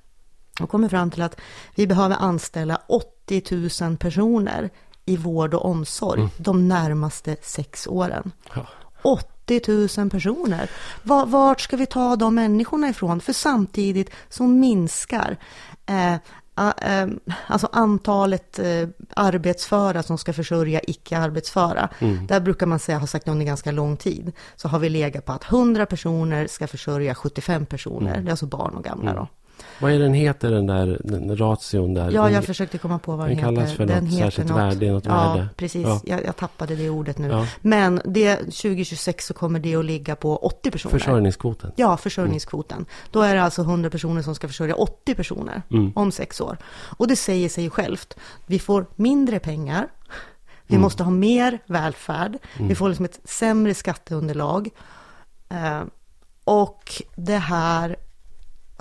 och 0.60 0.70
kommer 0.70 0.90
fram 0.90 1.12
till 1.12 1.22
att 1.22 1.40
vi 1.76 1.88
behöver 1.88 2.16
anställa 2.16 2.82
80 2.88 3.82
000 3.86 3.98
personer 3.98 4.70
i 5.06 5.18
vård 5.18 5.54
och 5.54 5.66
omsorg 5.66 6.28
de 6.38 6.68
närmaste 6.68 7.36
sex 7.42 7.88
åren. 7.88 8.32
Ja. 8.56 8.66
80 9.02 9.98
000 10.00 10.10
personer. 10.10 10.70
Va- 11.04 11.26
Vart 11.26 11.62
ska 11.62 11.78
vi 11.78 11.86
ta 11.86 12.16
de 12.16 12.36
människorna 12.36 12.90
ifrån? 12.90 13.22
För 13.22 13.34
samtidigt 13.34 14.10
så 14.30 14.44
minskar 14.44 15.38
eh, 15.86 16.16
alltså 17.48 17.70
antalet 17.72 18.60
eh, 18.60 18.88
arbetsföra 19.16 20.04
som 20.04 20.18
ska 20.18 20.34
försörja 20.34 20.82
icke-arbetsföra. 20.88 21.90
Där 22.28 22.40
brukar 22.40 22.66
man 22.66 22.80
säga, 22.80 23.00
har 23.00 23.08
sagt 23.08 23.28
under 23.28 23.46
ganska 23.46 23.72
lång 23.72 23.98
tid, 23.98 24.32
så 24.56 24.68
har 24.68 24.80
vi 24.80 24.90
legat 24.90 25.26
på 25.26 25.32
att 25.32 25.52
100 25.52 25.86
personer 25.86 26.48
ska 26.48 26.68
försörja 26.68 27.16
75 27.16 27.66
personer. 27.66 28.22
Det 28.22 28.28
är 28.28 28.32
alltså 28.32 28.46
barn 28.46 28.74
och 28.74 28.84
gamla 28.84 29.14
då. 29.14 29.28
Vad 29.82 29.92
är 29.92 30.00
den 30.00 30.14
heter 30.14 30.52
den 30.52 30.68
där 30.68 31.02
den 31.04 31.38
ration 31.38 31.94
där? 31.94 32.12
Ja, 32.12 32.24
Den- 32.24 32.34
jag 32.34 32.44
försökte 32.46 32.78
komma 32.78 33.00
på 33.00 33.16
vad 33.16 33.28
den, 33.30 33.36
den 33.36 33.46
kallas 33.46 33.72
heter. 33.72 33.88
för 33.88 34.02
något 34.02 34.14
särskilt 34.14 34.50
värde, 34.50 34.92
något 34.92 35.06
ja, 35.06 35.34
värde. 35.34 35.50
precis. 35.56 35.88
Ja. 35.88 36.02
Jag, 36.06 36.24
jag 36.26 36.36
tappade 36.36 36.76
det 36.76 36.90
ordet 36.90 37.18
nu. 37.18 37.28
Ja. 37.28 37.48
Men 37.62 38.02
det, 38.06 38.36
2026 38.38 39.26
så 39.28 39.34
kommer 39.34 39.60
det 39.60 39.76
att 39.76 39.86
ligga 39.86 40.16
på 40.16 40.38
80 40.38 40.72
personer. 40.72 40.92
Försörjningskvoten. 41.00 41.72
Ja, 41.76 41.98
försörjningskvoten. 41.98 42.86
Då 43.12 43.22
är 43.22 43.36
det 43.36 43.44
alltså 43.44 43.62
100 43.62 43.90
personer 43.90 44.22
som 44.22 44.36
ska 44.36 44.48
försörja 44.48 44.76
80 44.76 45.16
personer 45.16 45.62
Mm. 45.72 45.92
om 45.96 46.12
sex 46.12 46.42
år. 46.42 46.58
Och 46.98 47.08
det 47.08 47.16
säger 47.16 47.50
sig 47.50 47.70
självt. 47.70 48.18
Vi 48.46 48.60
får 48.60 48.86
mindre 48.96 49.40
pengar. 49.40 49.88
Vi 50.68 50.76
Mm. 50.76 50.82
måste 50.82 51.04
ha 51.04 51.12
mer 51.12 51.60
välfärd. 51.66 52.38
Vi 52.60 52.76
får 52.76 52.88
liksom 52.90 53.06
ett 53.06 53.20
sämre 53.24 53.74
skatteunderlag. 53.74 54.70
Eh, 55.50 55.82
och 56.44 56.84
det 57.16 57.38
här 57.38 57.96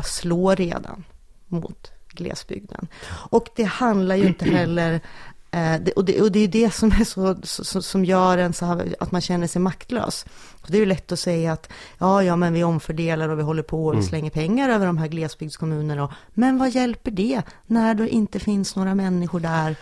slår 0.03 0.57
redan 0.57 1.05
mot 1.49 1.91
glesbygden. 2.09 2.89
Och 3.31 3.49
det 3.57 3.65
handlar 3.65 4.17
ju 4.17 4.27
inte 4.27 4.45
heller 4.45 5.01
Eh, 5.55 5.81
det, 5.81 5.93
och, 5.93 6.05
det, 6.05 6.21
och 6.21 6.33
det 6.33 6.41
är 6.41 6.49
det 6.49 6.75
som, 6.75 6.93
är 6.93 7.05
så, 7.05 7.37
så, 7.43 7.83
som 7.83 8.05
gör 8.05 8.39
en 8.39 8.53
så 8.53 8.67
här, 8.67 8.97
att 9.01 9.13
man 9.13 9.21
känner 9.21 9.47
sig 9.47 9.63
maktlös. 9.63 10.25
Så 10.65 10.73
det 10.73 10.77
är 10.77 10.81
ju 10.81 10.87
lätt 10.87 11.13
att 11.13 11.19
säga 11.19 11.53
att 11.53 11.73
ja, 11.99 12.23
ja, 12.23 12.37
men 12.37 12.53
vi 12.53 12.65
omfördelar 12.65 13.29
och 13.29 13.39
vi 13.39 13.43
håller 13.43 13.63
på 13.63 13.87
och 13.87 13.99
vi 13.99 14.03
slänger 14.03 14.31
pengar 14.31 14.69
över 14.69 14.87
de 14.87 14.99
här 14.99 15.09
glesbygdskommunerna. 15.09 16.15
Men 16.35 16.59
vad 16.59 16.71
hjälper 16.71 17.11
det 17.11 17.43
när 17.67 17.95
det 17.95 18.09
inte 18.09 18.41
finns 18.41 18.77
några 18.77 18.95
människor 18.95 19.41
där 19.41 19.77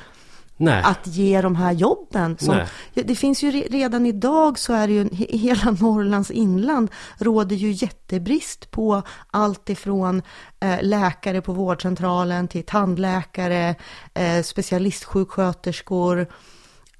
Nej. 0.60 0.82
att 0.84 1.06
ge 1.06 1.40
de 1.40 1.56
här 1.56 1.72
jobben. 1.72 2.36
Som, 2.40 2.60
det 2.94 3.14
finns 3.14 3.42
ju 3.42 3.50
re- 3.50 3.70
redan 3.70 4.06
idag 4.06 4.58
så 4.58 4.72
är 4.72 4.86
det 4.86 4.92
ju, 4.92 5.08
i 5.28 5.36
hela 5.36 5.70
Norrlands 5.80 6.30
inland 6.30 6.90
råder 7.18 7.56
ju 7.56 7.70
jättebrist 7.70 8.70
på 8.70 9.02
allt 9.30 9.70
ifrån 9.70 10.22
eh, 10.60 10.78
läkare 10.82 11.40
på 11.40 11.52
vårdcentralen 11.52 12.48
till 12.48 12.64
tandläkare, 12.64 13.74
eh, 14.14 14.42
specialistsjuksköterskor 14.42 16.26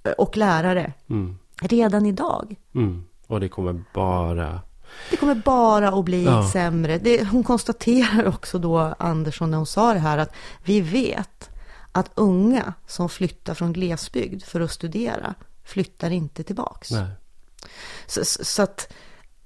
eh, 0.05 0.13
och 0.13 0.37
lärare. 0.37 0.93
Mm. 1.11 1.39
Redan 1.63 2.07
idag. 2.07 2.57
Mm. 2.75 3.05
Och 3.27 3.41
det 3.41 3.49
kommer 3.49 3.85
bara... 3.95 4.61
Det 5.11 5.17
kommer 5.17 5.35
bara 5.35 5.89
att 5.89 6.05
bli 6.05 6.25
Ja. 6.25 6.51
sämre. 6.53 6.99
Det, 6.99 7.25
hon 7.25 7.45
konstaterar 7.45 8.27
också 8.29 8.59
då, 8.59 8.95
Andersson, 8.99 9.51
när 9.51 9.57
hon 9.57 9.67
sa 9.67 9.93
det 9.95 9.99
här, 10.01 10.19
att 10.19 10.33
vi 10.65 10.81
vet 10.81 11.50
att 11.93 12.11
unga 12.15 12.75
som 12.87 13.09
flyttar 13.09 13.55
från 13.55 13.73
glesbygd 13.73 14.43
för 14.43 14.61
att 14.61 14.71
studera 14.71 15.35
flyttar 15.65 16.11
inte 16.11 16.43
tillbaks. 16.43 16.91
Nej. 16.91 17.07
Så, 18.07 18.25
så, 18.25 18.63
att, 18.63 18.93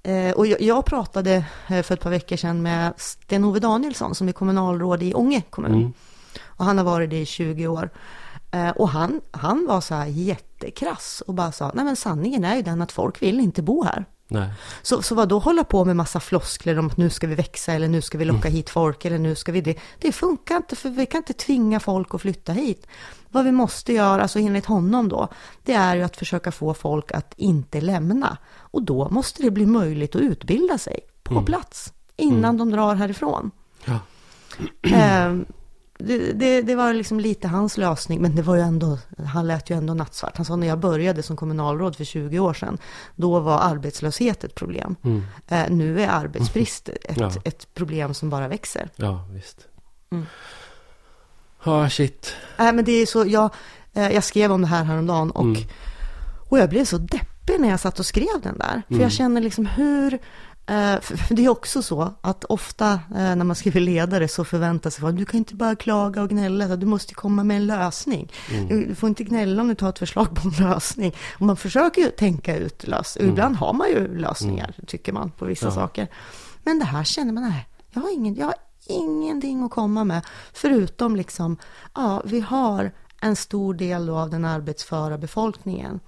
eh, 0.03 0.31
och 0.31 0.47
jag, 0.47 0.61
jag 0.61 0.85
pratade 0.85 1.45
eh, 1.69 1.81
för 1.81 1.93
ett 1.93 2.01
par 2.01 2.09
veckor 2.09 2.35
sedan 2.35 2.61
med 2.61 2.93
Sten-Ove 2.97 3.59
Danielsson 3.59 4.15
som 4.15 4.27
är 4.27 4.31
kommunalråd 4.31 5.03
i 5.03 5.13
Ånge 5.13 5.41
kommun. 5.49 5.73
Mm. 5.73 5.93
Och 6.43 6.65
han 6.65 6.77
har 6.77 6.85
varit 6.85 7.09
det 7.09 7.21
i 7.21 7.25
20 7.25 7.67
år. 7.67 7.89
Eh, 8.51 8.69
Och 8.69 8.89
han, 8.89 9.21
han 9.31 9.65
var 9.67 9.81
så 9.81 9.95
här 9.95 10.05
jättekrass 10.05 11.23
och 11.27 11.33
bara 11.33 11.51
sa, 11.51 11.71
nej 11.73 11.85
men 11.85 11.95
sanningen 11.95 12.43
är 12.43 12.55
ju 12.55 12.61
den 12.61 12.81
att 12.81 12.91
folk 12.91 13.21
vill 13.21 13.39
inte 13.39 13.61
bo 13.61 13.83
här. 13.83 14.05
Nej. 14.27 14.49
Så, 14.81 15.01
så 15.01 15.15
vad 15.15 15.29
då 15.29 15.39
hålla 15.39 15.63
på 15.63 15.85
med 15.85 15.95
massa 15.95 16.19
floskler 16.19 16.79
om 16.79 16.87
att 16.87 16.97
nu 16.97 17.09
ska 17.09 17.27
vi 17.27 17.35
växa 17.35 17.73
eller 17.73 17.87
nu 17.87 18.01
ska 18.01 18.17
vi 18.17 18.25
locka 18.25 18.49
hit 18.49 18.69
folk 18.69 19.05
eller 19.05 19.17
nu 19.17 19.35
ska 19.35 19.51
vi 19.51 19.61
det. 19.61 19.79
Det 19.99 20.11
funkar 20.11 20.55
inte 20.55 20.75
för 20.75 20.89
vi 20.89 21.05
kan 21.05 21.17
inte 21.17 21.33
tvinga 21.33 21.79
folk 21.79 22.15
att 22.15 22.21
flytta 22.21 22.53
hit. 22.53 22.87
Vad 23.29 23.45
vi 23.45 23.51
måste 23.51 23.93
göra, 23.93 24.21
alltså 24.21 24.39
enligt 24.39 24.65
honom 24.65 25.09
då, 25.09 25.27
det 25.63 25.73
är 25.73 25.95
ju 25.95 26.03
att 26.03 26.17
försöka 26.17 26.51
få 26.51 26.73
folk 26.73 27.11
att 27.11 27.33
inte 27.37 27.81
lämna. 27.81 28.37
Och 28.55 28.83
då 28.83 29.09
måste 29.09 29.43
det 29.43 29.51
bli 29.51 29.65
möjligt 29.65 30.15
att 30.15 30.21
utbilda 30.21 30.77
sig 30.77 30.99
på 31.23 31.41
plats 31.41 31.93
innan 32.17 32.57
de 32.57 32.71
drar 32.71 32.95
härifrån. 32.95 33.51
Ja. 33.85 33.99
Ehm, 34.81 35.45
det, 35.97 36.31
det, 36.31 36.61
det 36.61 36.75
var 36.75 36.93
liksom 36.93 37.19
lite 37.19 37.47
hans 37.47 37.77
lösning, 37.77 38.21
men 38.21 38.35
det 38.35 38.41
var 38.41 38.55
ju 38.55 38.61
ändå, 38.61 38.97
han 39.27 39.47
lät 39.47 39.69
ju 39.69 39.77
ändå 39.77 39.93
nattsvart. 39.93 40.37
Han 40.37 40.45
sa 40.45 40.55
när 40.55 40.67
jag 40.67 40.79
började 40.79 41.23
som 41.23 41.35
kommunalråd 41.37 41.95
för 41.95 42.03
20 42.03 42.39
år 42.39 42.53
sedan, 42.53 42.77
då 43.15 43.39
var 43.39 43.59
arbetslöshet 43.59 44.43
ett 44.43 44.55
problem. 44.55 44.95
Eh, 45.47 45.63
nu 45.69 46.01
är 46.01 46.07
arbetsbrist 46.07 46.89
ett, 47.03 47.17
Ja. 47.17 47.31
ett 47.43 47.73
problem 47.73 48.13
som 48.13 48.29
bara 48.29 48.47
växer. 48.47 48.89
Ja, 48.95 49.27
visst. 49.31 49.67
Mm. 50.11 50.25
Ja, 51.63 51.89
shit. 51.89 52.33
Nej, 52.57 52.73
men 52.73 52.85
det 52.85 52.91
är 52.91 53.05
så, 53.05 53.25
jag, 53.27 53.49
eh, 53.93 54.09
jag 54.11 54.23
skrev 54.23 54.51
om 54.51 54.61
det 54.61 54.67
här 54.67 54.83
häromdagen 54.83 55.31
och, 55.31 55.43
Mm. 55.43 55.61
och 56.49 56.59
jag 56.59 56.69
blev 56.69 56.85
så 56.85 56.97
deppig 56.97 57.59
när 57.59 57.69
jag 57.69 57.79
satt 57.79 57.99
och 57.99 58.05
skrev 58.05 58.41
den 58.43 58.57
där. 58.57 58.81
För 58.87 58.93
Mm. 58.93 59.01
jag 59.03 59.11
känner 59.11 59.41
liksom 59.41 59.65
hur, 59.65 60.19
det 61.29 61.45
är 61.45 61.49
också 61.49 61.81
så 61.81 62.13
att 62.21 62.43
ofta 62.43 62.93
eh, 62.93 63.35
när 63.35 63.43
man 63.43 63.55
skriver 63.55 63.79
ledare 63.79 64.27
så 64.27 64.45
förväntar 64.45 64.89
sig 64.89 65.01
folk, 65.01 65.17
du 65.17 65.25
kan 65.25 65.37
inte 65.37 65.55
bara 65.55 65.75
klaga 65.75 66.21
och 66.21 66.29
gnälla, 66.29 66.75
du 66.75 66.85
måste 66.85 67.13
komma 67.13 67.43
med 67.43 67.57
en 67.57 67.67
lösning. 67.67 68.31
Mm. 68.51 68.67
Du, 68.67 68.95
får 68.95 69.09
inte 69.09 69.23
gnälla 69.23 69.61
om 69.61 69.67
du 69.67 69.75
tar 69.75 69.89
ett 69.89 69.99
förslag 69.99 70.35
på 70.35 70.47
en 70.47 70.69
lösning. 70.69 71.15
Och 71.35 71.41
man 71.41 71.57
försöker 71.57 72.01
ju 72.01 72.09
tänka 72.09 72.57
ut 72.57 72.87
lös, 72.87 73.17
ibland 73.21 73.55
har 73.55 73.73
man 73.73 73.89
ju 73.89 74.17
lösningar, 74.17 74.75
tycker 74.87 75.13
man, 75.13 75.31
på 75.31 75.45
vissa 75.45 75.65
Mm. 75.65 75.77
Ja. 75.79 75.81
saker. 75.87 76.07
Men 76.63 76.79
det 76.79 76.85
här 76.85 77.03
känner 77.03 77.33
man, 77.33 77.43
nej, 77.43 77.67
jag 77.91 78.01
har, 78.01 78.13
ingen, 78.13 78.35
jag 78.35 78.45
har 78.45 78.55
ingenting 78.87 79.63
att 79.63 79.71
komma 79.71 80.03
med. 80.03 80.21
Förutom 80.53 81.15
liksom, 81.15 81.57
ja, 81.95 82.21
vi 82.25 82.39
har 82.39 82.91
en 83.21 83.35
stor 83.35 83.73
del 83.73 84.09
av 84.09 84.29
den 84.29 84.45
arbetsföra 84.45 85.17
befolkningen 85.17 85.99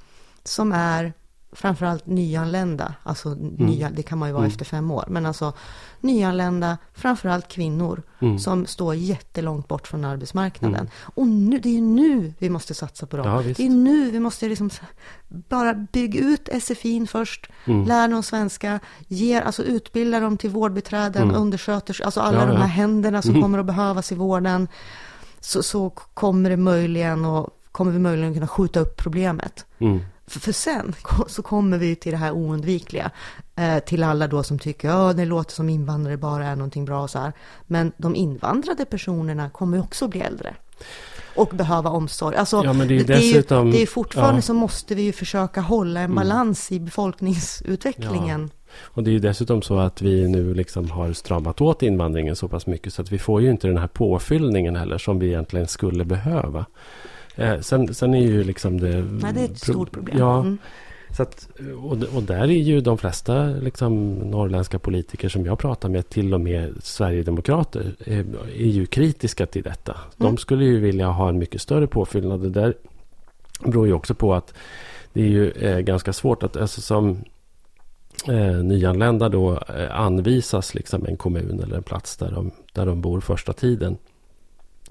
som 0.43 0.72
är 0.72 1.13
framförallt 1.58 2.06
nyanlända, 2.06 2.93
alltså 3.04 3.30
nya, 3.58 3.89
det 3.89 4.04
kan 4.04 4.17
man 4.17 4.30
ju 4.30 4.34
vara 4.34 4.46
efter 4.46 4.65
fem 4.65 4.91
år, 4.91 5.06
men 5.08 5.26
alltså 5.26 5.54
nyanlända, 6.02 6.78
framförallt 6.93 7.48
kvinnor 7.48 8.04
Mm. 8.20 8.39
som 8.39 8.65
står 8.65 8.96
jättelångt 8.96 9.67
bort 9.67 9.88
från 9.88 10.06
arbetsmarknaden. 10.06 10.89
Och 11.15 11.28
nu, 11.28 11.60
det 11.60 11.78
är 11.78 11.82
nu 11.82 12.34
vi 12.39 12.50
måste 12.50 12.74
satsa 12.74 13.06
på 13.06 13.17
dem. 13.17 13.28
Ja, 13.28 13.41
det 13.58 13.60
är 13.65 13.70
nu 13.70 14.12
vi 14.12 14.20
måste 14.20 14.50
liksom 14.50 14.70
bara 15.28 15.74
bygga 15.74 16.20
ut 16.20 16.50
SFIn 16.63 17.08
först, 17.08 17.48
Mm. 17.65 17.86
lära 17.88 18.08
dem 18.08 18.24
svenska, 18.24 18.80
ger, 19.08 19.41
alltså 19.41 19.63
utbilda 19.63 20.20
dem 20.20 20.38
till 20.38 20.50
vårdbiträden, 20.50 21.32
undersköterskor, 21.32 22.06
alltså 22.06 22.20
alla 22.20 22.38
Mm. 22.38 22.48
Ja, 22.48 22.54
de 22.54 22.58
här 22.62 22.67
ja. 22.67 22.74
händerna 22.74 23.22
som 23.22 23.41
kommer 23.41 23.60
att 23.60 23.65
behövas 23.65 24.12
i 24.12 24.15
vården. 24.15 24.67
Så, 25.39 25.63
så 25.63 25.89
kommer 25.89 26.50
det 26.50 26.58
möjligen 26.58 27.26
och 27.26 27.50
kommer 27.72 27.91
vi 27.91 28.00
möjligen 28.00 28.34
kunna 28.34 28.48
skjuta 28.48 28.80
upp 28.80 28.98
problemet. 28.98 29.65
Mm. 30.27 30.39
För, 30.41 30.51
sen 30.51 30.95
så 31.27 31.41
kommer 31.41 31.77
vi 31.77 31.95
till 31.95 32.11
det 32.11 32.17
här 32.17 32.31
oundvikliga. 32.31 33.11
Eh, 33.55 33.79
till 33.79 34.03
alla 34.03 34.27
då 34.27 34.43
som 34.43 34.59
tycker, 34.59 34.87
ja 34.87 35.13
det 35.13 35.25
låter 35.25 35.53
som 35.53 35.69
invandrare 35.69 36.17
bara 36.17 36.45
är 36.45 36.55
någonting 36.55 36.85
bra 36.85 37.07
så 37.07 37.19
här. 37.19 37.33
Men 37.67 37.91
de 37.97 38.15
invandrade 38.15 38.85
personerna 38.85 39.49
kommer 39.49 39.79
också 39.79 40.07
bli 40.07 40.19
äldre. 40.21 40.55
Och 41.35 41.49
behöva 41.49 41.89
omsorg. 41.89 42.35
Alltså, 42.35 42.61
Ja, 42.65 42.73
men 42.73 42.87
det 42.87 42.93
är 42.93 42.97
ju 42.97 43.03
det, 43.03 43.13
är 43.13 43.17
ju, 43.19 43.33
dessutom- 43.33 43.71
det 43.71 43.81
är 43.81 43.85
fortfarande 43.85 44.37
ja. 44.37 44.41
så 44.41 44.53
måste 44.53 44.95
vi 44.95 45.01
ju 45.01 45.11
försöka 45.11 45.61
hålla 45.61 45.99
en 45.99 46.15
balans 46.15 46.71
i 46.71 46.79
befolkningsutvecklingen. 46.79 48.49
Och 48.81 49.03
det 49.03 49.09
är 49.09 49.13
ju 49.13 49.19
dessutom 49.19 49.61
så 49.61 49.79
att 49.79 50.01
vi 50.01 50.27
nu 50.27 50.53
liksom 50.53 50.91
har 50.91 51.13
stramat 51.13 51.61
åt 51.61 51.84
invandringen 51.84 52.36
så 52.36 52.47
pass 52.47 52.67
mycket 52.67 52.93
så 52.93 53.01
att 53.01 53.11
vi 53.11 53.19
får 53.19 53.41
ju 53.41 53.51
inte 53.51 53.67
den 53.67 53.78
här 53.78 53.88
påfyllningen 53.88 54.75
heller 54.75 54.97
som 54.97 55.19
vi 55.19 55.28
egentligen 55.28 55.67
skulle 55.67 56.05
behöva. 56.05 56.65
Eh, 57.38 57.59
sen, 57.59 57.93
sen 57.93 58.13
är 58.13 58.21
ju 58.21 58.43
liksom 58.43 58.79
det... 58.79 59.01
Nej, 59.01 59.33
det 59.33 59.41
är 59.41 59.45
ett 59.45 59.57
stort 59.59 59.91
problem. 59.91 60.17
Ja, 60.19 60.39
Mm. 60.39 60.57
så 61.17 61.23
att, 61.23 61.49
och, 61.83 62.15
och 62.15 62.23
där 62.23 62.41
är 62.43 62.45
ju 62.47 62.81
de 62.81 62.97
flesta 62.97 63.43
liksom, 63.45 64.13
norrländska 64.13 64.79
politiker 64.79 65.29
som 65.29 65.45
jag 65.45 65.59
pratar 65.59 65.89
med, 65.89 66.09
till 66.09 66.33
och 66.33 66.41
med 66.41 66.73
Sverigedemokrater, 66.83 67.95
är, 68.05 68.25
är 68.55 68.67
ju 68.67 68.85
kritiska 68.85 69.45
till 69.45 69.63
detta. 69.63 69.97
De 70.17 70.23
Mm. 70.27 70.38
skulle 70.38 70.65
ju 70.65 70.79
vilja 70.79 71.07
ha 71.07 71.29
en 71.29 71.38
mycket 71.39 71.61
större 71.61 71.88
påfyllnad. 71.88 72.41
Det 72.41 72.49
där 72.49 72.73
beror 73.65 73.88
ju 73.88 73.93
också 73.93 74.13
på 74.15 74.33
att 74.33 74.53
det 75.13 75.21
är 75.21 75.27
ju 75.27 75.51
eh, 75.51 75.79
ganska 75.79 76.13
svårt 76.13 76.43
att, 76.43 76.57
alltså 76.57 76.81
som 76.81 77.17
eh, 78.27 78.57
nyanlända 78.63 79.29
då 79.29 79.51
eh, 79.53 79.99
anvisas 79.99 80.75
liksom 80.75 81.05
en 81.05 81.17
kommun 81.17 81.59
eller 81.63 81.77
en 81.77 81.83
plats 81.83 82.17
där 82.17 82.31
de, 82.31 82.51
där 82.73 82.85
de 82.85 83.01
bor 83.01 83.21
första 83.21 83.53
tiden. 83.53 83.97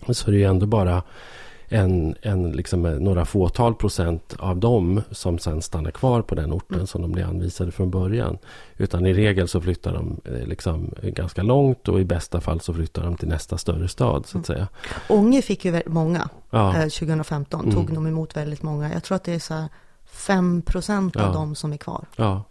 Så 0.08 0.28
är 0.28 0.32
det 0.32 0.38
ju 0.38 0.44
ändå 0.44 0.66
bara 0.66 1.02
en, 1.68 2.14
en, 2.22 2.52
liksom 2.52 2.82
några 2.82 3.24
fåtal 3.24 3.74
procent 3.74 4.36
av 4.38 4.56
dem 4.56 5.02
som 5.10 5.38
sen 5.38 5.62
stannar 5.62 5.90
kvar 5.90 6.22
på 6.22 6.34
den 6.34 6.52
orten 6.52 6.74
mm. 6.74 6.86
som 6.86 7.02
de 7.02 7.12
blir 7.12 7.24
anvisade 7.24 7.72
från 7.72 7.90
början. 7.90 8.38
Utan 8.76 9.06
i 9.06 9.14
regel 9.14 9.48
så 9.48 9.60
flyttar 9.60 9.94
de 9.94 10.20
eh, 10.24 10.46
liksom 10.46 10.94
ganska 11.02 11.42
långt 11.42 11.88
och 11.88 12.00
i 12.00 12.04
bästa 12.04 12.40
fall 12.40 12.60
så 12.60 12.74
flyttar 12.74 13.04
de 13.04 13.16
till 13.16 13.28
nästa 13.28 13.58
större 13.58 13.88
stad 13.88 14.26
så 14.26 14.38
att 14.38 14.48
mm. 14.48 14.58
säga. 14.58 14.68
Ånge 15.08 15.42
fick 15.42 15.64
ju 15.64 15.82
många 15.86 16.28
ja. 16.50 16.72
2015, 16.72 17.66
eh, 17.66 17.72
tog 17.72 17.82
mm. 17.82 17.94
de 17.94 18.06
emot 18.06 18.36
väldigt 18.36 18.62
många. 18.62 18.92
Jag 18.92 19.04
tror 19.04 19.16
att 19.16 19.24
det 19.24 19.34
är 19.34 19.38
så 19.38 19.54
här 19.54 19.68
5 20.04 20.62
procent 20.62 21.16
av 21.16 21.22
ja. 21.22 21.32
dem 21.32 21.54
som 21.54 21.72
är 21.72 21.76
kvar. 21.76 22.04
Ja. 22.16 22.42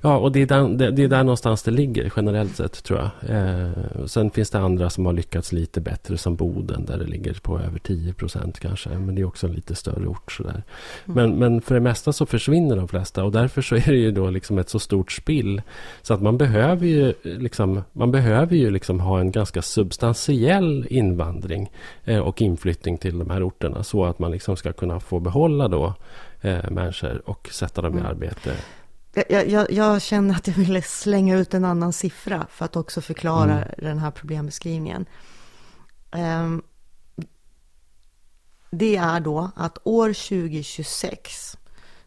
Ja, 0.00 0.16
och 0.18 0.32
det 0.32 0.42
är, 0.42 0.46
där, 0.46 0.90
det, 0.90 1.02
är 1.02 1.08
där 1.08 1.24
någonstans 1.24 1.62
det 1.62 1.70
ligger 1.70 2.12
generellt 2.16 2.56
sett 2.56 2.84
tror 2.84 2.98
jag. 2.98 3.36
Eh, 3.36 3.70
sen 4.06 4.30
finns 4.30 4.50
det 4.50 4.58
andra 4.58 4.90
som 4.90 5.06
har 5.06 5.12
lyckats 5.12 5.52
lite 5.52 5.80
bättre 5.80 6.18
som 6.18 6.36
Boden 6.36 6.84
där 6.84 6.98
det 6.98 7.04
ligger 7.04 7.34
på 7.34 7.58
över 7.58 7.78
10 7.78 8.12
procent 8.12 8.60
kanske. 8.60 8.88
Men 8.88 9.14
det 9.14 9.20
är 9.20 9.26
också 9.26 9.46
en 9.46 9.52
lite 9.52 9.74
större 9.74 10.06
ort 10.06 10.32
sådär. 10.32 10.50
Mm. 10.50 10.64
Men, 11.04 11.38
men 11.38 11.60
för 11.60 11.74
det 11.74 11.80
mesta 11.80 12.12
så 12.12 12.26
försvinner 12.26 12.76
de 12.76 12.88
flesta 12.88 13.24
och 13.24 13.32
därför 13.32 13.62
så 13.62 13.76
är 13.76 13.86
det 13.86 13.96
ju 13.96 14.10
då 14.10 14.30
liksom 14.30 14.58
ett 14.58 14.68
så 14.68 14.78
stort 14.78 15.12
spill. 15.12 15.62
Så 16.02 16.14
att 16.14 16.22
man 16.22 16.38
behöver 16.38 16.86
ju 16.86 17.14
liksom, 17.22 17.82
man 17.92 18.10
behöver 18.10 18.56
ju 18.56 18.70
liksom 18.70 19.00
ha 19.00 19.20
en 19.20 19.30
ganska 19.30 19.62
substantiell 19.62 20.86
invandring 20.90 21.70
eh, 22.04 22.18
och 22.18 22.42
inflyttning 22.42 22.98
till 22.98 23.18
de 23.18 23.30
här 23.30 23.48
orterna 23.48 23.82
så 23.82 24.04
att 24.04 24.18
man 24.18 24.30
liksom 24.30 24.56
ska 24.56 24.72
kunna 24.72 25.00
få 25.00 25.20
behålla 25.20 25.68
då 25.68 25.94
eh, 26.40 26.70
människor 26.70 27.22
och 27.24 27.48
sätta 27.52 27.82
dem 27.82 27.94
i 27.94 28.00
mm. 28.00 28.10
arbete. 28.10 28.52
Jag, 29.28 29.48
jag, 29.48 29.70
jag, 29.70 30.02
känner 30.02 30.34
att 30.34 30.46
jag 30.46 30.54
ville 30.54 30.82
slänga 30.82 31.36
ut 31.36 31.54
en 31.54 31.64
annan 31.64 31.92
siffra 31.92 32.46
för 32.50 32.64
att 32.64 32.76
också 32.76 33.00
förklara 33.00 33.64
mm. 33.64 33.68
den 33.78 33.98
här 33.98 34.10
problembeskrivningen. 34.10 35.06
Um, 36.12 36.62
det 38.70 38.96
är 38.96 39.20
då 39.20 39.50
att 39.56 39.78
år 39.84 40.08
2026 40.08 41.58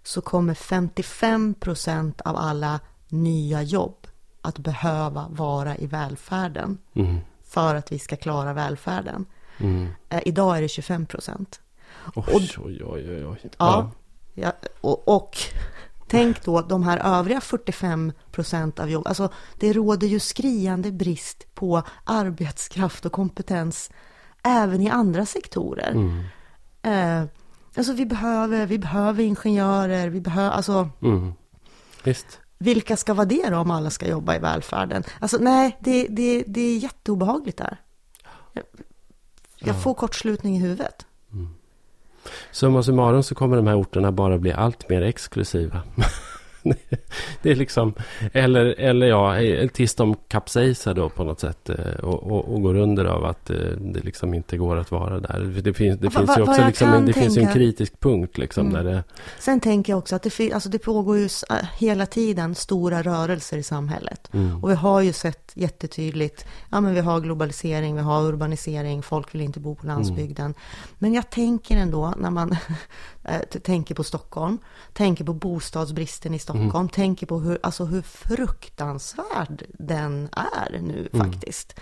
så 0.04 0.22
kommer 0.22 0.54
55 0.54 1.54
procent 1.54 2.22
av 2.22 2.36
alla 2.36 2.80
nya 3.08 3.62
jobb 3.62 4.08
att 4.42 4.60
behöva 4.60 5.28
vara 5.30 5.78
i 5.78 5.88
välfärden 5.88 6.78
mm. 6.94 7.18
för 7.44 7.76
att 7.76 7.92
vi 7.92 8.00
ska 8.00 8.16
klara 8.16 8.54
välfärden. 8.54 9.26
Mm. 9.58 9.84
Uh, 10.14 10.20
idag 10.26 10.58
är 10.58 10.62
det 10.62 10.68
25 10.68 11.06
procent. 11.06 11.62
Oj, 12.16 12.50
oj, 12.58 12.84
oj, 12.84 13.26
oj. 13.26 13.50
Ja, 13.58 13.92
ja 14.34 14.54
och, 14.82 15.08
och 15.08 15.38
Tänk 16.12 16.46
då 16.46 16.62
de 16.62 16.84
här 16.84 16.98
övriga 16.98 17.42
45 17.42 18.12
procent 18.32 18.80
av 18.80 18.90
jobb. 18.90 19.08
Alltså 19.08 19.30
det 19.60 19.74
råder 19.74 20.08
ju 20.08 20.20
skriande 20.20 20.92
brist 20.92 21.56
på 21.56 21.84
arbetskraft 22.04 23.06
och 23.06 23.12
kompetens 23.12 23.92
även 24.44 24.82
i 24.82 24.90
andra 24.90 25.26
sektorer. 25.26 25.92
Mm. 25.92 26.24
Eh, 26.82 27.30
alltså 27.76 27.94
vi 27.94 28.06
behöver, 28.06 28.66
vi 28.66 28.80
behöver 28.80 29.24
ingenjörer, 29.24 30.10
vi 30.10 30.22
behöver, 30.22 30.50
alltså. 30.50 30.90
Mm. 31.02 31.34
Visst. 32.04 32.40
Vilka 32.58 32.98
ska 32.98 33.14
vara 33.14 33.26
det 33.26 33.50
då 33.50 33.58
om 33.58 33.72
alla 33.72 33.90
ska 33.90 34.08
jobba 34.08 34.36
i 34.36 34.40
välfärden? 34.40 35.04
Alltså 35.20 35.38
nej, 35.38 35.78
det, 35.80 36.08
det, 36.08 36.44
det 36.48 36.62
är 36.62 36.78
jätteobehagligt 36.78 37.58
där. 37.58 37.82
Jag, 38.54 38.64
jag 39.60 39.84
får 39.84 39.94
kortslutning 39.94 40.56
i 40.56 40.60
huvudet. 40.60 41.06
Summa 42.52 42.84
summarum 42.84 43.24
så 43.24 43.36
kommer 43.36 43.56
de 43.56 43.68
här 43.68 43.76
orterna 43.76 44.12
bara 44.12 44.38
bli 44.38 44.52
allt 44.52 44.90
mer 44.90 45.02
exklusiva. 45.02 45.82
det 47.42 47.52
är 47.52 47.56
liksom, 47.56 47.94
eller, 48.34 48.66
eller 48.66 49.08
ja, 49.08 49.36
tills 49.74 49.96
de 49.96 50.16
kapsejsar 50.28 50.94
då 50.94 51.10
på 51.10 51.24
något 51.24 51.40
sätt 51.40 51.70
eh, 51.70 52.04
och, 52.04 52.32
och, 52.32 52.54
och 52.54 52.62
går 52.62 52.76
under 52.76 53.06
av 53.06 53.26
att 53.26 53.50
eh, 53.50 53.56
det 53.78 54.00
liksom 54.00 54.34
inte 54.34 54.58
går 54.58 54.78
att 54.78 54.92
vara 54.92 55.20
där. 55.20 55.62
Det 55.64 55.74
finns, 55.74 56.00
det 56.00 56.08
va, 56.08 56.20
finns 56.20 56.38
ju 56.38 56.42
också 56.42 56.66
liksom 56.66 57.06
det 57.06 57.14
finns 57.14 57.38
en 57.38 57.54
kritisk 57.54 58.00
punkt 58.00 58.38
liksom 58.38 58.68
mm. 58.68 58.86
där 58.86 58.92
det... 58.92 59.04
Sen 59.40 59.60
tänker 59.60 59.94
jag 59.94 59.98
också 59.98 60.16
att 60.16 60.24
det, 60.24 60.54
alltså 60.54 60.70
det 60.70 60.80
pågår 60.80 61.18
ju 61.18 61.30
hela 61.78 62.06
tiden 62.06 62.56
stora 62.56 63.02
rörelser 63.02 63.58
i 63.58 63.64
samhället. 63.64 64.30
Mm. 64.34 64.64
Och 64.64 64.70
vi 64.70 64.76
har 64.76 65.02
ju 65.02 65.14
sett 65.14 65.52
jättetydligt, 65.54 66.46
ja 66.70 66.82
men 66.82 66.94
vi 66.94 67.00
har 67.00 67.20
globalisering, 67.20 67.96
vi 67.96 68.02
har 68.02 68.24
urbanisering, 68.24 69.04
folk 69.04 69.34
vill 69.34 69.42
inte 69.42 69.60
bo 69.60 69.76
på 69.76 69.88
landsbygden. 69.88 70.46
Mm. 70.46 70.58
Men 71.00 71.14
jag 71.14 71.30
tänker 71.30 71.78
ändå 71.78 72.14
när 72.18 72.30
man 72.30 72.52
Eh, 72.52 72.58
tänker 73.64 73.96
på 73.96 74.04
Stockholm, 74.04 74.58
tänker 74.94 75.24
på 75.24 75.34
bostadsbristen 75.34 76.34
i 76.34 76.40
Stockholm, 76.40 76.70
mm. 76.70 76.90
tänker 76.90 77.26
på 77.26 77.40
hur, 77.40 77.60
alltså 77.64 77.86
hur 77.86 78.02
fruktansvärd 78.02 79.64
den 79.74 80.30
är 80.32 80.80
nu 80.80 81.10
mm. 81.14 81.32
faktiskt. 81.32 81.80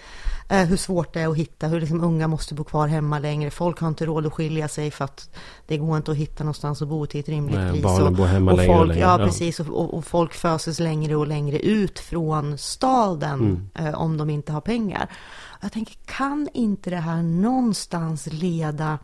Eh, 0.49 0.67
hur 0.67 0.77
svårt 0.77 1.13
det 1.13 1.21
är 1.21 1.27
att 1.27 1.37
hitta, 1.37 1.67
hur 1.67 1.79
liksom 1.79 2.03
unga 2.03 2.27
måste 2.27 2.53
bo 2.53 2.63
kvar 2.63 2.87
hemma 2.87 3.19
längre, 3.19 3.51
folk 3.51 3.79
har 3.79 3.87
inte 3.87 4.05
råd 4.05 4.25
att 4.25 4.33
skilja 4.33 4.67
sig 4.67 4.91
för 4.91 5.05
att 5.05 5.29
det 5.67 5.77
går 5.77 5.97
inte 5.97 6.11
att 6.11 6.17
hitta 6.17 6.43
någonstans 6.43 6.81
att 6.81 6.87
bo 6.87 7.05
till 7.05 7.19
ett 7.19 7.29
rimligt 7.29 7.55
Nej, 7.55 7.71
pris. 7.71 7.83
Barnen 7.83 8.15
bor 8.15 8.25
hemma 8.25 8.51
och 8.51 8.57
längre 8.57 8.73
folk, 8.73 8.81
och 8.81 8.87
längre. 8.87 9.01
Ja, 9.01 9.17
precis. 9.17 9.59
Och, 9.59 9.93
och, 9.93 10.05
folk 10.05 10.33
föses 10.33 10.79
längre 10.79 11.15
och 11.15 11.27
längre 11.27 11.59
ut 11.59 11.99
från 11.99 12.57
staden 12.57 13.69
mm. 13.75 13.87
eh, 13.87 14.01
om 14.01 14.17
de 14.17 14.29
inte 14.29 14.51
har 14.51 14.61
pengar. 14.61 15.09
Jag 15.61 15.71
tänker, 15.71 15.95
kan 16.05 16.49
inte 16.53 16.89
det 16.89 16.97
här 16.97 17.23
någonstans 17.23 18.27
leda 18.31 18.99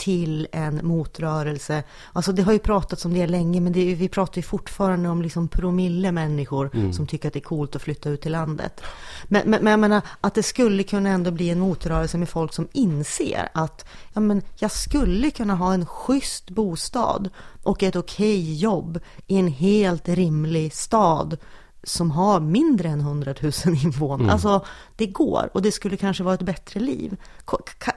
till 0.00 0.48
en 0.52 0.80
motrörelse. 0.86 1.82
Alltså 2.12 2.32
det 2.32 2.42
har 2.42 2.52
ju 2.52 2.58
pratats 2.58 3.04
om 3.04 3.14
det 3.14 3.26
länge, 3.26 3.60
men 3.60 3.72
det, 3.72 3.94
vi 3.94 4.08
pratar 4.08 4.36
ju 4.36 4.42
fortfarande 4.42 5.08
om 5.08 5.22
liksom 5.22 5.48
promille 5.48 6.12
människor 6.12 6.70
mm. 6.74 6.92
som 6.92 7.06
tycker 7.06 7.28
att 7.28 7.34
det 7.34 7.38
är 7.38 7.44
coolt 7.44 7.76
att 7.76 7.82
flytta 7.82 8.10
ut 8.10 8.20
till 8.20 8.32
landet. 8.32 8.80
Men, 9.28 9.50
men, 9.50 9.64
men 9.64 9.70
jag 9.70 9.80
menar 9.80 10.02
att 10.20 10.34
det 10.34 10.42
skulle 10.42 10.82
kunna 10.82 11.08
ändå 11.08 11.30
bli 11.30 11.50
en 11.50 11.60
motrörelse 11.60 12.18
med 12.18 12.28
folk 12.28 12.52
som 12.52 12.68
inser 12.72 13.48
att 13.54 13.84
ja, 14.12 14.20
men 14.20 14.42
jag 14.58 14.70
skulle 14.70 15.30
kunna 15.30 15.54
ha 15.54 15.74
en 15.74 15.86
schysst 15.86 16.50
bostad 16.50 17.30
och 17.62 17.82
ett 17.82 17.96
okej 17.96 18.40
okay 18.40 18.54
jobb 18.54 19.00
i 19.26 19.36
en 19.38 19.48
helt 19.48 20.08
rimlig 20.08 20.74
stad 20.74 21.36
som 21.82 22.10
har 22.10 22.40
mindre 22.40 22.88
än 22.88 23.00
100 23.00 23.34
000 23.42 23.52
invånare. 23.84 24.20
Mm. 24.20 24.30
Alltså, 24.30 24.64
det 24.96 25.06
går 25.06 25.50
och 25.54 25.62
det 25.62 25.72
skulle 25.72 25.96
kanske 25.96 26.22
vara 26.22 26.34
ett 26.34 26.42
bättre 26.42 26.80
liv. 26.80 27.16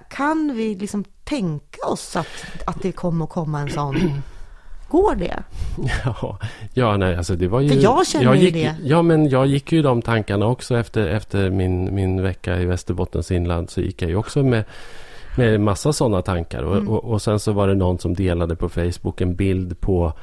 Kan 0.10 0.56
vi 0.56 0.76
liksom 0.76 1.04
tänka 1.24 1.88
oss 1.88 2.16
att, 2.16 2.28
att 2.66 2.82
det 2.82 2.92
kommer 2.92 3.26
att 3.26 3.32
komma 3.32 3.60
en 3.60 3.70
sån? 3.70 4.22
Går 4.90 5.16
det? 5.16 5.44
Ja, 6.06 6.40
ja 6.74 6.98
nej, 6.98 7.16
alltså 7.16 7.36
det 7.36 7.48
var 7.48 7.62
ju... 7.62 7.70
För 7.70 7.76
jag 7.76 8.08
känner 8.08 8.26
jag 8.26 8.36
gick, 8.36 8.56
ju 8.56 8.62
det. 8.62 8.76
Ja, 8.84 9.02
men 9.02 9.30
jag 9.30 9.46
gick 9.46 9.72
ju 9.72 9.82
de 9.82 10.02
tankarna 10.02 10.46
också 10.48 10.78
efter, 10.78 11.08
efter 11.08 11.50
min, 11.50 11.96
min 11.96 12.22
vecka 12.22 12.60
i 12.60 12.66
Västerbottens 12.66 13.32
inland. 13.32 13.70
Så 13.70 13.82
gick 13.82 14.02
jag 14.02 14.10
ju 14.10 14.16
också 14.16 14.44
med 14.44 14.64
med 15.36 15.62
massa 15.62 15.94
sådana 15.94 16.22
tankar. 16.22 16.64
Och, 16.64 16.76
mm. 16.76 16.90
och, 16.90 17.04
och, 17.04 17.22
sen 17.22 17.40
så 17.40 17.52
var 17.52 17.68
det 17.68 17.76
någon 17.76 18.00
som 18.00 18.14
delade 18.14 18.56
på 18.56 18.70
Facebook 18.70 19.22
en 19.22 19.36
bild 19.36 19.80
på 19.80 20.14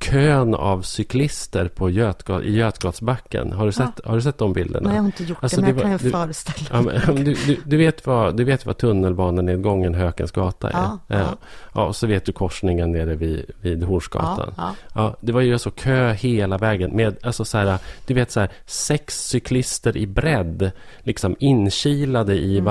kön 0.00 0.54
av 0.54 0.82
cyklister 0.82 1.68
på 1.68 1.90
Götgat, 1.90 2.42
i 2.42 2.56
Götgatsbacken. 2.56 3.52
Har 3.52 3.66
du, 3.66 3.72
sett, 3.72 4.00
ja. 4.04 4.08
har 4.08 4.16
du 4.16 4.22
sett 4.22 4.38
de 4.38 4.52
bilderna? 4.52 4.88
Nej, 4.88 4.96
jag 4.96 5.02
har 5.02 5.06
inte 5.06 5.24
gjort 5.24 5.38
alltså, 5.40 5.60
det, 5.60 5.66
men 5.66 5.90
jag 5.90 6.00
kan 6.00 6.06
ju 6.06 6.12
föreställa 6.12 6.82
mig. 6.82 7.00
Ja, 7.06 7.12
du, 7.12 7.34
du, 7.34 7.56
du, 7.64 7.76
vet 7.76 8.06
vad, 8.06 8.36
du 8.36 8.44
vet 8.44 8.66
vad 8.66 8.76
tunnelbanenedgången 8.78 9.94
Hökens 9.94 10.32
gata 10.32 10.70
är? 10.70 10.72
Ja, 10.72 10.98
ja. 11.06 11.36
ja. 11.74 11.86
och 11.86 11.96
så 11.96 12.06
vet 12.06 12.24
du 12.24 12.32
korsningen 12.32 12.92
nere 12.92 13.14
vid, 13.14 13.50
vid 13.60 13.82
Hornsgatan. 13.82 14.54
Ja, 14.56 14.74
ja. 14.94 15.16
det 15.20 15.32
var 15.32 15.40
ju 15.40 15.58
så 15.58 15.70
kö 15.70 16.12
hela 16.12 16.58
vägen 16.58 16.96
med, 16.96 17.16
alltså 17.22 17.44
så 17.44 17.58
här, 17.58 17.78
du 18.06 18.14
vet 18.14 18.30
så 18.30 18.40
här, 18.40 18.50
sex 18.66 19.28
cyklister 19.28 19.96
i 19.96 20.06
bredd, 20.06 20.70
liksom 20.98 21.36
inkilade 21.38 22.34
i 22.34 22.58
mm. 22.58 22.64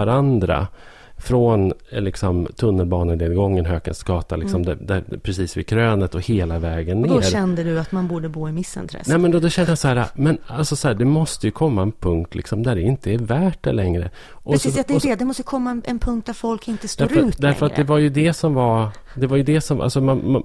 Från 1.19 1.73
eh, 1.89 2.01
liksom, 2.01 2.47
tunnelbanenedgången 2.55 3.65
Hökens 3.65 4.03
gata, 4.03 4.35
liksom, 4.35 4.61
mm. 4.61 4.77
där, 4.81 5.03
där, 5.07 5.17
precis 5.17 5.57
vid 5.57 5.67
krönet 5.67 6.15
och 6.15 6.21
hela 6.21 6.59
vägen 6.59 7.01
ner. 7.01 7.09
Och 7.09 7.15
då 7.15 7.21
kände 7.21 7.63
du 7.63 7.79
att 7.79 7.91
man 7.91 8.07
borde 8.07 8.29
bo 8.29 8.49
i 8.49 8.51
Missenträsk? 8.51 9.07
Nej, 9.07 9.17
men 9.17 9.31
då, 9.31 9.39
då 9.39 9.49
kände 9.49 9.71
jag 9.71 9.77
så 9.77 9.87
här, 9.87 10.05
men 10.13 10.37
alltså 10.47 10.75
så 10.75 10.87
här, 10.87 10.95
det 10.95 11.05
måste 11.05 11.47
ju 11.47 11.51
komma 11.51 11.81
en 11.81 11.91
punkt 11.91 12.35
liksom, 12.35 12.63
där 12.63 12.75
det 12.75 12.81
inte 12.81 13.13
är 13.13 13.17
värt 13.17 13.63
det 13.63 13.71
längre. 13.71 14.11
Och 14.31 14.51
precis, 14.51 14.75
så, 14.75 14.83
det 14.87 14.93
är 14.93 14.99
det. 14.99 15.15
Det 15.15 15.25
måste 15.25 15.43
komma 15.43 15.71
en, 15.71 15.81
en 15.85 15.99
punkt 15.99 16.25
där 16.25 16.33
folk 16.33 16.67
inte 16.67 16.87
står 16.87 17.05
därför, 17.05 17.21
ut 17.21 17.37
Därför 17.37 17.65
längre. 17.65 17.73
att 17.73 17.75
det 17.75 17.83
var 17.83 17.97
ju 17.97 18.09
det 18.09 18.33
som 18.33 18.53
var, 18.53 18.89
det 19.15 19.27
var 19.27 19.37
ju 19.37 19.43
det 19.43 19.61
som, 19.61 19.81
alltså 19.81 20.01
man, 20.01 20.31
man 20.31 20.43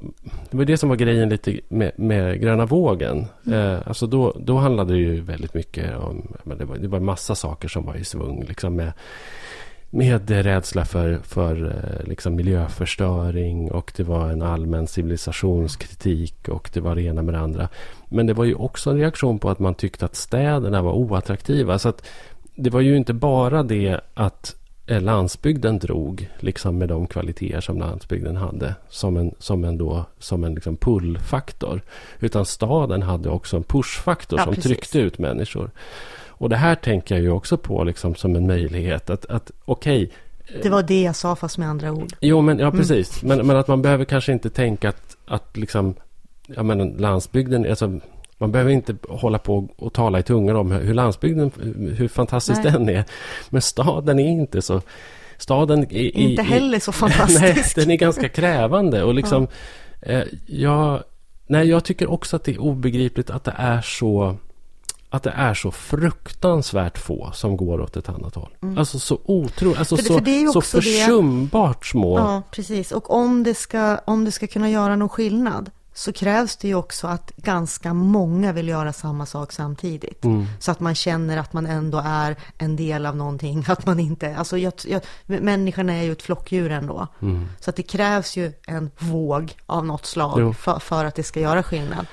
det 0.50 0.56
var 0.56 0.64
det 0.64 0.76
som 0.76 0.88
var 0.88 0.96
grejen 0.96 1.28
lite 1.28 1.60
med, 1.68 1.92
med 1.96 2.40
gröna 2.40 2.66
vågen. 2.66 3.26
Mm. 3.46 3.58
Eh, 3.58 3.78
alltså 3.86 4.06
då, 4.06 4.36
då 4.40 4.56
handlade 4.56 4.92
det 4.92 4.98
ju 4.98 5.20
väldigt 5.20 5.54
mycket 5.54 5.96
om, 5.96 6.34
det 6.58 6.64
var, 6.64 6.76
det 6.76 6.88
var 6.88 7.00
massa 7.00 7.34
saker 7.34 7.68
som 7.68 7.86
var 7.86 7.94
i 7.94 8.04
svung, 8.04 8.44
liksom 8.48 8.76
med 8.76 8.92
med 9.94 10.30
rädsla 10.30 10.84
för, 10.84 11.18
för 11.22 11.66
eh, 11.66 12.08
liksom 12.08 12.34
miljöförstöring 12.34 13.70
och 13.70 13.92
det 13.96 14.02
var 14.02 14.28
en 14.28 14.42
allmän 14.42 14.86
civilisationskritik 14.86 16.48
och 16.48 16.70
det 16.72 16.80
var 16.80 16.94
det 16.94 17.02
ena 17.02 17.22
med 17.22 17.34
det 17.34 17.40
andra. 17.40 17.68
Men 18.08 18.26
det 18.26 18.34
var 18.34 18.44
ju 18.44 18.54
också 18.54 18.90
en 18.90 18.98
reaktion 18.98 19.38
på 19.38 19.50
att 19.50 19.58
man 19.58 19.74
tyckte 19.74 20.04
att 20.04 20.16
städerna 20.16 20.82
var 20.82 20.92
oattraktiva. 20.92 21.78
Så 21.78 21.88
att 21.88 22.06
det 22.54 22.70
var 22.70 22.80
ju 22.80 22.96
inte 22.96 23.12
bara 23.12 23.62
det 23.62 24.00
att 24.14 24.56
eh, 24.86 25.02
landsbygden 25.02 25.78
drog, 25.78 26.30
liksom 26.38 26.78
med 26.78 26.88
de 26.88 27.06
kvaliteter 27.06 27.60
som 27.60 27.78
landsbygden 27.78 28.36
hade, 28.36 28.74
som 28.88 29.16
en, 29.16 29.34
som 29.38 29.64
en, 29.64 29.78
då, 29.78 30.04
som 30.18 30.44
en 30.44 30.54
liksom 30.54 30.76
pullfaktor. 30.76 31.80
Utan 32.20 32.46
staden 32.46 33.02
hade 33.02 33.28
också 33.28 33.56
en 33.56 33.64
pushfaktor 33.64 34.38
ja, 34.38 34.44
som 34.44 34.54
precis. 34.54 34.70
tryckte 34.70 34.98
ut 34.98 35.18
människor. 35.18 35.70
Och 36.44 36.50
det 36.50 36.56
här 36.56 36.74
tänker 36.74 37.14
jag 37.14 37.22
ju 37.22 37.30
också 37.30 37.56
på 37.56 37.84
liksom 37.84 38.14
som 38.14 38.36
en 38.36 38.46
möjlighet. 38.46 39.10
Att, 39.10 39.26
att 39.26 39.50
okej, 39.64 40.10
Det 40.62 40.68
var 40.68 40.82
det 40.82 41.02
jag 41.02 41.16
sa 41.16 41.36
fast 41.36 41.58
med 41.58 41.68
andra 41.68 41.92
ord. 41.92 42.12
Jo, 42.20 42.40
men 42.40 42.58
ja, 42.58 42.70
precis. 42.70 43.22
Mm. 43.22 43.36
Men, 43.36 43.46
men 43.46 43.56
att 43.56 43.68
man 43.68 43.82
behöver 43.82 44.04
kanske 44.04 44.32
inte 44.32 44.50
tänka 44.50 44.88
att, 44.88 45.16
att 45.26 45.56
liksom, 45.56 45.94
ja 46.46 46.62
men 46.62 46.88
landsbygden, 46.88 47.70
alltså 47.70 48.00
man 48.38 48.52
behöver 48.52 48.70
inte 48.70 48.96
hålla 49.08 49.38
på 49.38 49.68
och 49.76 49.92
tala 49.92 50.18
i 50.18 50.22
tungan 50.22 50.56
om 50.56 50.70
hur 50.70 50.94
landsbygden, 50.94 51.50
hur 51.96 52.08
fantastisk 52.08 52.60
Nej. 52.64 52.72
den 52.72 52.88
är. 52.88 53.04
Men 53.50 53.62
staden 53.62 54.18
är 54.18 54.28
inte 54.28 54.62
så... 54.62 54.80
Staden 55.36 55.84
är... 55.90 56.16
Inte 56.16 56.42
heller 56.42 56.78
så 56.78 56.92
fantastisk. 56.92 57.40
Nej, 57.76 57.84
den 57.84 57.90
är 57.90 57.96
ganska 57.96 58.28
krävande. 58.28 59.02
Och 59.02 59.14
liksom... 59.14 59.46
Ja. 60.00 60.12
Eh, 60.12 60.24
jag, 60.46 61.02
nej, 61.46 61.68
jag 61.68 61.84
tycker 61.84 62.10
också 62.10 62.36
att 62.36 62.44
det 62.44 62.52
är 62.52 62.58
obegripligt 62.58 63.30
att 63.30 63.44
det 63.44 63.54
är 63.58 63.80
så 63.80 64.36
att 65.14 65.22
det 65.22 65.30
är 65.30 65.54
så 65.54 65.70
fruktansvärt 65.70 66.98
få 66.98 67.30
som 67.34 67.56
går 67.56 67.80
åt 67.80 67.96
ett 67.96 68.08
annat 68.08 68.34
håll. 68.34 68.50
Mm. 68.62 68.78
Alltså 68.78 68.98
så 68.98 69.18
otroligt, 69.24 69.78
alltså 69.78 69.96
för, 69.96 70.04
så, 70.04 70.20
för 70.20 70.52
så 70.52 70.60
försumbart 70.60 71.82
det. 71.82 71.88
små. 71.88 72.18
Ja, 72.18 72.42
precis. 72.50 72.92
Och 72.92 73.10
om 73.10 73.42
det, 73.42 73.54
ska, 73.54 73.98
om 74.04 74.24
det 74.24 74.32
ska 74.32 74.46
kunna 74.46 74.70
göra 74.70 74.96
någon 74.96 75.08
skillnad 75.08 75.70
så 75.94 76.12
krävs 76.12 76.56
det 76.56 76.68
ju 76.68 76.74
också 76.74 77.06
att 77.06 77.32
ganska 77.36 77.94
många 77.94 78.52
vill 78.52 78.68
göra 78.68 78.92
samma 78.92 79.26
sak 79.26 79.52
samtidigt. 79.52 80.24
Mm. 80.24 80.46
Så 80.60 80.70
att 80.70 80.80
man 80.80 80.94
känner 80.94 81.36
att 81.36 81.52
man 81.52 81.66
ändå 81.66 82.02
är 82.04 82.36
en 82.58 82.76
del 82.76 83.06
av 83.06 83.16
någonting. 83.16 83.64
Att 83.68 83.86
man 83.86 84.00
inte, 84.00 84.36
alltså 84.36 84.58
jag, 84.58 84.72
jag, 84.86 85.02
människan 85.26 85.90
är 85.90 86.02
ju 86.02 86.12
ett 86.12 86.22
flockdjur 86.22 86.70
ändå. 86.70 87.06
Mm. 87.22 87.48
Så 87.60 87.70
att 87.70 87.76
det 87.76 87.82
krävs 87.82 88.36
ju 88.36 88.52
en 88.66 88.90
våg 88.98 89.56
av 89.66 89.86
något 89.86 90.06
slag 90.06 90.56
för, 90.56 90.78
för, 90.78 91.04
att 91.04 91.14
det 91.14 91.22
ska 91.22 91.40
göra 91.40 91.62
skillnad. 91.62 92.06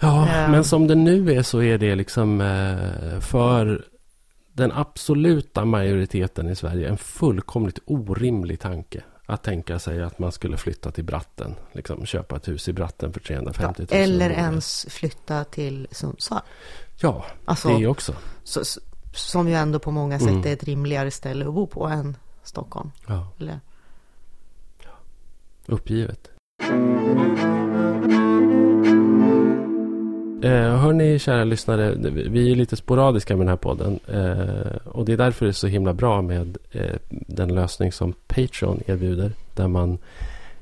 Ja, 0.00 0.44
um, 0.46 0.52
men 0.52 0.64
som 0.64 0.86
det 0.86 0.94
nu 0.94 1.32
är 1.32 1.42
så 1.42 1.62
är 1.62 1.78
det 1.78 1.94
liksom 1.94 2.40
eh, 2.40 3.20
för 3.20 3.84
den 4.52 4.72
absoluta 4.72 5.64
majoriteten 5.64 6.48
i 6.48 6.56
Sverige 6.56 6.88
en 6.88 6.98
fullkomligt 6.98 7.78
orimlig 7.84 8.60
tanke 8.60 9.02
att 9.26 9.42
tänka 9.42 9.78
sig 9.78 10.02
att 10.02 10.18
man 10.18 10.32
skulle 10.32 10.56
flytta 10.56 10.90
till 10.90 11.04
Bratten. 11.04 11.54
Liksom 11.72 12.06
köpa 12.06 12.36
ett 12.36 12.48
hus 12.48 12.68
i 12.68 12.72
Bratten 12.72 13.12
för 13.12 13.20
350 13.20 13.82
000. 13.82 13.88
Ja, 13.90 13.96
eller 13.96 14.30
ens 14.30 14.86
flytta 14.88 15.44
till 15.44 15.88
Sundsvall. 15.90 16.40
Ja, 17.00 17.24
alltså, 17.44 17.78
det 17.78 17.86
också. 17.86 18.14
Så, 18.44 18.80
som 19.12 19.48
ju 19.48 19.54
ändå 19.54 19.78
på 19.78 19.90
många 19.90 20.18
sätt 20.18 20.28
mm. 20.28 20.46
är 20.46 20.52
ett 20.52 20.64
rimligare 20.64 21.10
ställe 21.10 21.48
att 21.48 21.54
bo 21.54 21.66
på 21.66 21.86
än 21.86 22.16
Stockholm. 22.42 22.90
Ja. 23.06 23.28
Eller? 23.38 23.60
Uppgivet. 25.66 26.30
Eh, 30.42 30.76
hörni 30.76 31.18
kära 31.18 31.44
lyssnare, 31.44 31.94
vi 32.10 32.52
är 32.52 32.56
lite 32.56 32.76
sporadiska 32.76 33.36
med 33.36 33.46
den 33.46 33.48
här 33.48 33.56
podden. 33.56 34.00
Eh, 34.08 34.76
och 34.84 35.04
det 35.04 35.12
är 35.12 35.16
därför 35.16 35.46
det 35.46 35.50
är 35.50 35.52
så 35.52 35.66
himla 35.66 35.94
bra 35.94 36.22
med 36.22 36.58
eh, 36.72 36.96
den 37.10 37.54
lösning 37.54 37.92
som 37.92 38.14
Patreon 38.26 38.80
erbjuder. 38.86 39.32
Där 39.54 39.68
man 39.68 39.98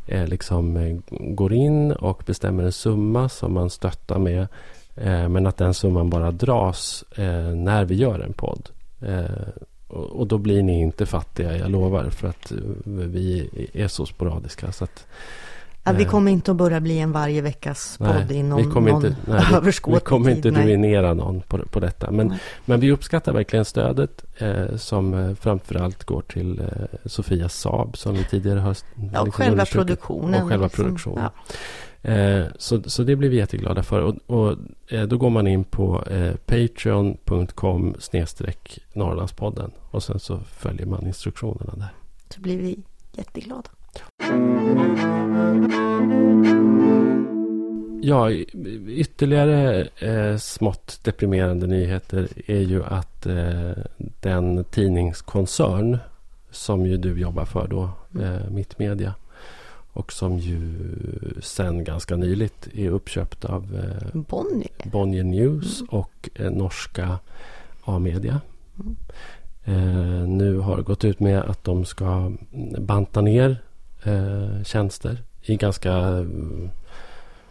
eh, 0.06 0.26
liksom 0.26 0.76
eh, 0.76 0.96
går 1.10 1.52
in 1.52 1.92
och 1.92 2.22
bestämmer 2.26 2.64
en 2.64 2.72
summa 2.72 3.28
som 3.28 3.52
man 3.52 3.70
stöttar 3.70 4.18
med. 4.18 4.46
Eh, 4.96 5.28
men 5.28 5.46
att 5.46 5.56
den 5.56 5.74
summan 5.74 6.10
bara 6.10 6.30
dras 6.30 7.04
eh, 7.16 7.54
när 7.54 7.84
vi 7.84 7.94
gör 7.94 8.20
en 8.20 8.32
podd. 8.32 8.68
Eh, 9.00 9.48
och, 9.88 10.04
och, 10.04 10.26
då 10.26 10.38
blir 10.38 10.62
ni 10.62 10.80
inte 10.80 11.06
fattiga, 11.06 11.58
jag 11.58 11.70
lovar. 11.70 12.10
För 12.10 12.28
att 12.28 12.52
eh, 12.52 12.58
vi 12.84 13.48
är 13.72 13.88
så 13.88 14.06
sporadiska. 14.06 14.72
Så 14.72 14.84
att, 14.84 15.06
Ja, 15.86 15.92
vi 15.92 16.04
kommer 16.04 16.32
inte 16.32 16.50
att 16.50 16.56
börja 16.56 16.80
bli 16.80 16.98
en 16.98 17.12
varje 17.12 17.40
veckas 17.40 17.98
podd 17.98 18.24
nej, 18.28 18.36
inom 18.36 18.58
vi 18.58 18.70
kommer 18.70 18.92
någon 18.92 19.06
inte, 19.06 19.16
nej, 19.26 19.44
överskådlig 19.54 20.00
Vi 20.00 20.04
kommer 20.04 20.30
inte 20.30 20.50
ruinera 20.50 21.14
någon 21.14 21.40
på, 21.40 21.58
på 21.58 21.80
detta. 21.80 22.10
Men, 22.10 22.34
men 22.64 22.80
vi 22.80 22.92
uppskattar 22.92 23.32
verkligen 23.32 23.64
stödet 23.64 24.24
eh, 24.38 24.76
som 24.76 25.14
eh, 25.14 25.34
framförallt 25.34 26.04
går 26.04 26.22
till 26.22 26.60
eh, 26.60 26.66
Sofia 27.04 27.48
Saab 27.48 27.96
som 27.96 28.14
vi 28.14 28.24
tidigare 28.24 28.58
har 28.58 28.76
Ja, 29.12 29.20
och 29.20 29.34
själva 29.34 29.64
produktionen. 29.64 30.42
Och 30.42 30.48
själva 30.48 30.66
liksom. 30.66 30.84
produktionen. 30.84 31.24
Ja. 31.24 31.54
Eh, 32.06 32.46
så, 32.58 32.82
så 32.82 33.02
det 33.02 33.16
blir 33.16 33.28
vi 33.28 33.36
jätteglada 33.36 33.82
för. 33.82 34.00
Och, 34.00 34.14
och 34.26 34.56
eh, 34.88 35.02
då 35.02 35.18
går 35.18 35.30
man 35.30 35.46
in 35.46 35.64
på 35.64 36.02
eh, 36.02 36.34
patreon.com 36.36 37.94
snedstreck 37.98 38.78
Norrlandspodden. 38.92 39.70
Och 39.90 40.02
sen 40.02 40.18
så 40.18 40.38
följer 40.38 40.86
man 40.86 41.06
instruktionerna 41.06 41.72
där. 41.76 41.94
Så 42.28 42.40
blir 42.40 42.58
vi 42.58 42.78
jätteglada. 43.12 43.70
Ja, 48.02 48.30
ytterligare 48.88 49.88
eh, 49.98 50.36
smått 50.36 51.04
deprimerande 51.04 51.66
nyheter 51.66 52.28
är 52.46 52.60
ju 52.60 52.84
att 52.84 53.26
eh, 53.26 53.70
den 54.20 54.64
tidningskoncern 54.64 55.98
som 56.50 56.86
ju 56.86 56.96
du 56.96 57.20
jobbar 57.20 57.44
för 57.44 57.68
då, 57.68 57.90
mm. 58.14 58.34
eh, 58.34 58.50
Mittmedia, 58.50 59.14
och 59.92 60.12
som 60.12 60.38
ju 60.38 60.74
sen 61.42 61.84
ganska 61.84 62.16
nyligt 62.16 62.68
är 62.74 62.90
uppköpt 62.90 63.44
av 63.44 63.62
eh, 63.74 64.20
Bonnier. 64.20 64.70
Bonnier 64.84 65.24
News 65.24 65.80
mm. 65.80 65.88
och 65.88 66.30
eh, 66.34 66.50
norska 66.50 67.18
A-media. 67.84 68.40
Mm. 68.80 68.96
Eh, 69.64 70.28
nu 70.28 70.58
har 70.58 70.82
gått 70.82 71.04
ut 71.04 71.20
med 71.20 71.38
att 71.38 71.64
de 71.64 71.84
ska 71.84 72.32
banta 72.78 73.20
ner 73.20 73.62
eh, 74.02 74.62
tjänster 74.64 75.22
i 75.42 75.56
ganska, 75.56 76.24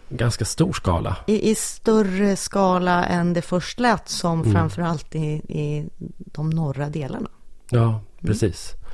ganska 0.10 0.46
stor 0.46 0.74
skala. 0.74 1.18
I, 1.28 1.52
I, 1.52 1.56
större 1.56 2.36
skala 2.36 3.06
än 3.06 3.34
det 3.34 3.42
först 3.42 3.80
lät 3.80 4.10
som 4.10 4.42
mm. 4.42 4.54
framförallt 4.54 5.16
i, 5.16 5.28
i 5.60 5.90
de 6.18 6.50
norra 6.50 6.90
delarna. 6.90 7.30
Ja, 7.70 7.88
mm. 7.88 8.02
precis. 8.22 8.74
Mm. 8.74 8.85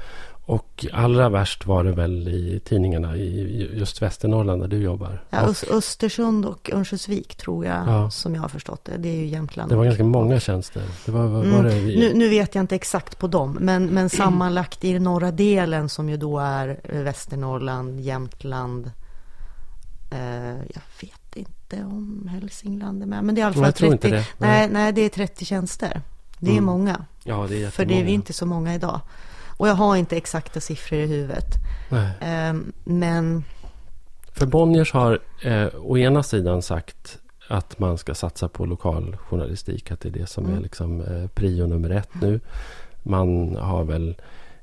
Och 0.45 0.85
allra 0.93 1.29
värst 1.29 1.65
var 1.65 1.83
det 1.83 1.91
väl 1.91 2.27
i 2.27 2.61
tidningarna 2.65 3.15
i 3.15 3.69
just 3.73 4.01
Västernorrland 4.01 4.61
där 4.61 4.67
du 4.67 4.77
jobbar. 4.77 5.23
Ja, 5.29 5.49
och, 5.49 5.71
Östersund 5.71 6.45
och 6.45 6.69
Örnsköldsvik 6.73 7.35
tror 7.35 7.65
jag, 7.65 7.87
ja. 7.87 8.11
som 8.11 8.35
jag 8.35 8.41
har 8.41 8.49
förstått 8.49 8.85
det. 8.85 8.97
Det 8.97 9.09
är 9.09 9.15
ju 9.15 9.25
Jämtland. 9.25 9.71
Det 9.71 9.75
var 9.75 9.85
ganska 9.85 10.03
många 10.03 10.39
tjänster. 10.39 10.83
Det 11.05 11.11
var, 11.11 11.27
var, 11.27 11.43
var 11.43 11.63
det 11.63 11.73
mm. 11.73 11.85
nu, 11.85 12.13
nu, 12.13 12.29
vet 12.29 12.55
jag 12.55 12.63
inte 12.63 12.75
exakt 12.75 13.17
på 13.17 13.27
dem, 13.27 13.57
men, 13.61 13.85
men 13.85 14.09
sammanlagt 14.09 14.83
i 14.83 14.93
den 14.93 15.03
norra 15.03 15.31
delen 15.31 15.89
som 15.89 16.09
ju 16.09 16.17
då 16.17 16.39
är 16.39 16.79
Västernorrland, 16.83 17.99
Jämtland. 17.99 18.91
Eh, 20.11 20.55
jag 20.55 20.81
vet 21.01 21.35
inte 21.35 21.85
om 21.85 22.29
Hälsingland 22.31 23.01
är 23.01 23.07
med, 23.07 23.23
men 23.23 23.35
det 23.35 23.41
är 23.41 23.43
i 23.43 23.45
alla 23.45 23.53
fall 23.53 23.73
30. 23.73 24.09
Nej. 24.09 24.25
nej. 24.37 24.69
nej, 24.71 24.93
det 24.93 25.01
är 25.01 25.09
30 25.09 25.45
tjänster. 25.45 26.01
Det 26.39 26.49
är 26.49 26.51
mm. 26.51 26.65
många. 26.65 27.05
Ja, 27.23 27.45
det 27.49 27.63
är 27.63 27.69
För 27.69 27.85
det 27.85 27.99
är 27.99 28.03
vi 28.03 28.11
inte 28.11 28.33
så 28.33 28.45
många 28.45 28.75
idag. 28.75 29.01
Och 29.61 29.67
jag 29.67 29.75
har 29.75 29.95
inte 29.95 30.17
exakta 30.17 30.59
siffror 30.59 30.99
i 30.99 31.05
huvudet. 31.05 31.45
Eh, 32.21 32.53
men... 32.83 33.43
För 34.33 34.45
Bonniers 34.45 34.93
har 34.93 35.19
eh, 35.41 35.67
å 35.81 35.97
ena 35.97 36.23
sidan 36.23 36.61
sagt 36.61 37.17
att 37.47 37.79
man 37.79 37.97
ska 37.97 38.15
satsa 38.15 38.49
på 38.49 38.65
lokal 38.65 39.17
journalistik. 39.17 39.91
Att 39.91 39.99
det 39.99 40.09
är 40.09 40.13
det 40.13 40.29
som 40.29 40.45
mm. 40.45 40.57
är 40.57 40.61
liksom, 40.61 41.01
eh, 41.01 41.27
prio 41.27 41.67
nummer 41.67 41.89
ett 41.89 42.09
nu. 42.21 42.39
Man 43.03 43.55
har 43.55 43.83
väl 43.83 44.15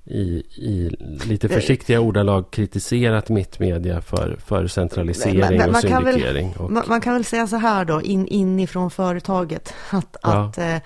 i, 0.04 0.42
i 0.56 0.96
lite 1.26 1.48
försiktiga 1.48 2.00
ordalag 2.00 2.50
kritiserat 2.50 3.28
mittmedia 3.28 4.00
för, 4.00 4.36
för 4.44 4.66
centralisering 4.66 5.38
men, 5.38 5.56
men, 5.56 5.70
och 5.70 5.76
syndikering. 5.76 6.52
Kan 6.52 6.62
väl, 6.62 6.64
och... 6.64 6.72
man, 6.72 6.84
man, 6.88 7.00
kan 7.00 7.14
väl 7.14 7.24
säga 7.24 7.46
så 7.46 7.56
här 7.56 7.84
då, 7.84 8.02
in, 8.02 8.26
inifrån 8.26 8.90
företaget. 8.90 9.74
Att, 9.90 10.16
ja. 10.22 10.44
att 10.44 10.58
eh, 10.58 10.76
Eh, 10.76 10.82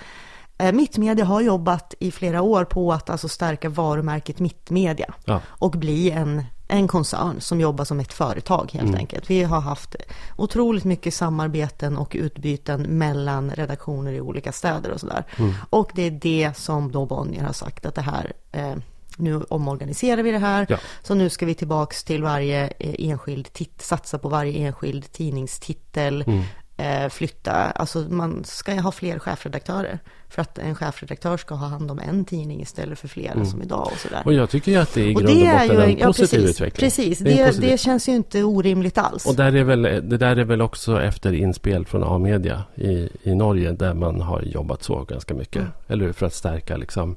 Mittmedia 0.72 1.24
har 1.24 1.40
jobbat 1.40 1.94
i 1.98 2.10
flera 2.10 2.42
år 2.42 2.64
på 2.64 2.92
att 2.92 3.10
alltså 3.10 3.28
stärka 3.28 3.68
varumärket 3.68 4.38
Mittmedia 4.38 5.14
ja. 5.24 5.40
och 5.46 5.70
bli 5.70 6.10
en, 6.10 6.44
en 6.68 6.88
koncern 6.88 7.40
som 7.40 7.60
jobbar 7.60 7.84
som 7.84 8.00
ett 8.00 8.12
företag 8.12 8.70
helt 8.72 8.88
mm. 8.88 8.98
enkelt. 8.98 9.30
Vi 9.30 9.42
har 9.42 9.60
haft 9.60 9.96
otroligt 10.36 10.84
mycket 10.84 11.14
samarbeten 11.14 11.96
och 11.96 12.12
utbyten 12.14 12.82
mellan 12.82 13.50
redaktioner 13.50 14.12
i 14.12 14.20
olika 14.20 14.52
städer 14.52 14.90
och 14.90 15.00
sådär. 15.00 15.24
Mm. 15.36 15.52
Och 15.70 15.90
det 15.94 16.02
är 16.02 16.10
det 16.10 16.56
som 16.56 16.92
då 16.92 17.06
Bonnier 17.06 17.44
har 17.44 17.52
sagt 17.52 17.86
att 17.86 17.94
det 17.94 18.02
här 18.02 18.32
eh, 18.52 18.74
nu 19.16 19.42
omorganiserar 19.42 20.22
vi 20.22 20.30
det 20.30 20.38
här. 20.38 20.66
Ja. 20.68 20.78
Så 21.02 21.14
nu 21.14 21.30
ska 21.30 21.46
vi 21.46 21.54
tillbaks 21.54 22.04
till 22.04 22.22
varje 22.22 22.66
eh, 22.78 22.94
enskild, 22.98 23.48
tit- 23.52 23.82
satsa 23.82 24.18
på 24.18 24.28
varje 24.28 24.66
enskild 24.66 25.12
tidningstitel. 25.12 26.24
Mm. 26.26 26.42
Eh, 26.82 27.08
flytta, 27.08 27.52
alltså 27.52 27.98
man 27.98 28.44
ska 28.44 28.80
ha 28.80 28.92
fler 28.92 29.18
chefredaktörer. 29.18 29.98
För 30.28 30.42
att 30.42 30.58
en 30.58 30.74
chefredaktör 30.74 31.36
ska 31.36 31.54
ha 31.54 31.66
hand 31.66 31.90
om 31.90 31.98
en 31.98 32.24
tidning 32.24 32.62
istället 32.62 32.98
för 32.98 33.08
flera 33.08 33.32
mm. 33.32 33.46
som 33.46 33.62
idag 33.62 33.88
och 33.92 33.98
sådär. 33.98 34.22
Och 34.24 34.32
jag 34.32 34.50
tycker 34.50 34.72
ju 34.72 34.78
att 34.78 34.94
det 34.94 35.00
är 35.00 35.06
i 35.06 35.14
grund 35.14 35.28
och, 35.28 35.32
och 35.32 35.38
botten 35.38 35.80
en, 35.80 35.90
en 35.90 35.98
ja, 35.98 36.06
positiv 36.06 36.38
precis, 36.38 36.50
utveckling. 36.50 36.86
Precis, 36.86 37.18
det, 37.18 37.34
det, 37.34 37.60
det, 37.60 37.80
känns 37.80 38.08
ju 38.08 38.12
inte 38.12 38.42
orimligt 38.42 38.98
alls. 38.98 39.26
Och 39.26 39.34
där 39.34 39.56
är 39.56 39.64
väl, 39.64 39.82
det 39.82 40.16
där 40.16 40.36
är 40.36 40.44
väl 40.44 40.62
också 40.62 41.02
efter 41.02 41.32
inspel 41.32 41.86
från 41.86 42.04
A-media 42.04 42.64
i, 42.74 43.08
i 43.22 43.34
Norge 43.34 43.72
där 43.72 43.94
man 43.94 44.20
har 44.20 44.42
jobbat 44.42 44.82
så 44.82 45.04
ganska 45.04 45.34
mycket. 45.34 45.62
Mm. 45.62 45.72
Eller 45.88 46.12
För 46.12 46.26
att 46.26 46.34
stärka 46.34 46.76
liksom 46.76 47.16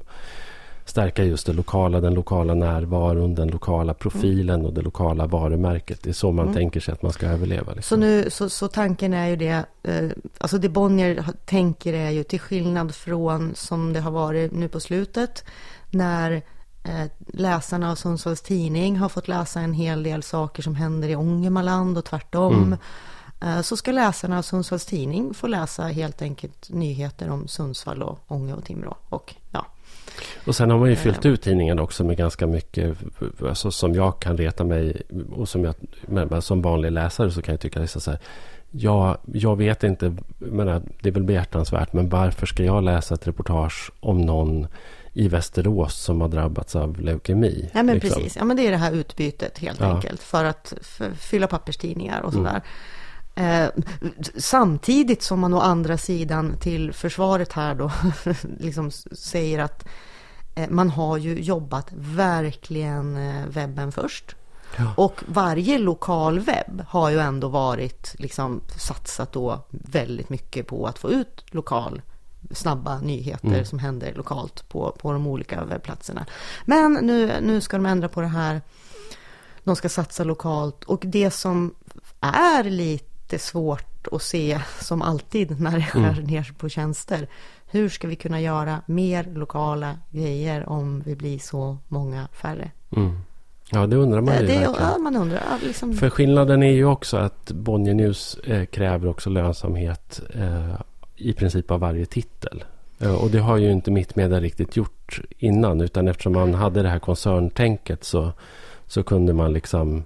stärka 0.88 1.24
just 1.24 1.46
det 1.46 1.52
lokala, 1.52 2.00
den 2.00 2.14
lokala 2.14 2.54
närvaron, 2.54 3.34
den 3.34 3.48
lokala 3.48 3.94
profilen 3.94 4.54
mm. 4.54 4.66
och 4.66 4.72
det 4.72 4.82
lokala 4.82 5.26
varumärket. 5.26 6.02
Det 6.02 6.10
är 6.10 6.14
så 6.14 6.32
man 6.32 6.44
mm. 6.44 6.54
tänker 6.54 6.80
sig 6.80 6.92
att 6.92 7.02
man 7.02 7.12
ska 7.12 7.26
överleva. 7.26 7.72
Liksom. 7.72 7.82
Så, 7.82 7.96
nu, 7.96 8.30
så, 8.30 8.48
så 8.48 8.68
tanken 8.68 9.14
är 9.14 9.26
ju 9.26 9.36
det, 9.36 9.64
eh, 9.82 10.10
alltså 10.38 10.58
det 10.58 10.68
Bonnier 10.68 11.24
tänker 11.44 11.92
är 11.92 12.10
ju 12.10 12.24
till 12.24 12.40
skillnad 12.40 12.94
från 12.94 13.54
som 13.54 13.92
det 13.92 14.00
har 14.00 14.10
varit 14.10 14.52
nu 14.52 14.68
på 14.68 14.80
slutet, 14.80 15.44
när 15.90 16.32
eh, 16.84 17.10
läsarna 17.26 17.90
av 17.90 17.94
Sundsvalls 17.94 18.42
Tidning 18.42 18.96
har 18.96 19.08
fått 19.08 19.28
läsa 19.28 19.60
en 19.60 19.72
hel 19.72 20.02
del 20.02 20.22
saker 20.22 20.62
som 20.62 20.74
händer 20.74 21.08
i 21.08 21.16
Ångermanland 21.16 21.98
och 21.98 22.04
tvärtom. 22.04 22.54
Mm. 22.54 22.78
Eh, 23.40 23.62
så 23.62 23.76
ska 23.76 23.92
läsarna 23.92 24.38
av 24.38 24.42
Sundsvalls 24.42 24.86
Tidning 24.86 25.34
få 25.34 25.46
läsa 25.46 25.82
helt 25.82 26.22
enkelt 26.22 26.70
nyheter 26.70 27.30
om 27.30 27.48
Sundsvall 27.48 28.02
och 28.02 28.18
Ånge 28.26 28.54
och 28.54 28.64
Timrå. 28.64 28.96
Och 29.08 29.34
ja, 29.50 29.66
Och 30.46 30.56
sen 30.56 30.70
har 30.70 30.78
man 30.78 30.90
ju 30.90 30.96
fyllt 30.96 31.26
ut 31.26 31.42
tidningen 31.42 31.78
också 31.78 32.04
med 32.04 32.16
ganska 32.16 32.46
mycket 32.46 32.96
alltså, 33.42 33.70
som 33.70 33.94
jag 33.94 34.20
kan 34.20 34.36
reta 34.36 34.64
mig 34.64 35.02
och 35.36 35.48
som 35.48 35.64
jag 35.64 35.74
men, 36.06 36.42
som 36.42 36.62
vanlig 36.62 36.92
läsare 36.92 37.30
så 37.30 37.42
kan 37.42 37.52
jag 37.52 37.60
tycka 37.60 37.80
liksom 37.80 38.00
så 38.00 38.10
här. 38.10 38.20
Ja, 38.70 39.18
jag 39.32 39.56
vet 39.56 39.84
inte, 39.84 40.16
men 40.38 40.66
det 41.02 41.08
är 41.08 41.12
väl 41.12 41.22
behjärtansvärt, 41.24 41.92
men 41.92 42.08
varför 42.08 42.46
ska 42.46 42.64
jag 42.64 42.84
läsa 42.84 43.14
ett 43.14 43.26
reportage 43.26 43.90
om 44.00 44.20
någon 44.20 44.66
i 45.12 45.28
Västerås 45.28 45.94
som 45.94 46.20
har 46.20 46.28
drabbats 46.28 46.76
av 46.76 47.00
leukemi? 47.00 47.70
Ja 47.74 47.82
men 47.82 47.94
liksom? 47.94 48.10
precis, 48.10 48.36
ja 48.36 48.44
men 48.44 48.56
det 48.56 48.66
är 48.66 48.70
det 48.70 48.76
här 48.76 48.92
utbytet 48.92 49.58
helt 49.58 49.80
Ja. 49.80 49.94
enkelt 49.94 50.22
för 50.22 50.44
att 50.44 50.74
fylla 51.18 51.46
papperstidningar 51.46 52.20
och 52.20 52.32
sådär. 52.32 52.60
Eh, 53.36 53.68
samtidigt 54.36 55.22
som 55.22 55.40
man 55.40 55.54
å 55.54 55.60
andra 55.60 55.98
sidan 55.98 56.56
till 56.60 56.92
försvaret 56.92 57.52
här 57.52 57.74
då 57.74 57.90
liksom 58.58 58.90
säger 58.90 59.58
att 59.58 59.86
eh, 60.54 60.68
man 60.70 60.90
har 60.90 61.16
ju 61.16 61.40
jobbat 61.40 61.86
verkligen 61.92 63.16
eh, 63.16 63.46
webben 63.46 63.92
först. 63.92 64.36
Ja. 64.76 64.94
Och 64.96 65.22
varje 65.26 65.78
lokal 65.78 66.38
webb 66.38 66.84
har 66.88 67.10
ju 67.10 67.18
ändå 67.18 67.48
varit 67.48 68.14
liksom 68.18 68.60
satsat 68.78 69.32
då 69.32 69.66
väldigt 69.70 70.28
mycket 70.28 70.66
på 70.66 70.86
att 70.86 70.98
få 70.98 71.10
ut 71.10 71.44
lokal 71.50 72.02
snabba 72.50 72.98
nyheter 72.98 73.48
Mm. 73.48 73.64
som 73.64 73.78
händer 73.78 74.14
lokalt 74.14 74.68
på, 74.68 74.96
på 74.98 75.12
de 75.12 75.26
olika 75.26 75.64
webbplatserna. 75.64 76.26
Men 76.64 76.92
nu, 76.92 77.32
nu 77.42 77.60
ska 77.60 77.76
de 77.76 77.86
ändra 77.86 78.08
på 78.08 78.20
det 78.20 78.26
här. 78.26 78.60
De 79.64 79.76
ska 79.76 79.88
satsa 79.88 80.24
lokalt 80.24 80.84
och 80.84 81.02
det 81.06 81.30
som 81.30 81.74
är 82.20 82.64
lite 82.64 83.05
svårt 83.38 84.06
att 84.12 84.22
se 84.22 84.60
som 84.80 85.02
alltid 85.02 85.60
när 85.60 85.76
det 85.78 85.82
skär 85.84 86.12
Mm. 86.12 86.24
ner 86.24 86.52
på 86.58 86.68
tjänster. 86.68 87.28
Hur 87.70 87.88
ska 87.88 88.08
vi 88.08 88.16
kunna 88.16 88.40
göra 88.40 88.82
mer 88.86 89.24
lokala 89.34 89.98
grejer 90.10 90.68
om 90.68 91.02
vi 91.06 91.16
blir 91.16 91.38
så 91.38 91.78
många 91.88 92.28
färre? 92.32 92.70
Mm. 92.96 93.18
Ja, 93.70 93.86
det 93.86 93.96
undrar 93.96 94.20
man 94.20 94.34
ju 94.34 94.40
Eh, 94.40 94.46
det, 94.46 94.52
verkligen. 94.58 94.74
ja, 94.80 94.98
man 94.98 95.16
undrar. 95.16 95.42
ja, 95.50 95.58
Liksom, 95.66 95.94
För 95.94 96.10
skillnaden 96.10 96.62
är 96.62 96.70
ju 96.72 96.84
också 96.84 97.16
att 97.16 97.50
Bonnier 97.52 97.94
News 97.94 98.34
eh, 98.44 98.64
kräver 98.64 99.08
också 99.08 99.30
lönsamhet 99.30 100.20
eh, 100.34 100.74
i 101.16 101.32
princip 101.32 101.70
av 101.70 101.80
varje 101.80 102.06
titel. 102.06 102.64
Eh, 102.98 103.14
och 103.14 103.30
det 103.30 103.38
har 103.38 103.56
ju 103.56 103.70
inte 103.72 103.90
Mittmedia 103.90 104.40
riktigt 104.40 104.76
gjort 104.76 105.20
innan. 105.38 105.80
Utan 105.80 106.08
eftersom 106.08 106.32
man 106.32 106.54
hade 106.54 106.82
det 106.82 106.88
här 106.88 106.98
koncerntänket 106.98 108.04
så, 108.04 108.32
så 108.86 109.02
kunde 109.02 109.32
man 109.32 109.52
liksom 109.52 110.04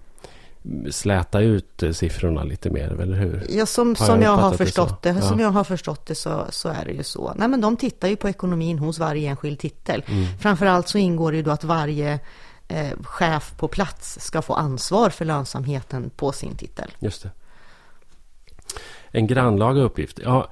släta 0.90 1.40
ut 1.40 1.82
eh, 1.82 1.92
siffrorna 1.92 2.44
lite 2.44 2.70
mer, 2.70 3.00
eller 3.00 3.16
hur? 3.16 3.46
Ja, 3.48 3.66
som, 3.66 3.88
Har 3.88 4.06
som 4.06 4.22
jag 4.22 4.32
jag 4.32 4.36
har 4.36 4.50
det 4.50 4.56
förstått 4.56 5.02
det, 5.02 5.22
som 5.22 5.40
Ja. 5.40 5.46
jag 5.46 5.50
har 5.50 5.64
förstått 5.64 6.06
det 6.06 6.14
så, 6.14 6.46
så 6.50 6.68
är 6.68 6.84
det 6.84 6.92
ju 6.92 7.02
så. 7.02 7.34
Nej, 7.36 7.48
men 7.48 7.60
de 7.60 7.76
tittar 7.76 8.08
ju 8.08 8.16
på 8.16 8.28
ekonomin 8.28 8.78
hos 8.78 8.98
varje 8.98 9.30
enskild 9.30 9.58
titel. 9.58 10.02
Mm. 10.06 10.38
Framförallt 10.38 10.88
så 10.88 10.98
ingår 10.98 11.30
det 11.32 11.36
ju 11.36 11.42
då 11.42 11.50
att 11.50 11.64
varje 11.64 12.20
eh, 12.68 12.98
chef 13.02 13.54
på 13.56 13.68
plats 13.68 14.18
ska 14.20 14.42
få 14.42 14.54
ansvar 14.54 15.10
för 15.10 15.24
lönsamheten 15.24 16.10
på 16.16 16.32
sin 16.32 16.56
titel. 16.56 16.90
Just 16.98 17.22
det. 17.22 17.30
En 19.12 19.26
grannlaga 19.26 19.82
uppgift. 19.82 20.20
Ja, 20.24 20.50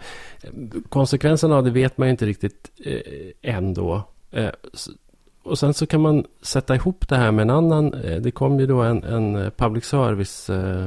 konsekvenserna 0.89 1.57
av 1.57 1.65
det 1.65 1.71
vet 1.71 1.99
man 1.99 2.09
ju 2.09 2.11
inte 2.11 2.27
riktigt 2.27 2.71
eh, 2.85 3.55
ändå. 3.55 4.03
Eh, 4.31 4.49
och 5.43 5.59
sen 5.59 5.75
så 5.75 5.87
kan 5.87 6.01
man 6.01 6.25
sätta 6.43 6.75
ihop 6.75 7.09
det 7.09 7.17
här 7.17 7.31
med 7.33 7.43
en 7.43 7.51
annan. 7.51 7.95
Eh, 7.95 8.21
det 8.21 8.31
kom 8.31 8.61
ju 8.61 8.67
då 8.67 8.81
en, 8.83 9.05
en 9.05 9.37
eh, 9.37 9.51
public 9.51 9.85
service. 9.85 10.51
Eh, 10.51 10.87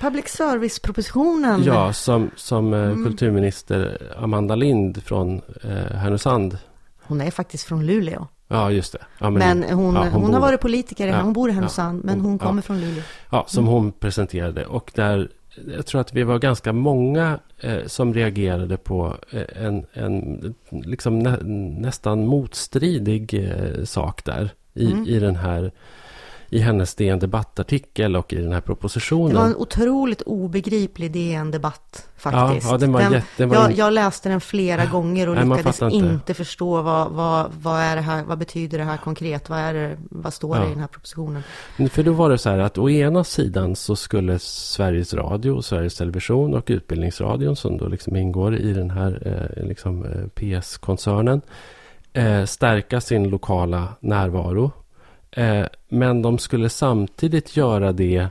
Public 0.00 0.28
service-propositionen. 0.28 1.62
ja, 1.64 1.92
som, 1.92 2.30
som 2.36 2.74
Mm. 2.74 3.04
kulturminister 3.04 3.98
Amanda 4.18 4.54
Lind 4.54 5.02
från 5.02 5.40
eh, 5.62 5.96
Härnösand. 5.96 6.58
Hon 7.02 7.20
är 7.20 7.30
faktiskt 7.30 7.64
från 7.64 7.86
Luleå. 7.86 8.26
Ja, 8.48 8.70
just 8.70 8.92
det. 8.92 8.98
Ja, 9.18 9.30
Men, 9.30 9.62
hon, 9.62 9.94
ja, 9.94 10.08
hon, 10.12 10.22
bor- 10.26 10.32
har 10.32 10.40
varit 10.40 10.60
politiker, 10.60 11.06
Ja, 11.08 11.20
hon 11.22 11.32
bor 11.32 11.50
i 11.50 11.52
Härnösand, 11.52 12.04
men 12.04 12.14
hon- 12.20 12.24
hon 12.30 12.38
kommer 12.38 12.62
från 12.62 12.80
Luleå. 12.80 13.02
Ja, 13.30 13.44
som 13.48 13.64
Mm. 13.64 13.72
hon 13.74 13.92
presenterade. 13.92 14.66
Och 14.66 14.90
där, 14.94 15.28
jag 15.76 15.86
tror 15.86 16.00
att 16.00 16.12
vi 16.14 16.22
var 16.22 16.38
ganska 16.38 16.72
många 16.72 17.38
eh, 17.60 17.86
som 17.86 18.14
reagerade 18.14 18.76
på 18.76 19.16
eh, 19.30 19.64
en, 19.66 19.86
en 19.92 20.54
liksom 20.70 21.18
nä, 21.18 21.36
nästan 21.80 22.26
motstridig 22.26 23.34
eh, 23.34 23.84
sak 23.84 24.24
där. 24.24 24.50
I, 24.74 24.86
Mm. 24.92 25.04
i 25.06 25.18
den 25.18 25.36
här 25.36 25.72
i 26.52 26.58
hennes 26.58 26.94
DN 26.94 27.18
debattartikel 27.18 28.16
och 28.16 28.32
i 28.32 28.36
den 28.36 28.52
här 28.52 28.60
Det 28.60 28.66
propositionen. 28.66 29.36
var 29.36 29.44
en 29.44 29.56
otroligt 29.56 30.22
obegriplig 30.22 31.12
DN-debatt 31.12 32.08
faktiskt. 32.16 32.66
Ja, 32.66 32.72
ja, 32.72 32.78
den 32.78 32.92
var 32.92 33.00
jätte- 33.00 33.22
den 33.36 33.48
var 33.48 33.56
jag, 33.56 33.72
jag 33.72 33.92
läste 33.92 34.28
den 34.28 34.40
flera 34.40 34.84
gånger 34.86 35.28
och 35.28 35.34
Nej, 35.34 35.44
lyckades 35.44 35.82
inte. 35.82 35.96
inte. 35.96 36.34
förstå 36.34 36.82
vad, 36.82 37.10
vad, 37.10 37.46
vad, 37.62 37.80
är 37.80 37.96
det 37.96 38.02
här, 38.02 38.24
vad 38.24 38.38
betyder 38.38 38.78
det 38.78 38.84
här 38.84 38.96
konkret? 38.96 39.48
Vad, 39.48 39.58
är 39.58 39.74
det, 39.74 39.96
vad 40.10 40.32
står 40.34 40.54
det 40.54 40.60
Ja. 40.60 40.66
i 40.66 40.70
den 40.70 40.80
här 40.80 40.86
propositionen? 40.86 41.42
För 41.90 42.02
då 42.02 42.12
var 42.12 42.30
det 42.30 42.38
så 42.38 42.50
här 42.50 42.58
att 42.58 42.78
å 42.78 42.90
ena 42.90 43.24
sidan 43.24 43.76
så 43.76 43.96
skulle 43.96 44.38
Sveriges 44.38 45.14
Radio, 45.14 45.62
Sveriges 45.62 45.96
Television 45.96 46.54
och 46.54 46.64
Utbildningsradion 46.66 47.56
som 47.56 47.78
då 47.78 47.88
liksom 47.88 48.16
ingår 48.16 48.56
i 48.56 48.72
den 48.72 48.90
här 48.90 49.22
eh, 49.58 49.66
liksom, 49.68 50.04
eh, 50.04 50.26
PS-koncernen 50.34 51.40
eh, 52.12 52.44
stärka 52.44 53.00
sin 53.00 53.28
lokala 53.30 53.88
närvaro. 54.00 54.70
Eh, 55.32 55.66
men 55.88 56.22
de 56.22 56.38
skulle 56.38 56.68
samtidigt 56.68 57.56
göra 57.56 57.92
det 57.92 58.28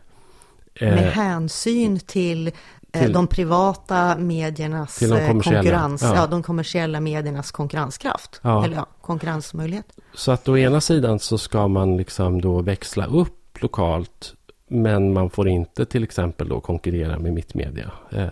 Med 0.82 0.98
eh, 0.98 1.12
hänsyn 1.12 2.00
till, 2.00 2.48
eh, 2.48 3.02
till- 3.02 3.14
de 3.14 3.28
privata 3.28 4.18
mediernas 4.18 4.98
Till 4.98 5.10
de 5.10 5.18
eh, 5.20 5.32
konkurrens, 5.32 6.02
ja. 6.02 6.16
ja. 6.16 6.28
de 6.28 6.44
kommersiella 6.44 7.00
mediernas 7.00 7.52
konkurrenskraft. 7.52 8.40
Ja. 8.44 8.66
Eller 8.66 8.76
ja, 8.76 8.86
konkurrensmöjlighet. 9.02 9.86
Så 10.14 10.32
att 10.32 10.48
å 10.48 10.58
ena 10.58 10.82
sidan 10.82 11.20
så 11.20 11.38
ska 11.38 11.68
man 11.68 11.98
liksom 11.98 12.42
då 12.42 12.62
växla 12.62 13.06
upp 13.06 13.62
lokalt 13.62 14.34
men 14.68 15.14
man 15.14 15.30
får 15.30 15.48
inte 15.50 15.86
till 15.86 16.04
exempel 16.04 16.50
då 16.50 16.60
konkurrera 16.60 17.20
med 17.20 17.34
mittmedia. 17.34 17.92
Eh, 18.12 18.28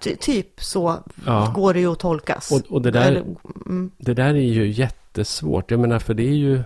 Ty, 0.00 0.16
typ 0.16 0.60
så 0.62 0.96
Ja. 1.26 1.52
går 1.54 1.74
det 1.74 1.80
ju 1.80 1.92
att 1.92 1.98
tolkas. 1.98 2.52
och, 2.52 2.72
och 2.72 2.82
det 2.82 2.90
där 2.90 3.06
Eller, 3.08 3.20
mm, 3.66 3.90
Det 3.98 4.14
där 4.14 4.34
är 4.34 4.52
ju 4.52 4.70
jättesvårt. 4.72 5.70
Jag 5.70 5.80
menar, 5.80 5.98
för 5.98 6.14
det 6.14 6.22
är 6.28 6.34
ju... 6.34 6.62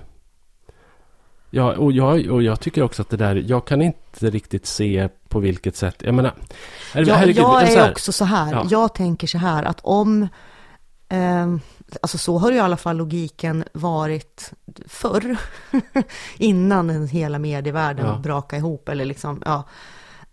Ja, 1.50 1.76
och 1.76 1.92
jag, 1.92 2.26
och 2.30 2.42
jag 2.42 2.60
tycker 2.60 2.82
också 2.82 3.02
att 3.02 3.10
det 3.10 3.16
där... 3.16 3.44
Jag 3.46 3.66
kan 3.66 3.82
inte 3.82 4.30
riktigt 4.30 4.66
se 4.66 5.08
på 5.28 5.38
vilket 5.40 5.76
sätt... 5.76 5.96
Jag 5.98 6.14
menar... 6.14 6.34
Här, 6.92 7.06
jag, 7.06 7.14
herregud, 7.14 7.42
jag 7.42 7.62
är 7.62 7.76
här- 7.76 7.90
också 7.90 8.12
så 8.12 8.24
här. 8.24 8.52
Ja. 8.52 8.66
Jag 8.70 8.94
tänker 8.94 9.26
så 9.26 9.38
här 9.38 9.62
att 9.64 9.80
om... 9.82 10.28
Eh, 11.08 11.46
alltså 12.02 12.18
så 12.18 12.38
har 12.38 12.50
ju 12.50 12.56
i 12.56 12.60
alla 12.60 12.76
fall 12.76 12.96
logiken 12.96 13.64
varit 13.72 14.52
förr. 14.86 15.36
innan 16.38 17.06
hela 17.08 17.38
medievärlden 17.38 18.06
Ja. 18.06 18.18
brakade 18.18 18.60
ihop. 18.60 18.88
Eller 18.88 19.04
liksom, 19.04 19.42
ja. 19.44 19.64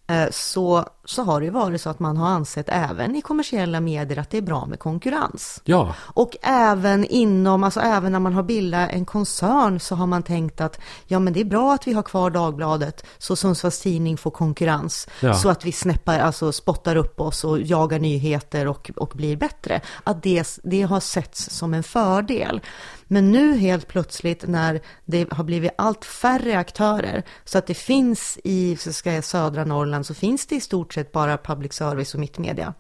Eh, 0.07 0.27
Så, 0.31 0.85
så 1.05 1.23
har 1.23 1.41
det 1.41 1.49
varit 1.49 1.81
så 1.81 1.89
att 1.89 1.99
man 1.99 2.17
har 2.17 2.27
ansett 2.27 2.65
även 2.69 3.15
i 3.15 3.21
kommersiella 3.21 3.79
medier 3.79 4.19
att 4.19 4.29
det 4.29 4.37
är 4.37 4.41
bra 4.41 4.65
med 4.65 4.79
konkurrens. 4.79 5.61
Ja, 5.65 5.95
Och 5.99 6.37
även 6.43 7.05
inom, 7.05 7.63
alltså 7.63 7.79
även 7.79 8.11
när 8.11 8.19
man 8.19 8.33
har 8.33 8.43
bildat 8.43 8.89
en 8.91 9.05
koncern 9.05 9.79
så 9.79 9.95
har 9.95 10.07
man 10.07 10.23
tänkt 10.23 10.61
att 10.61 10.79
ja 11.07 11.19
men 11.19 11.33
det 11.33 11.39
är 11.39 11.45
bra 11.45 11.73
att 11.73 11.87
vi 11.87 11.93
har 11.93 12.03
kvar 12.03 12.29
Dagbladet 12.29 13.05
så 13.17 13.35
Sundsvalls 13.35 13.79
Tidning 13.81 14.17
får 14.17 14.31
konkurrens. 14.31 15.07
Ja. 15.19 15.33
Så 15.33 15.49
att 15.49 15.65
vi 15.65 15.71
snäppar, 15.71 16.19
alltså 16.19 16.51
spottar 16.51 16.95
upp 16.95 17.21
oss 17.21 17.43
och 17.43 17.61
jagar 17.61 17.99
nyheter 17.99 18.67
och, 18.67 18.91
och 18.95 19.11
blir 19.15 19.37
bättre. 19.37 19.81
Att 20.03 20.23
det, 20.23 20.59
det 20.63 20.81
har 20.81 20.99
setts 20.99 21.49
som 21.49 21.73
en 21.73 21.83
fördel. 21.83 22.61
Men 23.07 23.31
nu 23.31 23.57
helt 23.57 23.87
plötsligt 23.87 24.47
när 24.47 24.81
det 25.05 25.33
har 25.33 25.43
blivit 25.43 25.71
allt 25.77 26.05
färre 26.05 26.57
aktörer 26.57 27.23
så 27.45 27.57
att 27.57 27.67
det 27.67 27.73
finns 27.73 28.39
i 28.43 28.77
så 28.79 28.93
ska 28.93 29.13
jag, 29.13 29.23
södra 29.23 29.65
Norrland 29.65 29.94
så 30.03 30.13
finns 30.13 30.45
det 30.45 30.55
i 30.55 30.61
stort 30.61 30.93
sett 30.93 31.11
bara 31.11 31.37
public 31.37 31.73
service 31.73 32.13
och 32.13 32.19
mittmedia. 32.19 32.73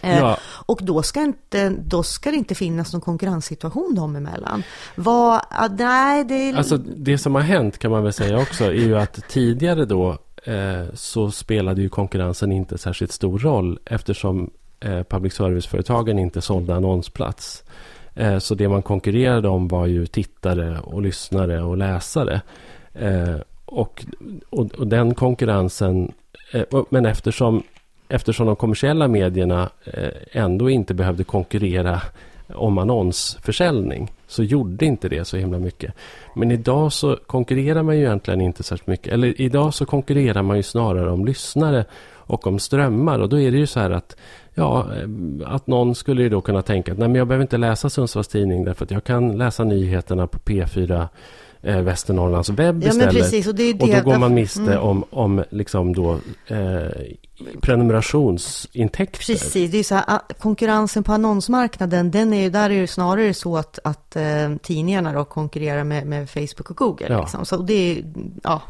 Eh, 0.00 0.18
Ja. 0.18 0.38
Och 0.66 0.78
då 0.82 1.02
ska, 1.02 1.20
inte, 1.22 1.68
då 1.68 2.02
ska 2.02 2.30
det 2.30 2.36
inte 2.36 2.54
finnas 2.54 2.92
någon 2.92 3.00
konkurrenssituation 3.00 3.94
dem 3.94 4.16
emellan. 4.16 4.62
Vad, 4.94 5.40
ah, 5.50 5.68
nej, 5.68 6.24
det 6.24 6.54
alltså 6.56 6.76
det 6.76 7.18
som 7.18 7.34
har 7.34 7.42
hänt 7.42 7.78
kan 7.78 7.90
man 7.90 8.02
väl 8.02 8.12
säga 8.12 8.38
också 8.38 8.64
är 8.64 8.72
ju 8.72 8.98
att 8.98 9.28
tidigare 9.28 9.84
då 9.84 10.18
eh, 10.44 10.94
så 10.94 11.30
spelade 11.30 11.82
ju 11.82 11.88
konkurrensen 11.88 12.52
inte 12.52 12.78
särskilt 12.78 13.12
stor 13.12 13.38
roll 13.38 13.78
eftersom 13.84 14.50
eh, 14.80 15.02
public 15.02 15.34
service-företagen 15.34 16.18
inte 16.18 16.40
sålde 16.40 16.74
annonsplats. 16.74 17.64
Eh, 18.14 18.38
så 18.38 18.54
det 18.54 18.68
man 18.68 18.82
konkurrerade 18.82 19.48
om 19.48 19.68
var 19.68 19.86
ju 19.86 20.06
tittare 20.06 20.78
och 20.80 21.02
lyssnare 21.02 21.62
och 21.62 21.76
läsare. 21.76 22.40
Och, 23.74 24.04
och, 24.50 24.74
och 24.74 24.86
den 24.86 25.14
konkurrensen, 25.14 26.12
eh, 26.52 26.82
men 26.90 27.06
eftersom, 27.06 27.62
eftersom 28.08 28.46
de 28.46 28.56
kommersiella 28.56 29.08
medierna 29.08 29.70
eh, 29.84 30.08
ändå 30.32 30.70
inte 30.70 30.94
behövde 30.94 31.24
konkurrera 31.24 32.02
om 32.54 32.78
annonsförsäljning 32.78 34.10
så 34.26 34.42
gjorde 34.42 34.84
inte 34.84 35.08
det 35.08 35.24
så 35.24 35.36
himla 35.36 35.58
mycket. 35.58 35.94
Men 36.34 36.50
idag 36.50 36.92
så 36.92 37.18
konkurrerar 37.26 37.82
man 37.82 37.96
ju 37.96 38.02
egentligen 38.02 38.40
inte 38.40 38.62
särskilt 38.62 38.86
mycket. 38.86 39.12
Eller 39.12 39.40
idag 39.40 39.74
så 39.74 39.86
konkurrerar 39.86 40.42
man 40.42 40.56
ju 40.56 40.62
snarare 40.62 41.10
om 41.10 41.24
lyssnare 41.24 41.84
och 42.14 42.46
om 42.46 42.58
strömmar. 42.58 43.18
Och 43.18 43.28
då 43.28 43.40
är 43.40 43.50
det 43.50 43.58
ju 43.58 43.66
så 43.66 43.80
här 43.80 43.90
att, 43.90 44.16
ja, 44.54 44.86
eh, 44.96 45.08
att 45.54 45.66
någon 45.66 45.94
skulle 45.94 46.22
ju 46.22 46.28
då 46.28 46.40
kunna 46.40 46.62
tänka 46.62 46.92
att 46.92 46.98
nej, 46.98 47.08
men 47.08 47.14
jag 47.14 47.28
behöver 47.28 47.42
inte 47.42 47.58
läsa 47.58 47.90
Sundsvalls 47.90 48.28
Tidning 48.28 48.64
därför 48.64 48.84
att 48.84 48.90
jag 48.90 49.04
kan 49.04 49.38
läsa 49.38 49.64
nyheterna 49.64 50.26
på 50.26 50.38
P4 50.38 51.08
eh, 51.62 51.80
Västernorrlands 51.80 52.48
webb 52.48 52.82
Ja, 52.82 52.88
istället. 52.88 53.14
precis. 53.14 53.46
Och, 53.46 53.54
det 53.54 53.62
ju 53.62 53.72
Och 53.72 53.86
det, 53.88 54.00
då 54.00 54.10
går 54.10 54.18
man 54.18 54.34
miste 54.34 54.60
Mm. 54.60 54.78
om, 54.78 55.04
om 55.10 55.44
liksom 55.50 55.94
då, 55.94 56.12
eh, 56.46 56.90
prenumerationsintäkter. 57.60 59.18
Precis, 59.18 59.70
det 59.70 59.78
är 59.78 59.82
så 59.82 59.94
här, 59.94 60.04
konkurrensen 60.38 61.04
på 61.04 61.12
annonsmarknaden, 61.12 62.10
den 62.10 62.32
är 62.32 62.42
ju, 62.42 62.50
där 62.50 62.70
är 62.70 62.80
det 62.80 62.86
snarare 62.86 63.34
så 63.34 63.56
att, 63.56 63.78
att 63.84 64.16
eh, 64.16 64.22
tidningarna 64.62 65.12
då 65.12 65.24
konkurrerar 65.24 65.84
med, 65.84 66.06
med 66.06 66.30
Facebook 66.30 66.70
och 66.70 66.76
Google. 66.76 67.06
Ja. 67.10 67.20
Liksom. 67.20 67.44
Så 67.44 67.56
det 67.56 67.74
är, 67.98 68.04
ja, 68.42 68.62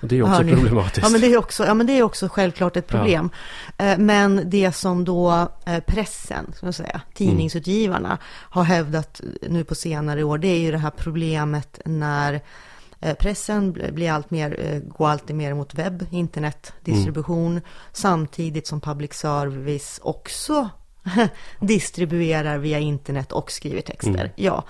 Och 0.00 0.08
det 0.08 0.18
är 0.18 0.22
också 0.22 0.42
ni? 0.42 0.52
problematiskt. 0.52 1.02
Ja 1.02 1.08
men, 1.08 1.20
det 1.20 1.26
är 1.26 1.38
också, 1.38 1.66
ja, 1.66 1.74
men 1.74 1.86
det 1.86 1.92
är 1.92 2.02
också 2.02 2.28
självklart 2.28 2.76
ett 2.76 2.86
problem. 2.86 3.30
Eh, 3.78 3.98
Men 3.98 4.42
det 4.50 4.72
som 4.72 5.04
då 5.04 5.48
eh, 5.66 5.80
pressen, 5.86 6.52
ska 6.56 6.66
jag 6.66 6.74
säga, 6.74 7.00
tidningsutgivarna 7.14 8.18
har 8.24 8.62
hävdat 8.62 9.20
nu 9.48 9.64
på 9.64 9.74
senare 9.74 10.22
år, 10.24 10.38
det 10.38 10.48
är 10.48 10.58
ju 10.58 10.70
det 10.70 10.78
här 10.78 10.90
problemet 10.90 11.80
när 11.84 12.40
eh, 13.00 13.14
pressen 13.14 13.74
bl- 13.74 13.92
blir 13.92 14.10
allt 14.12 14.30
mer, 14.30 14.80
går 14.88 15.08
alltid 15.08 15.36
mer 15.36 15.54
mot 15.54 15.74
webb, 15.74 16.06
internetdistribution, 16.10 17.60
samtidigt 17.92 18.66
som 18.66 18.80
public 18.80 19.12
service 19.14 20.00
också 20.02 20.68
distribuerar 21.60 22.58
via 22.58 22.78
internet 22.78 23.32
och 23.32 23.50
skriver 23.52 23.80
texter. 23.80 24.32
Ja. 24.36 24.64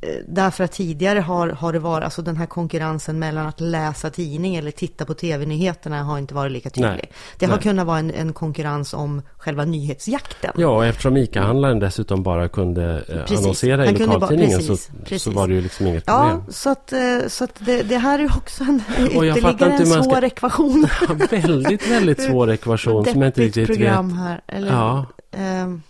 Eh, 0.00 0.08
eh, 0.10 0.16
Därför 0.28 0.64
att 0.64 0.72
tidigare 0.72 1.18
har, 1.20 1.48
har 1.48 1.72
det 1.72 1.78
varit, 1.78 2.04
alltså 2.04 2.22
den 2.22 2.36
här 2.36 2.46
konkurrensen 2.46 3.18
mellan 3.18 3.46
att 3.46 3.60
läsa 3.60 4.10
tidning 4.10 4.56
eller 4.56 4.70
titta 4.70 5.04
på 5.04 5.14
tv-nyheterna 5.14 6.02
har 6.02 6.18
inte 6.18 6.34
varit 6.34 6.52
lika 6.52 6.70
tydlig. 6.70 6.90
Nej. 6.90 7.10
Det 7.38 7.46
har 7.46 7.54
Nej. 7.54 7.62
kunnat 7.62 7.86
vara 7.86 7.98
en, 7.98 8.10
en 8.10 8.32
konkurrens 8.32 8.94
om 8.94 9.22
själva 9.36 9.64
nyhetsjakten. 9.64 10.52
Ja, 10.56 10.68
och 10.68 10.86
eftersom 10.86 11.16
ICA-handlaren 11.16 11.78
dessutom 11.78 12.22
bara 12.22 12.48
kunde 12.48 13.04
eh, 13.08 13.16
Precis. 13.20 13.38
annonsera 13.38 13.86
i 13.86 13.96
lokaltidningen 13.96 14.62
så, 14.62 14.76
precis, 15.04 15.22
så 15.22 15.30
var 15.30 15.48
det 15.48 15.54
ju 15.54 15.60
liksom 15.60 15.86
inget 15.86 16.04
Ja, 16.06 16.28
problem. 16.30 16.52
så 16.52 16.70
att, 16.70 16.92
eh, 16.92 17.18
så 17.28 17.44
att 17.44 17.54
det, 17.58 17.82
det 17.82 17.98
här 17.98 18.18
är 18.18 18.22
ju 18.22 18.28
också 18.36 18.64
en 18.64 18.82
ytterligare 19.06 19.70
en 19.74 19.88
man 19.88 20.02
ska- 20.02 20.02
svår 20.02 20.24
ekvation. 20.24 20.86
Ja, 21.08 21.14
väldigt, 21.30 21.90
väldigt 21.90 22.22
svår 22.22 22.50
ekvation 22.50 23.04
som 23.04 23.22
jag 23.22 23.28
inte 23.28 23.40
riktigt 23.40 23.66
program 23.66 24.08
vet. 24.08 24.16
här. 24.18 24.40
Eller, 24.46 24.68
Ja, 24.72 25.06
ehm, 25.32 25.82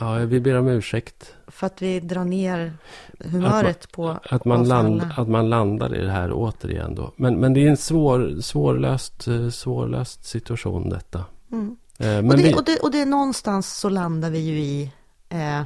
ja, 0.00 0.14
vi 0.14 0.40
ber 0.40 0.54
om 0.58 0.68
ursäkt. 0.68 1.34
för 1.48 1.66
att 1.66 1.82
vi 1.82 2.00
drar 2.00 2.24
ner 2.24 2.72
humöret 3.20 3.92
på 3.92 4.18
Att 4.30 4.44
man, 4.44 4.68
land, 4.68 5.02
att 5.16 5.28
man 5.28 5.50
landar 5.50 5.94
i 5.94 6.00
det 6.00 6.10
här 6.10 6.32
återigen 6.32 6.94
då. 6.94 7.12
Men, 7.16 7.40
men 7.40 7.54
det 7.54 7.66
är 7.66 7.70
en 7.70 7.76
svår, 7.76 8.40
svårlöst, 8.40 9.28
eh, 9.28 9.48
svårlöst 9.48 10.24
situation 10.24 10.88
detta. 10.88 11.24
Mm. 11.52 11.76
Eh, 11.98 12.18
och, 12.18 12.36
det, 12.36 12.42
vi, 12.42 12.54
och, 12.54 12.64
det, 12.64 12.78
och 12.78 12.90
det 12.90 13.00
är 13.00 13.06
någonstans 13.06 13.78
så 13.78 13.88
landar 13.88 14.30
vi 14.30 14.38
ju 14.38 14.58
i 14.58 14.92
eh, 15.28 15.62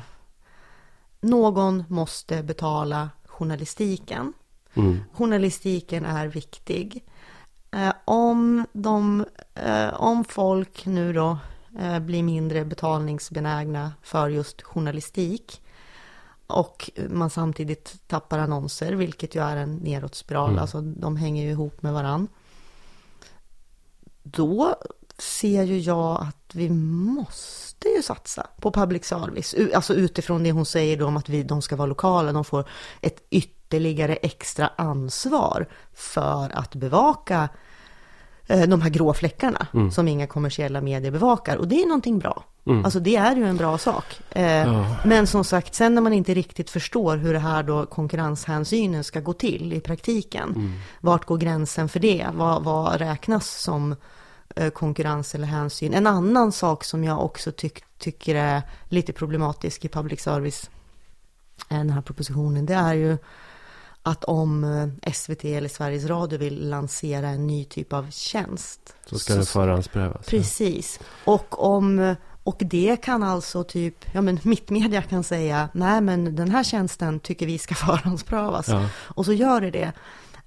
någon 1.21 1.85
måste 1.89 2.43
betala 2.43 3.11
journalistiken. 3.27 4.33
mm, 4.75 5.01
Journalistiken 5.13 6.05
är 6.05 6.27
viktig. 6.27 7.05
Eh, 7.71 7.93
om, 8.05 8.67
de, 8.73 9.25
eh, 9.55 10.01
om 10.01 10.25
folk 10.25 10.87
nu 10.87 11.13
då 11.13 11.39
eh, 11.81 11.99
blir 11.99 12.23
mindre 12.23 12.65
betalningsbenägna 12.65 13.93
för 14.03 14.29
just 14.29 14.63
journalistik 14.63 15.63
och 16.49 16.91
man 17.09 17.31
samtidigt 17.31 17.97
tappar 18.07 18.39
annonser, 18.39 18.93
vilket 18.93 19.35
ju 19.35 19.43
är 19.43 19.57
en 19.57 19.77
nedåtspiral, 19.77 20.51
Mm. 20.51 20.61
alltså 20.63 20.81
de 20.81 21.17
hänger 21.17 21.45
ju 21.45 21.51
ihop 21.51 21.83
med 21.83 21.93
varann. 21.93 22.29
Då 24.23 24.77
ser 25.19 25.63
ju 25.63 25.79
jag 25.79 26.21
att 26.23 26.55
vi 26.55 26.71
måste 26.71 27.89
ju 27.89 28.03
satsa 28.03 28.47
på 28.61 28.71
public 28.73 29.05
service. 29.05 29.55
Alltså 29.75 29.95
utifrån 29.95 30.43
det 30.43 30.53
hon 30.53 30.67
säger 30.67 30.97
då 30.97 31.07
om 31.07 31.17
att 31.17 31.29
vi, 31.29 31.43
de 31.43 31.63
ska 31.63 31.77
vara 31.77 31.87
lokala, 31.87 32.33
de 32.33 32.45
får 32.45 32.69
ett 33.01 33.23
ytterligare 33.31 34.17
extra 34.17 34.71
ansvar 34.77 35.69
för 35.93 36.51
att 36.59 36.75
bevaka 36.75 37.49
de 38.49 38.81
här 38.83 38.91
grå 38.91 39.15
fläckarna 39.15 39.67
Mm. 39.75 39.91
som 39.91 40.09
inga 40.09 40.27
kommersiella 40.27 40.81
medier 40.81 41.11
bevakar. 41.11 41.57
Och 41.57 41.69
det 41.69 41.83
är 41.83 41.87
någonting 41.87 42.19
bra. 42.19 42.45
Mm. 42.67 42.85
Alltså 42.85 43.01
det 43.01 43.17
är 43.17 43.37
ju 43.37 43.45
en 43.49 43.57
bra 43.57 43.79
sak. 43.79 44.05
Eh, 44.31 44.43
Ja. 44.45 44.97
Men 45.05 45.27
som 45.27 45.45
sagt, 45.45 45.75
sen 45.75 45.95
när 45.95 46.03
man 46.03 46.13
inte 46.13 46.35
riktigt 46.35 46.71
förstår 46.71 47.17
hur 47.17 47.33
det 47.33 47.39
här 47.39 47.63
då 47.63 47.87
konkurrenshänsynen 47.87 49.05
ska 49.05 49.21
gå 49.21 49.33
till 49.33 49.73
i 49.73 49.81
praktiken. 49.81 50.49
Mm. 50.57 50.73
Vart 51.01 51.25
går 51.25 51.37
gränsen 51.39 51.89
för 51.89 52.01
det? 52.01 52.27
Vad, 52.35 52.65
vad 52.65 52.97
räknas 52.97 53.63
som 53.63 53.97
eh, 54.57 54.71
konkurrens 54.71 55.35
eller 55.35 55.47
hänsyn? 55.47 55.95
En 55.95 56.07
annan 56.07 56.53
sak 56.53 56.85
som 56.85 57.05
jag 57.05 57.25
också 57.25 57.53
tyck, 57.53 57.85
tycker 57.99 58.35
är 58.35 58.63
lite 58.89 59.13
problematisk 59.13 59.85
i 59.85 59.89
public 59.89 60.21
service, 60.21 60.71
eh, 61.71 61.79
den 61.79 61.91
här 61.91 62.03
propositionen, 62.03 62.67
det 62.67 62.75
är 62.75 62.95
ju 62.95 63.19
att 64.09 64.25
om 64.25 64.65
eh, 65.05 65.13
SVT 65.13 65.45
eller 65.45 65.69
Sveriges 65.69 66.05
Radio 66.07 66.39
vill 66.39 66.69
lansera 66.69 67.29
en 67.29 67.47
ny 67.47 67.65
typ 67.65 67.93
av 67.93 68.11
tjänst. 68.11 68.95
så 69.07 69.19
ska 69.19 69.35
den 69.35 69.45
förhandsprövas. 69.47 70.17
ja. 70.25 70.31
Precis. 70.31 71.01
Och 71.25 71.65
om 71.65 72.15
och 72.45 72.57
det 72.61 72.97
kan 73.03 73.23
alltså 73.23 73.65
typ, 73.65 73.95
ja 74.13 74.21
men 74.21 74.39
Mittmedia 74.43 75.03
kan 75.03 75.25
säga, 75.25 75.69
nej 75.73 76.01
men 76.01 76.37
den 76.37 76.51
här 76.51 76.65
tjänsten 76.65 77.21
tycker 77.21 77.47
vi 77.47 77.59
ska 77.59 77.75
förhandsprövas. 77.87 78.69
Ja. 78.69 78.89
Och 78.97 79.25
så 79.25 79.33
gör 79.33 79.61
det 79.61 79.71
det. 79.71 79.93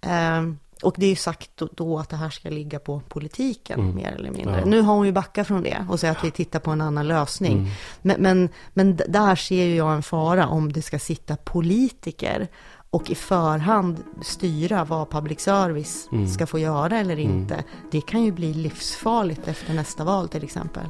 Ehm, 0.01 0.57
och 0.84 0.95
det 0.97 1.05
är 1.05 1.09
ju 1.09 1.16
sagt 1.16 1.49
då, 1.55 1.70
då 1.76 1.99
att 1.99 2.09
det 2.09 2.16
här 2.16 2.30
ska 2.30 2.49
ligga 2.49 2.80
på 2.80 3.01
politiken 3.09 3.80
Mm. 3.80 3.95
mer 3.95 4.12
eller 4.12 4.32
mindre. 4.32 4.59
Ja. 4.59 4.66
Nu 4.66 4.82
har 4.82 4.93
hon 4.93 5.05
ju 5.05 5.12
backat 5.12 5.47
från 5.47 5.64
det 5.64 5.86
och 5.89 5.99
säger 5.99 6.12
att 6.12 6.24
vi 6.24 6.32
tittar 6.32 6.59
på 6.59 6.72
en 6.72 6.82
annan 6.82 7.07
lösning. 7.07 7.53
Mm. 7.53 7.70
Men, 8.01 8.22
men, 8.22 8.49
men 8.74 8.95
där 9.07 9.36
ser 9.36 9.64
ju 9.66 9.76
jag 9.76 9.93
en 9.93 10.03
fara 10.03 10.47
om 10.47 10.74
det 10.74 10.82
ska 10.82 10.99
sitta 10.99 11.36
politiker 11.36 12.47
och 12.92 13.10
i 13.10 13.16
förhand 13.16 14.04
styra 14.22 14.84
vad 14.86 15.10
public 15.10 15.39
service 15.39 16.10
Mm. 16.12 16.28
ska 16.28 16.46
få 16.48 16.60
göra 16.60 16.98
eller 17.00 17.14
Mm. 17.14 17.32
inte. 17.32 17.64
Det 17.92 18.02
kan 18.02 18.24
ju 18.24 18.32
bli 18.32 18.54
livsfarligt 18.54 19.48
efter 19.48 19.74
nästa 19.74 20.04
val 20.04 20.28
till 20.28 20.44
exempel. 20.44 20.84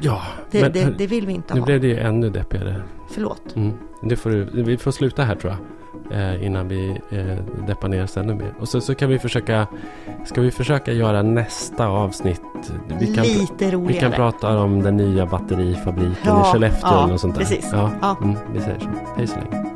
Ja, 0.00 0.22
Det, 0.50 0.60
men 0.62 0.72
det, 0.72 0.94
det 0.98 1.06
vill 1.06 1.26
vi 1.26 1.32
inte 1.32 1.54
nu 1.54 1.60
ha. 1.60 1.66
blev 1.66 1.80
det 1.80 1.86
ju 1.86 1.98
ännu 1.98 2.30
deppigare. 2.30 2.82
Förlåt. 3.10 3.56
Mm. 3.56 3.72
Det 4.02 4.16
får 4.16 4.30
du, 4.30 4.44
vi 4.62 4.76
får 4.76 4.90
sluta 4.90 5.22
här 5.22 5.34
tror 5.34 5.52
jag. 5.52 5.58
Eh, 6.10 6.46
innan 6.46 6.68
vi 6.68 7.00
eh, 7.10 7.64
deppar 7.66 7.88
ner 7.88 8.04
oss 8.04 8.16
ännu 8.16 8.34
mer. 8.34 8.54
Och 8.60 8.68
så, 8.68 8.80
så 8.80 8.94
kan 8.94 9.08
vi 9.08 9.18
försöka, 9.18 9.66
ska 10.26 10.40
vi 10.40 10.50
försöka 10.50 10.92
göra 10.92 11.22
nästa 11.22 11.86
avsnitt. 11.88 12.40
Vi 13.00 13.14
kan, 13.14 13.24
Lite 13.24 13.70
roligare. 13.70 13.92
vi 13.94 14.00
kan 14.00 14.12
prata 14.12 14.58
om 14.58 14.82
den 14.82 14.96
nya 14.96 15.26
batterifabriken 15.26 16.14
Ja, 16.24 16.48
i 16.48 16.52
Skellefteå 16.52 16.90
ja, 16.90 17.06
något 17.06 17.20
sånt 17.20 17.34
där. 17.34 17.40
precis. 17.40 17.68
Ja, 17.72 17.90
Ja. 18.02 18.16
Mm, 18.22 18.36
vi 18.52 18.60
säger 18.60 18.78
så. 18.80 18.88
Hej 19.16 19.26
så 19.26 19.36
länge. 19.36 19.68